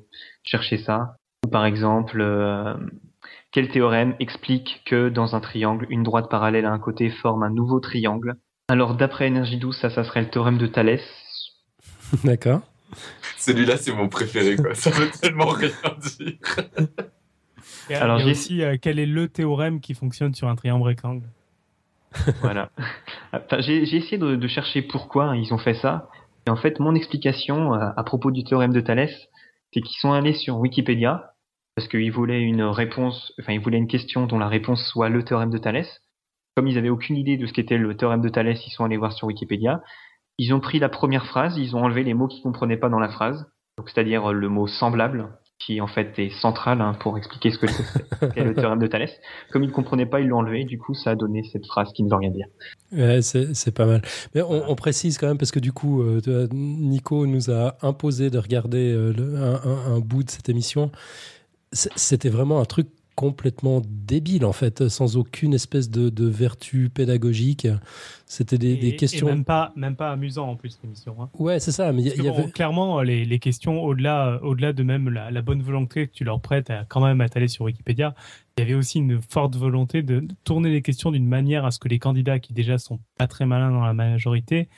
[0.43, 1.15] chercher ça.
[1.45, 2.75] Ou par exemple, euh,
[3.51, 7.49] quel théorème explique que dans un triangle, une droite parallèle à un côté forme un
[7.49, 8.35] nouveau triangle?
[8.69, 11.01] Alors d'après Énergie 12, ça, ça serait le théorème de Thalès.
[12.23, 12.61] D'accord.
[13.37, 14.73] Celui-là, c'est mon préféré, quoi.
[14.75, 15.69] Ça veut tellement rien
[16.17, 16.37] dire.
[17.89, 21.23] Et Alors, j'ai- aussi euh, quel est le théorème qui fonctionne sur un triangle rectangle.
[22.41, 22.69] Voilà.
[23.33, 26.09] Enfin, j'ai j'ai essayé de, de chercher pourquoi ils ont fait ça.
[26.47, 29.11] Et en fait, mon explication euh, à propos du théorème de Thalès,
[29.73, 31.33] c'est qu'ils sont allés sur Wikipédia
[31.75, 35.23] parce qu'ils voulaient une réponse, enfin ils voulaient une question dont la réponse soit le
[35.25, 36.01] théorème de Thalès.
[36.55, 38.95] Comme ils avaient aucune idée de ce qu'était le théorème de Thalès, ils sont allés
[38.95, 39.81] voir sur Wikipédia.
[40.37, 42.99] Ils ont pris la première phrase, ils ont enlevé les mots qu'ils comprenaient pas dans
[42.99, 43.45] la phrase,
[43.77, 47.57] donc c'est-à-dire euh, le mot semblable, qui en fait est central hein, pour expliquer ce
[47.57, 47.83] que c'est
[48.33, 49.11] qu'est le théorème de Thalès.
[49.51, 51.91] Comme ils ne comprenaient pas, ils l'ont enlevé, du coup ça a donné cette phrase
[51.93, 52.47] qui ne veut rien dire.
[52.91, 54.01] Ouais, c'est pas mal.
[54.33, 58.29] Mais on, on précise quand même parce que du coup, euh, Nico nous a imposé
[58.29, 60.91] de regarder euh, le- un, un- un bout de cette émission.
[61.71, 67.67] C'était vraiment un truc complètement débile en fait, sans aucune espèce de, de vertu pédagogique.
[68.25, 69.27] C'était des, et questions.
[69.27, 71.15] même pas, même pas amusant en plus l'émission.
[71.21, 71.29] Hein.
[71.39, 71.91] Ouais, c'est ça.
[71.91, 72.51] Mais y- bon, avait.
[72.51, 76.41] clairement, les, les questions, au-delà au-delà de même la, la bonne volonté que tu leur
[76.41, 78.13] prêtes à quand même à t'aller sur Wikipédia,
[78.57, 81.79] il y avait aussi une forte volonté de tourner les questions d'une manière à ce
[81.79, 84.69] que les candidats qui déjà sont pas très malins dans la majorité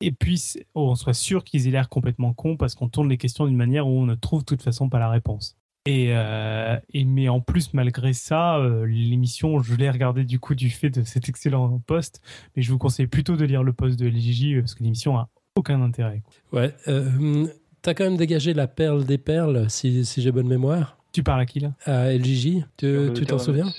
[0.00, 3.18] et puissent, oh, on soit sûr qu'ils aient l'air complètement cons parce qu'on tourne les
[3.18, 5.56] questions d'une manière où on ne trouve de toute façon pas la réponse.
[5.84, 10.54] Et, euh, et mais en plus, malgré ça, euh, l'émission, je l'ai regardée du coup
[10.54, 12.20] du fait de cet excellent poste,
[12.54, 15.18] mais je vous conseille plutôt de lire le post de LJJ euh, parce que l'émission
[15.18, 16.22] a aucun intérêt.
[16.50, 16.60] quoi.
[16.60, 16.74] Ouais.
[16.88, 17.46] Euh,
[17.82, 21.40] T'as quand même dégagé la perle des perles, si, si j'ai bonne mémoire, Tu parles
[21.40, 21.72] à qui là?
[21.84, 22.64] À LJJ.
[22.76, 23.72] Tu t'en souviens?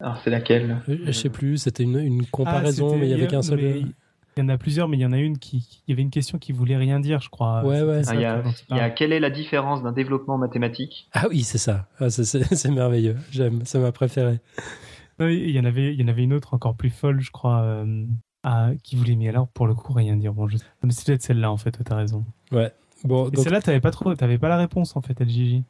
[0.00, 0.78] Alors c'est laquelle?
[0.88, 1.58] Je sais plus.
[1.58, 3.60] C'était une, une Ah, comparaison, mais il y avait a- qu'un seul.
[3.60, 3.82] mais
[4.40, 5.82] Il y en a plusieurs, mais il y en a une qui.
[5.86, 7.62] Il y avait une question qui voulait rien dire, je crois.
[7.64, 8.02] Ouais, ouais.
[8.02, 11.08] ça Ah, Il y, a, il y quelle est la différence d'un développement mathématique?
[11.12, 11.88] Ah oui, c'est ça.
[11.98, 13.16] Ah, c'est- merveilleux.
[13.30, 13.60] J'aime.
[13.64, 14.40] C'est ma préférée.
[15.18, 17.30] Non, Il y en avait, il y en avait une autre encore plus folle, je
[17.30, 17.60] crois.
[17.62, 18.06] euh,
[18.82, 20.32] qui voulait Mais alors, pour le coup, rien dire.
[20.32, 20.56] Bon, je...
[20.82, 22.24] Mais c'est peut-être celle-là, en fait, t'as raison.
[22.52, 22.72] Ouais.
[23.04, 25.62] Bon, Et donc, celle-là, t'avais pas trop, t'avais pas la réponse, en fait, LGJ.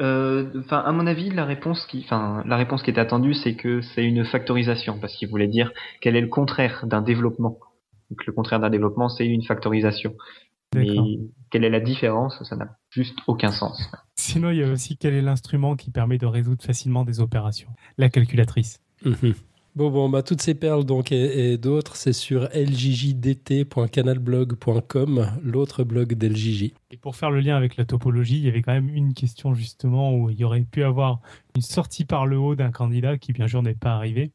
[0.00, 3.54] Euh, Enfin, à mon avis, la réponse qui, enfin, la réponse qui est attendue, c'est
[3.56, 7.58] que c'est une factorisation, parce qu'il voulait dire quel est le contraire d'un développement.
[8.10, 10.14] Donc, le contraire d'un développement, c'est une factorisation.
[10.74, 10.86] Mais
[11.50, 12.42] quelle est la différence?
[12.42, 13.90] Ça n'a juste aucun sens.
[14.16, 17.70] Sinon, il y a aussi quel est l'instrument qui permet de résoudre facilement des opérations?
[17.98, 18.80] La calculatrice.
[19.04, 19.34] Mhm.
[19.76, 26.14] Bon, bon, bah, toutes ces perles donc et, et d'autres, c'est sur ljjdt.canalblog.com, l'autre blog
[26.14, 26.72] d'LJJ.
[26.90, 29.52] Et pour faire le lien avec la topologie, il y avait quand même une question
[29.52, 31.20] justement où il y aurait pu avoir
[31.54, 34.32] une sortie par le haut d'un candidat qui bien sûr n'est pas arrivé.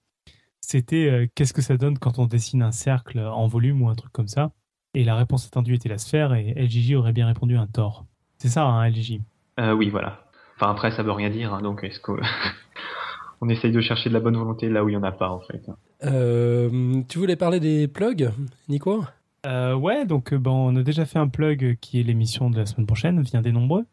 [0.72, 3.96] C'était euh, qu'est-ce que ça donne quand on dessine un cercle en volume ou un
[3.96, 4.54] truc comme ça?
[4.94, 8.06] Et la réponse attendue était la sphère et LJJ aurait bien répondu un tor.
[8.38, 9.20] C'est ça, hein, LJJ
[9.60, 10.28] Euh, oui, voilà.
[10.56, 11.54] Enfin, après, ça veut rien dire.
[11.54, 12.14] hein, donc, est-ce que
[13.42, 15.30] on essaye de chercher de la bonne volonté là où il y en a pas,
[15.30, 15.62] en fait?
[16.06, 18.30] Euh, tu voulais parler des plugs,
[18.70, 19.04] Nico?
[19.46, 22.66] Euh, ouais, donc ben, on a déjà fait un plug qui est l'émission de la
[22.66, 23.86] semaine prochaine, vient des nombreux.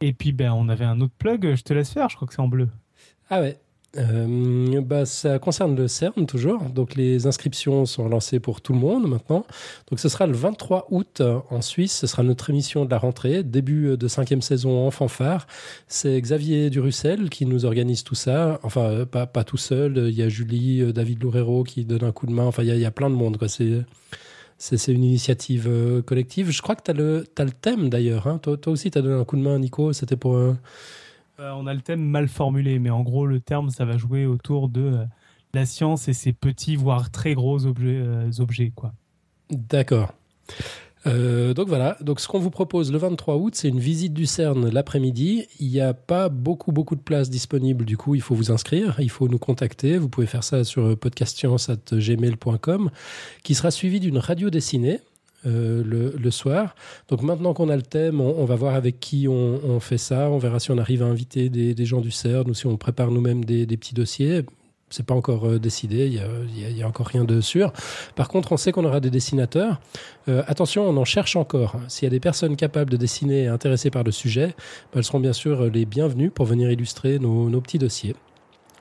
[0.00, 2.32] Et puis ben, on avait un autre plug, je te laisse faire, je crois que
[2.32, 2.70] c'est en bleu.
[3.28, 3.58] Ah ouais.
[3.98, 6.62] Euh, bah, ça concerne le CERN toujours.
[6.62, 9.46] Donc les inscriptions sont lancées pour tout le monde maintenant.
[9.90, 11.92] Donc ce sera le 23 août euh, en Suisse.
[11.96, 15.46] Ce sera notre émission de la rentrée, début euh, de cinquième saison en fanfare.
[15.88, 18.60] C'est Xavier Durussel qui nous organise tout ça.
[18.62, 20.08] Enfin, euh, pas, tout seul.
[20.08, 22.44] Il y a Julie, David Loureiro qui donne un coup de main.
[22.44, 23.38] Enfin, il y a, plein de monde.
[24.58, 25.70] C'est une initiative
[26.06, 26.50] collective.
[26.50, 28.26] Je crois que tu as le, le thème d'ailleurs.
[28.26, 28.38] hein.
[28.38, 29.92] Toi, aussi, tu as donné un coup de main, Nico.
[29.92, 30.34] C'était pour...
[30.34, 30.54] Euh,
[31.38, 34.68] on a le thème mal formulé, mais en gros le terme ça va jouer autour
[34.68, 35.04] de euh,
[35.54, 38.92] la science et ses petits voire très gros objets, euh, objets quoi.
[39.50, 40.12] D'accord.
[41.06, 44.26] Euh, donc voilà, donc ce qu'on vous propose le 23 août, c'est une visite du
[44.26, 45.46] CERN l'après-midi.
[45.60, 48.96] Il n'y a pas beaucoup beaucoup de places disponibles, du coup il faut vous inscrire,
[48.98, 49.98] il faut nous contacter.
[49.98, 52.90] Vous pouvez faire ça sur podcastscience@gmail.com,
[53.44, 55.00] qui sera suivi d'une radio dessinée.
[55.46, 56.74] Euh, le, soir.
[57.08, 60.28] Donc maintenant qu'on a le thème, on, va voir avec qui on, fait ça.
[60.28, 63.12] On verra si on arrive à inviter des, gens du CERN ou si on prépare
[63.12, 64.44] nous-mêmes des, petits dossiers.
[64.90, 67.72] C'est pas encore euh, décidé, il y a, encore rien de sûr.
[68.16, 69.80] Par contre, on sait qu'on aura des dessinateurs.
[70.28, 71.76] Euh, attention, on en cherche encore.
[71.86, 75.04] S'il y a des personnes capables de dessiner et intéressées par le sujet, bah, elles
[75.04, 78.16] seront bien sûr les bienvenues pour venir illustrer nos, petits dossiers.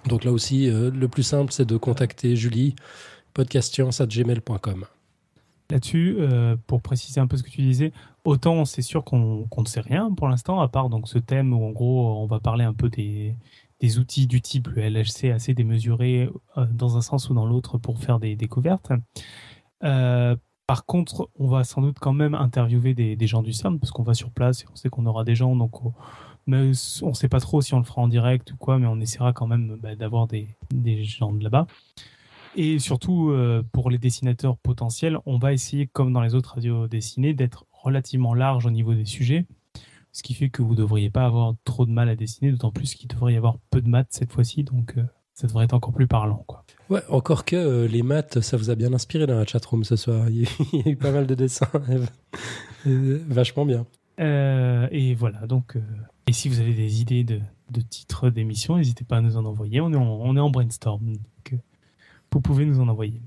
[0.08, 2.76] Donc là aussi, le plus simple, c'est de contacter Julie,
[3.34, 4.86] podcastscience.gmail.com.
[5.72, 7.92] Là-dessus, euh, pour préciser un peu ce que tu disais,
[8.24, 11.66] autant c'est sûr qu'on ne sait rien pour l'instant, à part donc ce thème où
[11.66, 13.36] en gros on va parler un peu des,
[13.80, 17.80] des outils du type le LHC assez démesuré euh, dans un sens ou dans l'autre
[17.80, 18.92] pour faire des découvertes.
[19.84, 20.36] Euh,
[20.68, 23.92] par contre, on va sans doute quand même interviewer des, des gens du CERN parce
[23.92, 25.94] qu'on va sur place et on sait qu'on aura des gens, donc on,
[26.48, 26.72] mais
[27.02, 29.00] on ne sait pas trop si on le fera en direct ou quoi, mais on
[29.00, 31.68] essaiera quand même bah, d'avoir des, des gens de là-bas.
[32.56, 36.88] Et surtout, euh, pour les dessinateurs potentiels, on va essayer, comme dans les autres radios
[36.88, 39.46] dessinées, d'être relativement large au niveau des sujets.
[40.14, 42.72] Ce qui fait que vous ne devriez pas avoir trop de mal à dessiner, d'autant
[42.72, 45.04] plus qu'il devrait y avoir peu de maths cette fois-ci, donc euh,
[45.34, 46.46] ça devrait être encore plus parlant.
[46.48, 46.64] Quoi.
[46.90, 49.98] Ouais, encore que euh, les maths, ça vous a bien inspiré dans la chatroom ce
[49.98, 50.30] soir.
[50.30, 51.68] Il y a, il y a eu pas mal de dessins.
[52.86, 53.86] Vachement bien.
[54.18, 55.78] Et voilà, donc,
[56.28, 57.42] et si vous avez des idées de,
[57.72, 59.82] de titres d'émissions, n'hésitez pas à nous en envoyer.
[59.82, 61.60] On est en, on est en brainstorm, donc
[62.36, 63.22] vous pouvez nous en envoyer.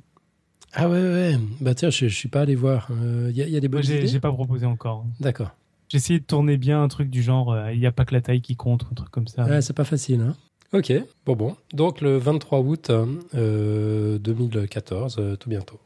[0.75, 1.39] Ah ouais, ouais.
[1.63, 2.89] Bah tiens, je, je suis pas allé voir.
[2.91, 5.07] Euh, Il y, a- il y a des bonnes idées j'ai pas proposé encore.
[5.19, 5.51] D'accord.
[5.89, 8.13] J'ai essayé de tourner bien un truc du genre, euh, il n'y a pas que
[8.15, 9.45] la taille qui compte, un truc comme ça.
[9.47, 10.21] Ouais, c'est pas facile.
[10.21, 10.37] Hein
[10.75, 10.93] ok,
[11.25, 11.57] bon, bon.
[11.73, 15.81] Donc le 23 août euh, 2014, euh, tout bientôt.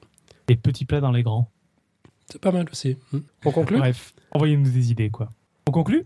[0.48, 1.48] Les petits plats dans les grands.
[2.28, 2.96] C'est pas mal aussi.
[3.12, 3.18] Hmm.
[3.44, 5.30] On conclut Bref, envoyez-nous des idées, quoi.
[5.68, 6.04] On conclut?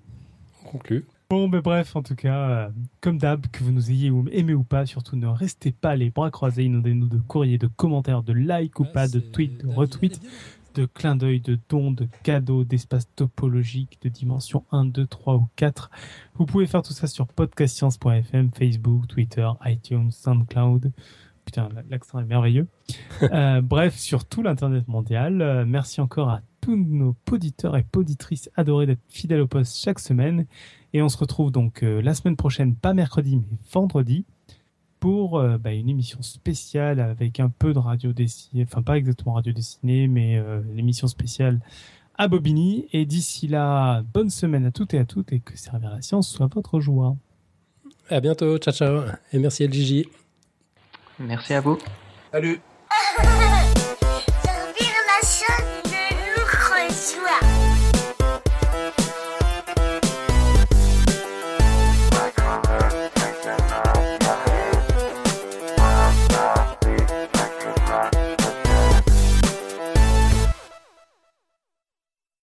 [0.64, 1.06] On conclut.
[1.28, 2.68] Bon, mais bref, en tout cas, euh,
[3.00, 6.10] comme d'hab, que vous nous ayez ou- aimé ou pas, surtout ne restez pas les
[6.10, 10.20] bras croisés, inondez-nous de courriers, de commentaires, de likes ou pas, de tweets, de retweets,
[10.76, 15.48] de clins d'œil, de dons, de cadeaux, d'espaces topologiques, de dimensions 1, 2, 3 ou
[15.56, 15.90] 4.
[16.36, 20.92] Vous pouvez faire tout ça sur podcastscience.fm, Facebook, Twitter, iTunes, SoundCloud.
[21.46, 22.66] Putain, l'accent est merveilleux.
[23.22, 25.40] Euh, bref, sur tout l'Internet mondial.
[25.40, 29.98] Euh, merci encore à tous nos poditeurs et poditrices adorés d'être fidèles au poste chaque
[29.98, 30.44] semaine.
[30.92, 34.26] Et on se retrouve donc euh, la semaine prochaine, pas mercredi, mais vendredi,
[35.00, 39.52] pour bah, une émission spéciale avec un peu de radio dessinée, enfin pas exactement radio
[39.52, 40.42] dessinée, mais
[40.74, 41.60] l'émission spéciale
[42.16, 42.86] à Bobigny.
[42.92, 46.28] Et d'ici là, bonne semaine à toutes et à toutes et que servir la science
[46.28, 47.16] soit votre joie.
[48.10, 48.58] À bientôt.
[48.58, 49.02] Ciao, ciao.
[49.32, 50.25] Et merci LGJ.
[51.18, 51.78] Merci à vous.
[52.32, 52.60] Salut.